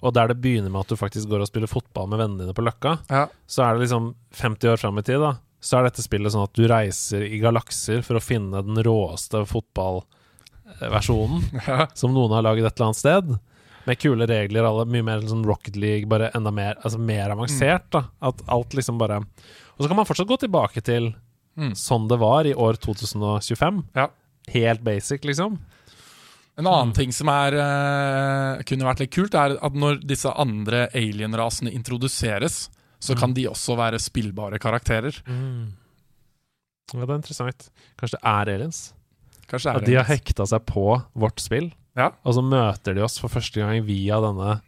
Og 0.03 0.15
der 0.15 0.31
det 0.31 0.39
begynner 0.43 0.71
med 0.71 0.85
at 0.85 0.93
du 0.93 0.97
faktisk 1.01 1.29
går 1.33 1.43
og 1.43 1.51
spiller 1.51 1.71
fotball 1.71 2.07
med 2.13 2.21
vennene 2.23 2.45
dine 2.47 2.55
på 2.55 2.63
Løkka, 2.67 2.99
Ja. 3.11 3.25
så 3.51 3.65
er 3.67 3.75
det 3.75 3.87
liksom 3.89 4.13
50 4.39 4.73
år 4.75 4.79
fram 4.85 4.99
i 5.01 5.03
tid, 5.09 5.19
da. 5.25 5.33
Så 5.61 5.79
er 5.81 5.89
dette 5.89 6.05
spillet 6.05 6.31
sånn 6.31 6.45
at 6.47 6.55
du 6.55 6.69
reiser 6.71 7.25
i 7.27 7.41
galakser 7.43 8.05
for 8.07 8.15
å 8.21 8.23
finne 8.23 8.61
den 8.63 8.79
råeste 8.87 9.41
fotballversjonen 9.51 11.43
Ja. 11.67 11.87
som 11.99 12.15
noen 12.15 12.31
har 12.37 12.45
laget 12.47 12.69
et 12.69 12.77
eller 12.79 12.91
annet 12.93 13.01
sted. 13.03 13.35
Med 13.89 13.99
kule 14.03 14.27
regler, 14.29 14.67
alle, 14.69 14.85
mye 14.87 15.03
mer 15.07 15.23
sånn 15.27 15.47
Rocket 15.49 15.77
League, 15.81 16.07
bare 16.11 16.29
enda 16.37 16.51
mer, 16.55 16.77
altså 16.85 16.99
mer 17.01 17.33
avansert. 17.35 17.87
da 17.95 18.05
At 18.21 18.43
alt 18.53 18.75
liksom 18.77 18.99
bare 19.01 19.23
Og 19.79 19.85
så 19.85 19.89
kan 19.89 19.97
man 19.97 20.07
fortsatt 20.09 20.29
gå 20.29 20.39
tilbake 20.43 20.83
til 20.85 21.15
Mm. 21.59 21.73
sånn 21.75 22.07
det 22.09 22.19
var 22.21 22.47
i 22.47 22.53
år 22.55 22.77
2025. 22.79 23.85
Ja. 23.97 24.09
Helt 24.53 24.83
basic, 24.85 25.25
liksom. 25.25 25.59
En 26.57 26.67
annen 26.67 26.93
ting 26.95 27.11
som 27.13 27.29
er, 27.29 27.55
uh, 27.55 28.63
kunne 28.63 28.87
vært 28.87 29.01
litt 29.01 29.11
kult, 29.11 29.35
er 29.35 29.57
at 29.61 29.73
når 29.75 30.01
disse 30.07 30.31
andre 30.39 30.89
alien-rasene 30.95 31.73
introduseres, 31.75 32.69
så 33.01 33.17
kan 33.19 33.33
de 33.35 33.47
også 33.47 33.77
være 33.77 33.99
spillbare 33.99 34.59
karakterer. 34.59 35.15
Ja, 36.95 37.01
det 37.05 37.11
er 37.11 37.19
interessant. 37.19 37.69
Kanskje 37.99 38.19
det 38.19 38.25
er 38.25 38.53
aliens? 38.55 38.81
Kanskje 39.49 39.73
det 39.73 39.77
At 39.77 39.85
det 39.85 39.91
de 39.93 39.97
er 39.97 40.03
har 40.05 40.17
hekta 40.17 40.47
seg 40.47 40.65
på 40.67 40.87
vårt 41.17 41.41
spill, 41.41 41.73
Ja. 41.97 42.11
og 42.25 42.35
så 42.35 42.43
møter 42.43 42.95
de 42.95 43.03
oss 43.03 43.19
for 43.19 43.29
første 43.29 43.55
gang 43.61 43.85
via 43.85 44.21
denne 44.21 44.61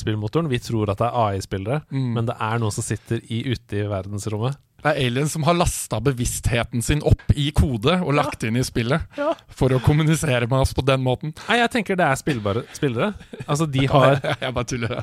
spillmotoren. 0.00 0.48
Vi 0.50 0.58
tror 0.62 0.90
at 0.90 0.98
det 0.98 1.06
er 1.10 1.18
AI-spillere, 1.26 1.82
Mm. 1.92 2.12
men 2.14 2.26
det 2.26 2.36
er 2.40 2.58
noen 2.58 2.72
som 2.74 2.82
sitter 2.84 3.20
i, 3.30 3.42
ute 3.52 3.76
i 3.78 3.86
verdensrommet. 3.88 4.56
Det 4.78 4.92
er 4.92 5.00
aliens 5.08 5.32
som 5.34 5.42
har 5.42 5.54
lasta 5.58 5.98
bevisstheten 6.00 6.82
sin 6.86 7.00
opp 7.02 7.32
i 7.34 7.48
kode 7.50 7.96
og 7.98 8.12
lagt 8.14 8.44
inn 8.46 8.54
i 8.56 8.62
spillet 8.62 9.02
Ja. 9.18 9.32
for 9.50 9.70
å 9.74 9.80
kommunisere 9.82 10.46
med 10.46 10.60
oss 10.60 10.72
på 10.72 10.84
den 10.86 11.02
måten. 11.02 11.32
Nei, 11.48 11.56
jeg 11.58 11.70
tenker 11.72 11.96
det 11.98 12.06
er 12.06 12.14
spillbare 12.14 12.62
spillere. 12.72 13.08
Altså, 13.48 13.66
de 13.66 13.86
har 13.90 14.20
Jeg 14.40 14.54
bare 14.54 14.64
tuller. 14.64 15.02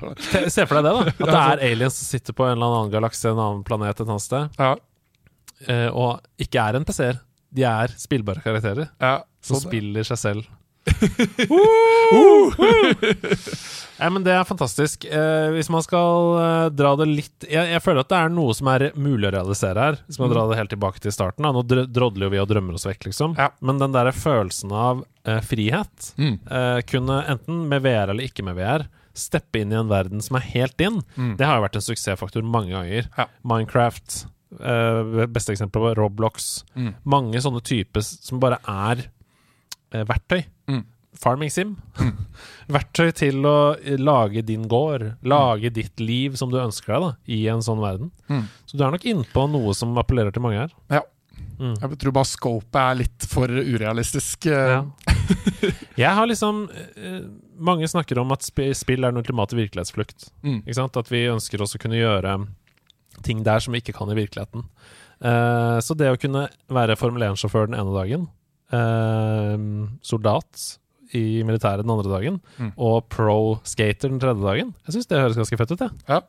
Se 0.49 0.65
for 0.65 0.79
deg 0.79 0.87
det, 0.87 0.93
da. 1.19 1.25
At 1.27 1.33
det 1.59 1.59
er 1.65 1.73
aliens 1.73 1.93
som 1.99 2.07
sitter 2.07 2.31
på 2.33 2.45
en 2.47 2.55
eller 2.55 2.71
annen 2.71 2.91
galakse, 2.95 3.27
en 3.29 3.37
annen 3.37 3.63
planet 3.67 3.99
et 3.99 4.07
annet 4.07 4.21
sted, 4.23 4.49
Ja, 4.57 4.75
eh, 5.67 5.89
og 5.91 6.21
ikke 6.39 6.63
er 6.69 6.79
NPC-er. 6.79 7.19
De 7.55 7.63
er 7.67 7.87
spillbare 7.99 8.41
karakterer 8.43 8.89
ja. 8.99 9.17
som 9.43 9.59
spiller 9.59 10.03
seg 10.07 10.17
selv. 10.19 10.47
Nei, 13.95 14.09
men 14.11 14.25
Det 14.25 14.33
er 14.35 14.43
fantastisk. 14.47 15.05
Eh, 15.07 15.49
hvis 15.55 15.69
man 15.71 15.83
skal 15.85 16.33
eh, 16.41 16.65
dra 16.75 16.91
det 16.99 17.07
litt 17.09 17.45
jeg, 17.47 17.69
jeg 17.71 17.81
føler 17.83 18.03
at 18.03 18.09
det 18.11 18.17
er 18.19 18.33
noe 18.35 18.55
som 18.57 18.67
er 18.73 18.89
mulig 18.99 19.29
å 19.29 19.33
realisere 19.37 19.85
her. 19.87 19.95
Hvis 20.09 20.19
man 20.21 20.31
drar 20.33 20.49
det 20.51 20.59
helt 20.59 20.73
tilbake 20.73 20.99
til 21.03 21.13
starten. 21.15 21.45
Da. 21.47 21.53
Nå 21.55 21.63
dr 21.67 21.85
drodler 21.95 22.27
jo 22.27 22.33
vi 22.35 22.41
og 22.43 22.49
drømmer 22.51 22.75
oss 22.77 22.87
vekk, 22.89 23.07
liksom. 23.09 23.37
Ja. 23.39 23.49
Men 23.65 23.79
den 23.81 23.95
der 23.95 24.11
følelsen 24.15 24.73
av 24.75 25.03
eh, 25.25 25.39
frihet, 25.45 26.11
Mm. 26.19 26.35
eh, 26.51 26.79
kunne 26.87 27.21
enten 27.31 27.63
med 27.71 27.83
VR 27.85 28.11
eller 28.13 28.27
ikke 28.27 28.43
med 28.45 28.55
VR, 28.59 28.85
steppe 29.15 29.61
inn 29.63 29.71
i 29.71 29.77
en 29.79 29.87
verden 29.89 30.19
som 30.21 30.35
er 30.37 30.43
helt 30.51 30.75
din, 30.77 30.99
Mm. 31.15 31.37
det 31.39 31.45
har 31.47 31.55
jo 31.57 31.63
vært 31.65 31.75
en 31.79 31.87
suksessfaktor 31.87 32.43
mange 32.43 32.71
ganger. 32.75 33.07
Ja. 33.17 33.25
Minecraft, 33.47 34.25
eh, 34.59 35.25
beste 35.31 35.53
eksempel 35.55 35.81
på 35.81 35.95
Roblox. 35.95 36.63
Mm. 36.75 36.93
Mange 37.05 37.39
sånne 37.41 37.63
typer 37.63 38.01
som 38.03 38.39
bare 38.43 38.59
er 38.67 39.05
eh, 39.93 40.03
verktøy. 40.03 40.43
Mm. 41.15 41.21
Farming 41.21 41.51
sim. 41.53 41.75
verktøy 42.75 43.09
til 43.15 43.45
å 43.47 43.57
lage 44.01 44.43
din 44.45 44.67
gård, 44.69 45.13
lage 45.23 45.71
ditt 45.73 45.99
liv 46.03 46.35
som 46.39 46.51
du 46.51 46.59
ønsker 46.61 46.95
deg 46.95 47.05
da, 47.05 47.11
i 47.31 47.41
en 47.53 47.63
sånn 47.65 47.81
verden. 47.83 48.11
Mm. 48.29 48.45
Så 48.67 48.77
du 48.77 48.85
er 48.85 48.95
nok 48.95 49.05
innpå 49.07 49.47
noe 49.53 49.75
som 49.77 49.95
appellerer 50.01 50.35
til 50.35 50.45
mange 50.45 50.63
her. 50.63 50.75
Ja. 50.91 51.03
Mm. 51.55 51.75
Jeg 51.79 51.97
tror 52.01 52.15
bare 52.15 52.27
scopet 52.27 52.81
er 52.81 52.97
litt 52.99 53.25
for 53.31 53.47
urealistisk. 53.47 54.47
eh. 54.51 54.75
Ja. 54.75 54.83
Jeg 56.03 56.11
har 56.13 56.27
liksom 56.29 56.67
eh, 56.69 57.21
Mange 57.57 57.87
snakker 57.89 58.19
om 58.21 58.33
at 58.35 58.43
spill 58.45 58.99
er 58.99 59.09
den 59.09 59.21
ultimate 59.21 59.55
virkelighetsflukt. 59.57 60.27
Mm. 60.43 60.59
Ikke 60.65 60.77
sant? 60.77 60.99
At 60.99 61.09
vi 61.09 61.23
ønsker 61.31 61.63
oss 61.63 61.77
å 61.77 61.81
kunne 61.81 61.97
gjøre 61.97 62.35
ting 63.23 63.45
der 63.47 63.63
som 63.63 63.71
vi 63.73 63.79
ikke 63.79 63.95
kan 63.95 64.11
i 64.11 64.17
virkeligheten. 64.17 64.65
Uh, 65.23 65.79
så 65.79 65.95
det 65.95 66.09
å 66.11 66.19
kunne 66.19 66.49
være 66.67 66.97
Formel 66.99 67.23
1-sjåfør 67.29 67.69
den 67.69 67.77
ene 67.79 67.93
dagen, 67.95 68.25
uh, 68.75 69.87
soldat 70.03 70.65
i 71.15 71.41
militæret 71.47 71.85
den 71.85 71.93
andre 71.95 72.11
dagen, 72.11 72.41
Mm. 72.59 72.71
og 72.77 73.07
pro-skater 73.13 74.09
den 74.11 74.19
tredje 74.21 74.43
dagen 74.43 74.73
Jeg 74.85 74.95
syns 74.97 75.07
det 75.11 75.19
høres 75.21 75.37
ganske 75.39 75.57
fett 75.59 75.71
ut, 75.75 75.79
jeg. 75.87 75.91
Ja. 76.11 76.21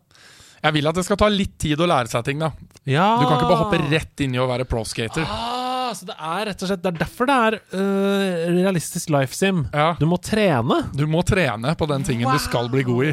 Jeg 0.66 0.72
vil 0.79 0.88
at 0.88 0.96
det 0.96 1.05
skal 1.07 1.18
ta 1.20 1.29
litt 1.31 1.59
tid 1.62 1.79
å 1.79 1.87
lære 1.87 2.09
seg 2.11 2.24
ting. 2.26 2.39
da 2.43 2.51
Ja. 2.89 3.18
Du 3.20 3.26
kan 3.28 3.37
ikke 3.39 3.51
bare 3.51 3.62
hoppe 3.64 3.82
rett 3.93 4.20
inn 4.24 4.34
i 4.34 4.39
å 4.43 4.49
være 4.49 4.64
pro-skater. 4.66 5.22
Ah, 5.28 5.93
så 5.95 6.07
det 6.09 6.16
er 6.18 6.47
rett 6.49 6.62
og 6.64 6.68
slett 6.70 6.82
Det 6.82 6.95
er 6.95 6.99
derfor 7.05 7.26
det 7.30 7.37
er 7.47 7.59
uh, 7.76 8.55
realistisk 8.57 9.11
life 9.14 9.34
sim. 9.37 9.66
Ja, 9.72 9.93
Du 10.01 10.07
må 10.11 10.18
trene. 10.18 10.80
Du 10.97 11.05
må 11.07 11.22
trene 11.28 11.76
på 11.78 11.87
den 11.91 12.03
tingen 12.09 12.32
du 12.32 12.39
skal 12.43 12.68
bli 12.72 12.82
god 12.89 13.05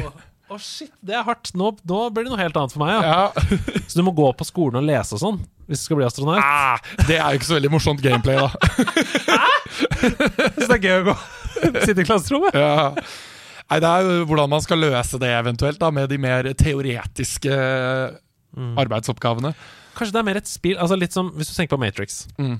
Å, 0.54 0.58
shit, 0.60 0.90
det 1.02 1.14
er 1.16 1.22
hardt. 1.24 1.52
Nå, 1.56 1.70
nå 1.88 2.00
blir 2.14 2.24
det 2.26 2.30
noe 2.34 2.38
helt 2.42 2.56
annet 2.60 2.72
for 2.74 2.82
meg. 2.84 2.96
Ja. 3.02 3.30
Ja. 3.30 3.58
Så 3.88 3.96
du 4.00 4.02
må 4.06 4.12
gå 4.16 4.26
på 4.36 4.44
skolen 4.48 4.76
og 4.82 4.84
lese 4.88 5.14
og 5.16 5.22
sånn 5.22 5.38
hvis 5.68 5.80
du 5.80 5.84
skal 5.86 5.96
bli 5.96 6.04
astronaut. 6.04 6.42
Ah, 6.44 6.76
det 7.08 7.16
er 7.16 7.30
jo 7.32 7.38
ikke 7.38 7.48
så 7.48 7.54
veldig 7.56 7.70
morsomt 7.72 8.02
gameplay, 8.04 8.36
da. 8.36 8.50
Hæ? 9.30 9.46
Så 10.60 10.66
det 10.68 10.76
er 10.76 10.82
gøy 10.84 10.98
å 10.98 11.06
gå 11.08 11.14
sitte 11.86 12.02
i 12.02 12.08
klasserommet. 12.08 12.56
Ja. 12.56 12.92
Nei, 13.70 13.78
Det 13.80 13.90
er 13.90 14.08
jo 14.08 14.26
hvordan 14.28 14.52
man 14.52 14.64
skal 14.64 14.82
løse 14.82 15.18
det 15.22 15.30
eventuelt, 15.32 15.80
da 15.80 15.90
med 15.94 16.10
de 16.12 16.18
mer 16.20 16.50
teoretiske 16.52 17.54
arbeidsoppgavene. 18.54 19.54
Kanskje 19.94 20.14
det 20.14 20.20
er 20.20 20.26
mer 20.26 20.38
et 20.40 20.50
spill 20.50 20.78
Altså 20.78 20.96
litt 20.98 21.14
som 21.14 21.28
Hvis 21.38 21.50
du 21.50 21.54
tenker 21.54 21.76
på 21.76 21.82
Matrix. 21.82 22.24
Mm. 22.38 22.58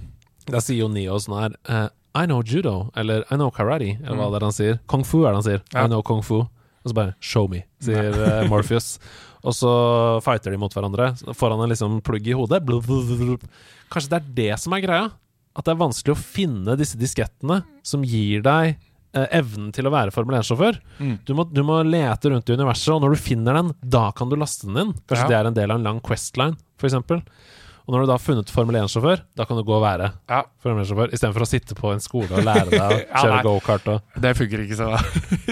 Da 0.51 0.61
sier 0.63 0.85
jo 0.85 0.89
Neo 0.93 1.19
sånn 1.23 1.37
her 1.39 1.55
uh, 1.71 1.89
I 2.15 2.27
know 2.29 2.43
judo, 2.47 2.91
eller 2.95 3.25
I 3.27 3.39
know 3.39 3.51
karate, 3.55 3.97
eller 4.05 4.19
hva 4.21 4.29
det 4.31 4.39
er 4.39 4.45
han 4.47 4.55
sier. 4.55 4.77
Kung 4.91 5.03
fu 5.07 5.25
er 5.25 5.33
det 5.33 5.41
han 5.41 5.47
sier. 5.47 5.63
Ja. 5.73 5.87
I 5.87 5.91
know 5.91 6.03
kung 6.07 6.23
fu. 6.23 6.45
Og 6.85 6.91
så 6.93 6.95
bare 6.95 7.15
'show 7.19 7.49
me', 7.51 7.65
sier 7.83 8.13
uh, 8.15 8.45
Morpheus. 8.51 8.99
Og 9.45 9.53
så 9.57 9.71
fighter 10.25 10.55
de 10.55 10.61
mot 10.61 10.73
hverandre. 10.73 11.11
Så 11.21 11.35
får 11.37 11.53
han 11.53 11.65
en 11.65 11.73
liksom 11.73 11.99
plugg 12.05 12.29
i 12.29 12.37
hodet. 12.37 12.63
Blub, 12.65 12.87
blub, 12.87 13.11
blub. 13.19 13.43
Kanskje 13.93 14.15
det 14.15 14.21
er 14.21 14.31
det 14.39 14.61
som 14.63 14.73
er 14.73 14.85
greia? 14.85 15.11
At 15.55 15.67
det 15.69 15.75
er 15.75 15.81
vanskelig 15.85 16.15
å 16.17 16.19
finne 16.21 16.75
disse 16.81 16.99
diskettene 16.99 17.61
som 17.87 18.03
gir 18.07 18.43
deg 18.43 18.73
eh, 19.15 19.27
evnen 19.39 19.71
til 19.75 19.87
å 19.87 19.93
være 19.95 20.11
Formel 20.15 20.41
1-sjåfør. 20.41 20.81
Mm. 20.99 21.13
Du, 21.29 21.35
du 21.55 21.63
må 21.67 21.81
lete 21.87 22.33
rundt 22.33 22.51
i 22.51 22.57
universet, 22.59 22.91
og 22.97 23.05
når 23.05 23.15
du 23.15 23.23
finner 23.23 23.61
den, 23.61 23.71
da 23.81 24.09
kan 24.17 24.33
du 24.33 24.35
laste 24.41 24.67
den 24.67 24.81
inn. 24.83 24.95
Kanskje 25.07 25.29
Ja. 25.29 25.31
det 25.31 25.39
er 25.39 25.51
en 25.53 25.59
del 25.61 25.71
av 25.71 25.79
en 25.79 25.87
lang 25.91 26.01
Questline, 26.05 26.59
f.eks. 26.81 26.99
Og 27.85 27.93
når 27.93 28.01
du 28.01 28.09
da 28.09 28.15
har 28.17 28.23
funnet 28.25 28.49
Formel 28.49 28.79
1-sjåfør, 28.81 29.21
da 29.37 29.45
kan 29.45 29.59
du 29.59 29.63
gå 29.69 29.75
og 29.77 29.83
være 29.85 30.07
Ja, 30.31 30.39
Formel 30.65 30.87
1-sjåfør 30.87 31.11
istedenfor 31.13 31.45
å 31.45 31.49
sitte 31.51 31.75
på 31.77 31.91
en 31.93 32.01
skole 32.01 32.31
og 32.33 32.47
lære 32.47 32.71
deg 32.71 32.81
å 32.81 32.89
kjøre 33.21 33.35
ja, 33.37 33.43
gokart 33.45 33.91
og 33.93 34.23
det 34.25 34.33
funker 34.39 34.63
ikke 34.65 34.79
sånn. 34.79 34.95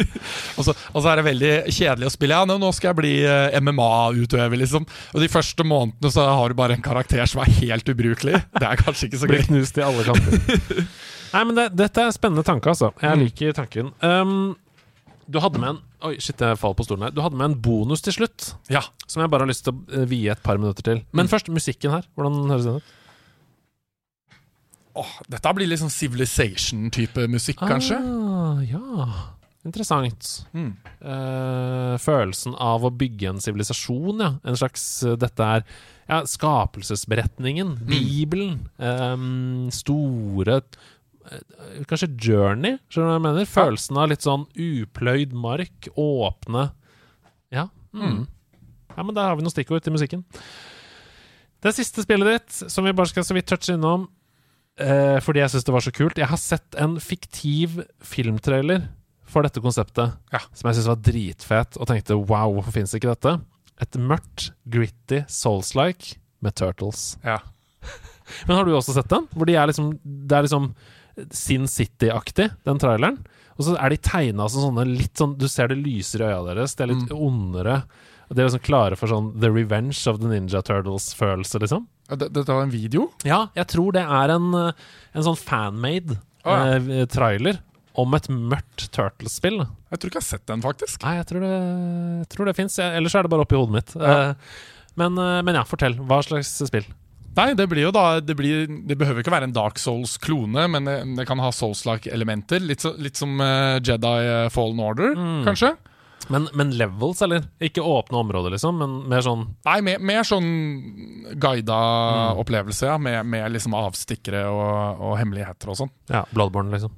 og, 0.56 0.62
så, 0.64 0.72
og 0.94 0.96
så 1.04 1.10
er 1.12 1.20
det 1.20 1.26
veldig 1.28 1.52
kjedelig 1.68 2.08
å 2.08 2.14
spille. 2.14 2.38
Ja, 2.40 2.48
nå, 2.48 2.70
skal 2.72 2.92
jeg 2.94 2.98
bli 3.02 3.12
eh, 3.28 3.58
MMA-utøver, 3.60 4.56
liksom. 4.64 4.86
Og 5.12 5.20
de 5.24 5.28
første 5.32 5.66
månedene 5.68 6.12
så 6.14 6.24
har 6.30 6.48
du 6.54 6.56
bare 6.58 6.78
en 6.78 6.84
karakter 6.84 7.24
som 7.28 7.44
er 7.44 7.52
helt 7.60 7.92
ubrukelig. 7.92 8.40
Det 8.56 8.64
er 8.68 8.80
kanskje 8.80 9.10
ikke 9.10 9.20
så 9.22 9.28
blir 9.30 9.44
knust 9.50 9.78
i 9.82 9.84
alle 9.84 10.06
kanter. 10.08 10.82
Nei, 11.36 11.44
men 11.48 11.56
det, 11.56 11.68
dette 11.80 12.08
er 12.08 12.16
spennende 12.16 12.44
tanke, 12.48 12.72
altså. 12.72 12.94
Jeg 13.00 13.12
Mm. 13.16 13.22
liker 13.26 13.54
tanken. 13.56 13.92
Um, 14.04 14.54
du 15.32 15.38
hadde 15.40 15.60
med 15.60 15.74
en 15.76 15.82
Oi, 16.03 16.16
shit, 16.18 16.40
jeg 16.42 16.59
faller 16.59 16.74
på 16.74 16.84
stolen 16.86 17.05
her. 17.07 17.12
Du 17.14 17.20
hadde 17.22 17.36
med 17.38 17.50
en 17.53 17.61
bonus 17.62 18.00
til 18.03 18.12
slutt, 18.16 18.55
Ja. 18.70 18.80
som 19.07 19.22
jeg 19.22 19.30
bare 19.30 19.40
har 19.46 19.48
lyst 19.53 19.64
til 19.64 19.72
å 19.72 20.00
eh, 20.03 20.05
vie 20.11 20.30
et 20.32 20.42
par 20.42 20.59
minutter 20.59 20.82
til. 20.82 21.03
Men 21.12 21.26
Mm. 21.26 21.30
først 21.30 21.48
musikken 21.55 21.90
her. 21.92 22.03
Hvordan 22.16 22.48
høres 22.50 22.64
den 22.64 22.76
ut? 22.80 22.82
Åh, 24.94 25.12
dette 25.30 25.55
blir 25.57 25.66
litt 25.70 25.80
sånn 25.80 25.88
Civilization-type 25.94 27.24
musikk, 27.32 27.57
kanskje. 27.64 27.96
Ah, 27.96 28.61
ja. 28.61 29.07
Interessant. 29.64 30.44
Mm. 30.53 30.72
Eh, 31.00 31.96
følelsen 32.03 32.57
av 32.59 32.82
å 32.82 32.90
bygge 32.90 33.28
en 33.30 33.38
sivilisasjon, 33.40 34.18
ja. 34.20 34.32
En 34.44 34.57
slags 34.59 35.05
eh, 35.07 35.14
Dette 35.16 35.38
er 35.40 35.64
ja, 36.09 36.18
skapelsesberetningen, 36.26 37.78
Mm. 37.78 37.86
Bibelen, 37.86 38.68
ehm, 38.80 39.70
store 39.72 40.57
eh, 40.57 40.62
Kanskje 41.88 42.08
Journey, 42.18 42.78
skjønner 42.90 43.06
du 43.06 43.12
hva 43.12 43.18
jeg 43.18 43.24
mener? 43.26 43.48
Følelsen 43.48 43.98
av 44.02 44.08
litt 44.10 44.24
sånn 44.24 44.46
upløyd 44.58 45.32
mark, 45.38 45.88
åpne 45.96 46.70
Ja. 47.52 47.68
Mm. 47.94 48.02
Mm. 48.02 48.22
Ja, 48.96 49.02
men 49.04 49.14
der 49.16 49.28
har 49.30 49.36
vi 49.38 49.44
noen 49.44 49.52
stikkord 49.54 49.84
til 49.84 49.94
musikken. 49.94 50.24
Det 51.62 51.72
siste 51.76 52.02
spillet 52.04 52.26
ditt, 52.34 52.70
som 52.72 52.84
vi 52.84 52.92
bare 52.96 53.08
skal 53.12 53.24
så 53.24 53.36
vidt 53.36 53.46
touche 53.48 53.76
innom, 53.76 54.08
eh, 54.80 55.20
fordi 55.22 55.40
jeg 55.44 55.52
syns 55.54 55.64
det 55.68 55.72
var 55.74 55.84
så 55.84 55.92
kult 55.94 56.18
Jeg 56.18 56.26
har 56.28 56.40
sett 56.40 56.74
en 56.80 56.96
fiktiv 57.00 57.84
filmtrailer 58.02 58.88
for 59.24 59.42
dette 59.46 59.60
konseptet 59.62 60.12
Ja. 60.32 60.40
som 60.52 60.68
jeg 60.68 60.76
syns 60.80 60.88
var 60.90 60.96
dritfet, 60.96 61.76
og 61.78 61.86
tenkte 61.88 62.18
wow, 62.18 62.52
hvorfor 62.52 62.72
fins 62.72 62.92
ikke 62.94 63.14
dette? 63.14 63.40
Et 63.80 63.92
mørkt, 63.96 64.50
gritty, 64.68 65.22
souls-like 65.28 66.16
med 66.42 66.54
turtles. 66.54 67.16
Ja. 67.24 67.38
Men 68.46 68.56
har 68.56 68.64
du 68.64 68.72
også 68.72 68.92
sett 68.94 69.08
den? 69.08 69.26
Hvor 69.34 69.46
de 69.46 69.54
er 69.54 69.66
liksom 69.66 69.98
Det 70.02 70.36
er 70.36 70.42
liksom 70.42 70.74
Sin 71.30 71.66
City-aktig, 71.68 72.50
den 72.64 72.78
traileren. 72.82 73.18
Og 73.58 73.66
så 73.66 73.74
er 73.76 73.92
de 73.92 73.98
tegna 74.00 74.46
som 74.48 74.62
sånne 74.64 74.86
litt 74.88 75.18
sånn 75.20 75.34
Du 75.38 75.44
ser 75.50 75.68
det 75.68 75.76
lyser 75.82 76.22
i 76.24 76.28
øya 76.30 76.38
deres, 76.48 76.74
det 76.78 76.86
er 76.86 76.92
litt 76.94 77.12
ondere. 77.12 77.82
Og 78.30 78.36
De 78.36 78.40
er 78.42 78.48
liksom 78.48 78.62
klare 78.64 78.96
for 78.96 79.12
sånn 79.12 79.32
The 79.42 79.50
Revenge 79.52 79.98
of 80.08 80.22
the 80.22 80.30
Ninja 80.30 80.62
Turtles-følelse, 80.64 81.60
liksom. 81.60 81.84
Dette 82.12 82.46
var 82.48 82.62
en 82.64 82.72
video? 82.72 83.10
Ja, 83.28 83.46
jeg 83.56 83.68
tror 83.72 83.92
det 83.92 84.02
er 84.04 84.32
en, 84.34 84.48
eh, 84.54 84.72
en 85.14 85.22
sånn 85.26 85.36
fanmade 85.38 86.16
Å, 86.44 86.56
ja. 86.56 86.78
eh, 86.80 87.04
trailer 87.12 87.60
om 87.94 88.14
et 88.16 88.26
mørkt 88.32 88.86
Turtles-spill. 88.96 89.60
Jeg 89.92 90.00
tror 90.00 90.08
ikke 90.08 90.16
jeg 90.20 90.24
har 90.24 90.30
sett 90.38 90.46
den, 90.48 90.62
faktisk. 90.64 91.02
Nei, 91.04 91.18
jeg 91.20 91.26
tror 91.28 91.44
det, 91.44 91.52
jeg 92.24 92.28
tror 92.32 92.48
det 92.48 92.56
fins. 92.56 92.78
Ellers 92.80 93.14
er 93.14 93.22
det 93.28 93.30
bare 93.34 93.44
oppi 93.44 93.56
hodet 93.60 93.76
mitt. 93.76 93.92
Ja. 94.00 94.16
Eh, 94.32 94.34
Men, 94.96 95.16
eh, 95.16 95.42
men 95.44 95.54
ja, 95.56 95.62
fortell. 95.64 95.94
Hva 96.04 96.18
slags 96.24 96.50
spill? 96.68 96.84
Nei, 97.36 97.54
det 97.56 97.64
blir 97.70 97.86
jo 97.86 97.90
da 97.94 98.20
Det, 98.20 98.34
blir, 98.36 98.66
det 98.88 98.96
behøver 99.00 99.22
ikke 99.22 99.32
være 99.32 99.46
en 99.48 99.54
Dark 99.56 99.78
Souls-klone, 99.80 100.66
men 100.68 100.84
det, 100.88 100.96
det 101.16 101.24
kan 101.28 101.40
ha 101.40 101.48
Souls-like-elementer. 101.54 102.60
Litt, 102.60 102.84
så, 102.84 102.92
litt 103.00 103.16
som 103.16 103.38
uh, 103.40 103.78
Jedi 103.80 104.18
eh, 104.28 104.48
Fallen 104.52 104.80
Order, 104.84 105.14
Mm. 105.16 105.42
kanskje? 105.48 105.72
Men, 106.30 106.44
men 106.54 106.70
levels, 106.78 107.18
eller? 107.26 107.48
Ikke 107.60 107.82
åpne 107.82 108.20
områder, 108.20 108.52
liksom, 108.54 108.76
men 108.78 108.92
mer 109.10 109.24
sånn 109.26 109.40
Nei, 109.66 109.80
mer, 109.82 109.98
mer 109.98 110.22
sånn 110.28 110.46
guida 111.42 111.78
Mm. 111.82 112.42
opplevelse, 112.44 112.86
ja. 112.86 112.98
Med, 112.98 113.24
med 113.26 113.50
liksom 113.56 113.74
avstikkere 113.74 114.44
og, 114.52 115.00
og 115.02 115.16
hemmeligheter 115.18 115.72
og 115.72 115.80
sånn. 115.80 115.90
ja, 116.12 116.22
Bloodborne, 116.32 116.70
liksom. 116.76 116.94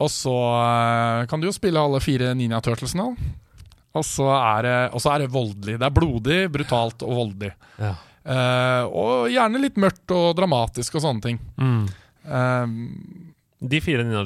Og 0.00 0.08
så 0.10 0.34
eh, 0.56 1.26
kan 1.30 1.40
du 1.42 1.46
jo 1.50 1.54
spille 1.54 1.78
alle 1.80 2.00
fire 2.00 2.32
Ninja 2.34 2.58
Turtlesene. 2.64 3.12
Og 3.90 4.04
så 4.06 4.26
er, 4.32 4.68
er 4.88 5.18
det 5.24 5.30
voldelig. 5.34 5.74
Det 5.80 5.86
er 5.86 5.94
blodig, 5.94 6.38
brutalt 6.54 7.02
og 7.06 7.16
voldelig. 7.18 7.52
Ja. 7.78 7.94
Eh, 8.24 8.84
og 8.84 9.30
gjerne 9.32 9.62
litt 9.62 9.78
mørkt 9.80 10.12
og 10.12 10.34
dramatisk 10.38 10.98
og 10.98 11.04
sånne 11.06 11.24
ting. 11.24 11.40
Mm. 11.60 11.82
Eh, 12.26 12.66
De 13.70 13.80
fire 13.84 14.04
Ninja 14.04 14.24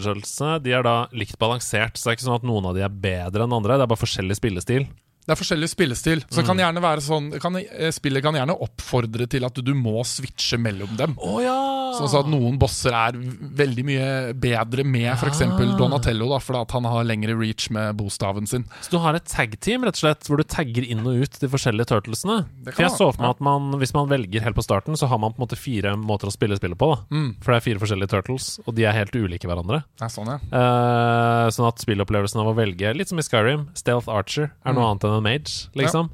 de 0.62 0.74
er 0.74 0.82
da 0.86 0.96
likt 1.12 1.38
balansert, 1.38 1.96
så 1.98 2.06
det 2.06 2.12
er 2.12 2.18
ikke 2.18 2.28
sånn 2.28 2.40
at 2.40 2.46
noen 2.46 2.66
av 2.70 2.74
de 2.76 2.84
er 2.86 2.88
bedre 2.90 3.46
enn 3.46 3.56
andre. 3.56 3.78
Det 3.78 3.86
er 3.86 3.90
bare 3.90 4.04
forskjellig 4.04 4.36
spillestil. 4.38 4.86
Det 5.24 5.32
er 5.32 5.38
forskjellig 5.40 5.68
spillestil. 5.72 6.20
Så 6.28 6.42
mm. 6.42 6.46
kan 6.50 6.58
gjerne 6.60 6.82
være 6.84 7.00
sånn 7.04 7.30
kan, 7.40 7.56
eh, 7.56 7.88
Spillet 7.94 8.22
kan 8.24 8.36
gjerne 8.36 8.56
oppfordre 8.60 9.24
til 9.30 9.44
at 9.46 9.56
du, 9.56 9.62
du 9.64 9.72
må 9.76 10.02
switche 10.04 10.58
mellom 10.60 10.96
dem. 10.98 11.14
Oh, 11.24 11.38
ja! 11.40 11.54
Sånn 11.96 12.10
så 12.10 12.20
at 12.24 12.28
noen 12.28 12.58
bosser 12.60 12.92
er 12.98 13.16
veldig 13.16 13.84
mye 13.86 14.08
bedre 14.36 14.84
med 14.84 15.08
f.eks. 15.14 15.40
Ah. 15.46 15.62
Donatello, 15.78 16.28
da, 16.32 16.40
fordi 16.42 16.60
at 16.64 16.74
han 16.76 16.88
har 16.90 17.06
lengre 17.08 17.36
reach 17.38 17.70
med 17.72 17.94
bostaven 17.96 18.48
sin. 18.50 18.66
Så 18.84 18.92
du 18.92 18.98
har 19.00 19.16
et 19.16 19.24
tag-team, 19.30 19.86
rett 19.86 19.96
og 19.96 20.02
slett, 20.02 20.26
hvor 20.28 20.40
du 20.40 20.44
tagger 20.44 20.84
inn 20.84 21.04
og 21.06 21.22
ut 21.24 21.38
de 21.40 21.50
forskjellige 21.52 21.88
turtlesene? 21.92 22.40
For 22.68 22.84
jeg 22.84 22.92
så 22.92 23.08
for 23.14 23.22
meg 23.22 23.36
at 23.36 23.42
man, 23.44 23.70
hvis 23.80 23.94
man 23.96 24.10
velger 24.10 24.44
helt 24.44 24.58
på 24.58 24.64
starten, 24.66 24.98
så 24.98 25.08
har 25.10 25.20
man 25.22 25.32
på 25.32 25.40
en 25.40 25.46
måte 25.46 25.58
fire 25.58 25.94
måter 26.00 26.28
å 26.28 26.34
spille 26.34 26.58
spillet 26.60 26.78
på. 26.80 26.90
da 26.92 27.00
Mm, 27.14 27.36
For 27.44 27.52
det 27.52 27.56
er 27.60 27.64
fire 27.68 27.80
forskjellige 27.82 28.10
turtles, 28.10 28.46
og 28.66 28.74
de 28.74 28.84
er 28.88 28.92
helt 28.96 29.14
ulike 29.14 29.46
hverandre. 29.48 29.84
er 30.02 30.10
sånn, 30.10 30.28
ja. 30.34 30.38
Uh, 30.50 31.48
sånn 31.54 31.68
at 31.68 31.78
spillopplevelsen 31.84 32.40
av 32.42 32.50
å 32.50 32.56
velge, 32.56 32.90
litt 32.96 33.08
som 33.08 33.18
i 33.20 33.22
Skyrim, 33.24 33.68
Stealth 33.78 34.08
Archer 34.10 34.50
er 34.64 34.72
noe 34.72 34.82
Mm. 34.84 34.90
annet 34.90 35.04
enn 35.04 35.13
en 35.13 35.13
mage, 35.22 35.68
liksom. 35.78 36.10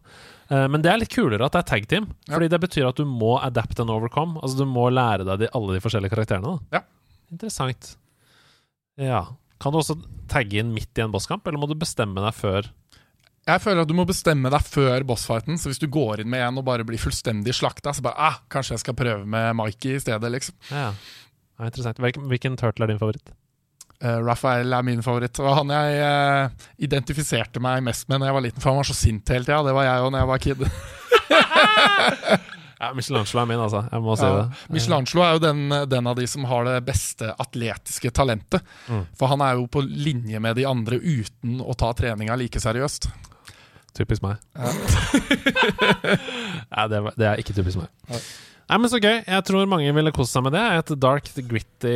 Eh, 0.51 0.67
men 0.69 0.83
det 0.83 0.91
er 0.91 0.99
litt 0.99 1.13
kulere 1.15 1.47
at 1.47 1.55
det 1.55 1.63
er 1.63 1.69
tag 1.71 1.87
team, 1.89 2.09
Ja. 2.27 2.35
fordi 2.35 2.49
det 2.51 2.61
betyr 2.61 2.89
at 2.89 2.97
du 2.97 3.05
må 3.05 3.39
adapt 3.41 3.81
and 3.81 3.91
overcome. 3.91 4.41
Altså 4.43 4.59
du 4.59 4.67
må 4.67 4.91
lære 4.91 5.25
deg 5.25 5.39
de, 5.39 5.49
alle 5.55 5.75
de 5.77 5.81
forskjellige 5.81 6.11
karakterene. 6.11 6.59
Da. 6.71 6.81
Ja. 6.81 6.83
Interessant. 7.31 7.97
Ja. 8.99 9.27
Kan 9.61 9.73
du 9.73 9.79
også 9.79 10.01
tagge 10.29 10.59
inn 10.59 10.75
midt 10.75 10.99
i 10.99 11.05
en 11.05 11.13
bosskamp, 11.13 11.47
eller 11.47 11.59
må 11.59 11.69
du 11.69 11.77
bestemme 11.79 12.21
deg 12.21 12.35
før? 12.35 12.71
Jeg 13.49 13.63
føler 13.65 13.83
at 13.83 13.89
du 13.89 13.95
må 13.97 14.05
bestemme 14.07 14.51
deg 14.53 14.63
før 14.67 15.05
bossfighten. 15.09 15.59
Så 15.59 15.71
hvis 15.71 15.81
du 15.81 15.89
går 15.91 16.23
inn 16.23 16.31
med 16.31 16.43
en 16.45 16.61
og 16.61 16.67
bare 16.67 16.85
blir 16.87 17.01
fullstendig 17.01 17.55
slakta, 17.57 17.95
så 17.97 18.05
bare 18.05 18.19
ah, 18.19 18.41
kanskje 18.53 18.77
jeg 18.77 18.85
skal 18.85 18.99
prøve 18.99 19.25
med 19.27 19.55
Mikey 19.59 19.97
i 19.97 20.03
stedet, 20.03 20.33
liksom. 20.35 20.57
Ja. 20.71 20.91
ja 21.59 21.71
interessant. 21.71 21.99
Hvilken, 22.03 22.29
hvilken 22.31 22.59
turtle 22.61 22.87
er 22.87 22.93
din 22.93 23.01
favoritt? 23.01 23.33
Uh, 24.01 24.19
Raphael 24.25 24.73
er 24.73 24.87
min 24.87 25.03
favoritt. 25.05 25.39
Og 25.43 25.53
han 25.61 25.73
jeg 25.75 26.01
uh, 26.05 26.69
identifiserte 26.81 27.61
meg 27.63 27.83
mest 27.85 28.09
med 28.09 28.23
da 28.23 28.31
jeg 28.31 28.39
var 28.39 28.47
liten, 28.47 28.63
for 28.63 28.73
han 28.73 28.81
var 28.81 28.89
så 28.89 28.97
sint 28.97 29.35
hele 29.35 29.45
tida. 29.45 29.61
Det 29.67 29.77
var 29.77 29.89
jeg 29.89 30.07
òg 30.07 30.15
da 30.15 30.23
jeg 30.25 30.33
var 30.33 30.47
kid. 30.47 30.65
Ja, 32.81 32.95
Michelangelo 32.97 33.43
er 33.43 33.49
min, 33.51 33.61
altså. 33.61 33.83
Jeg 33.93 34.01
må 34.01 34.15
si 34.17 34.25
Ja, 34.25 34.37
det. 34.39 34.61
Michelangelo 34.73 35.21
er 35.21 35.35
jo 35.37 35.41
den, 35.43 35.59
den 35.93 36.07
av 36.09 36.15
de 36.17 36.25
som 36.33 36.47
har 36.49 36.65
det 36.65 36.79
beste 36.87 37.29
atletiske 37.45 38.09
talentet. 38.17 38.65
Mm. 38.89 39.03
For 39.21 39.29
han 39.29 39.45
er 39.45 39.59
jo 39.59 39.67
på 39.69 39.83
linje 39.85 40.41
med 40.41 40.57
de 40.57 40.65
andre 40.65 40.97
uten 40.97 41.61
å 41.61 41.77
ta 41.77 41.93
treninga 41.93 42.39
like 42.41 42.63
seriøst. 42.63 43.11
Typisk 44.01 44.25
meg. 44.25 44.41
Ja. 44.57 44.73
Nei, 46.73 46.87
det, 46.89 47.03
det 47.21 47.29
er 47.29 47.43
ikke 47.43 47.59
typisk 47.59 47.83
meg. 47.83 47.93
Nei. 48.09 48.23
Nei, 48.71 48.79
men 48.79 48.91
Så 48.93 49.01
gøy. 49.03 49.17
Jeg 49.27 49.45
tror 49.49 49.67
mange 49.67 49.91
ville 49.97 50.13
kost 50.15 50.33
seg 50.37 50.45
med 50.47 50.55
det. 50.55 50.63
Et 50.79 50.93
dark, 51.03 51.27
gritty 51.51 51.95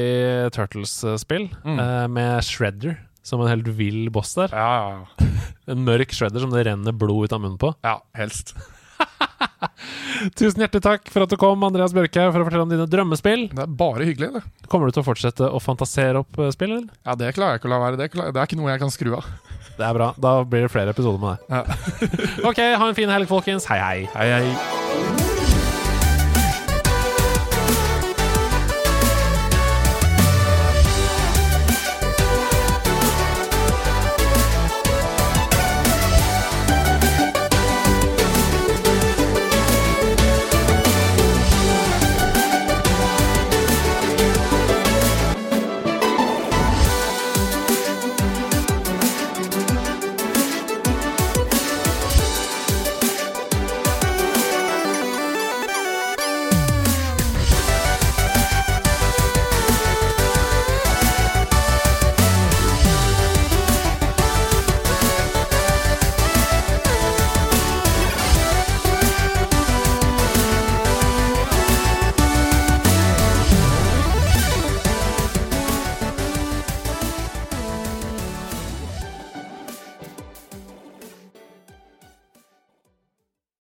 Turtles-spill 0.55 1.49
Mm. 1.65 1.79
uh, 1.79 2.07
med 2.11 2.43
Shredder 2.43 2.97
som 3.25 3.41
en 3.41 3.49
helt 3.49 3.69
vill 3.79 4.11
boss 4.13 4.35
der. 4.37 4.51
Ja, 4.53 4.73
ja, 4.91 5.29
En 5.73 5.85
mørk 5.87 6.11
Shredder 6.13 6.43
som 6.43 6.51
det 6.53 6.67
renner 6.67 6.93
blod 6.93 7.25
ut 7.31 7.33
av 7.33 7.41
munnen 7.41 7.57
på. 7.63 7.71
ja, 7.87 8.01
helst. 8.19 8.53
Tusen 10.39 10.61
hjertelig 10.63 10.83
takk 10.85 11.09
for 11.13 11.25
at 11.25 11.31
du 11.33 11.37
kom, 11.41 11.63
Andreas 11.67 11.93
Bjørke, 11.95 12.27
for 12.33 12.43
å 12.43 12.47
fortelle 12.47 12.65
om 12.67 12.71
dine 12.71 12.87
drømmespill. 12.91 13.47
Det 13.55 13.65
er 13.65 13.73
bare 13.81 14.07
hyggelig, 14.07 14.29
det. 14.37 14.43
Kommer 14.71 14.89
du 14.91 14.95
til 14.97 15.03
å 15.03 15.07
fortsette 15.09 15.49
å 15.49 15.61
fantasere 15.63 16.21
opp 16.23 16.39
eh, 16.39 16.51
spill, 16.55 16.75
eller? 16.77 16.93
Ja, 17.07 17.17
Det 17.19 17.33
klarer 17.37 17.57
jeg 17.57 17.63
ikke 17.65 17.71
å 17.71 17.75
la 17.75 17.81
være. 17.87 17.99
Det, 18.01 18.11
det 18.15 18.35
er 18.39 18.47
ikke 18.49 18.59
noe 18.61 18.71
jeg 18.75 18.83
kan 18.85 18.93
skru 18.95 19.15
av. 19.19 19.29
Det 19.79 19.83
er 19.83 19.97
bra. 19.97 20.13
Da 20.23 20.37
blir 20.47 20.67
det 20.69 20.71
flere 20.71 20.93
episoder 20.95 21.19
med 21.19 21.35
deg. 21.35 21.39
Ja. 21.51 22.49
ok, 22.51 22.61
ha 22.79 22.89
en 22.93 22.99
fin 23.01 23.11
helg, 23.11 23.27
folkens. 23.31 23.67
Hei, 23.73 23.81
hei. 23.83 24.05
Hei, 24.15 24.29
hei. 24.37 25.34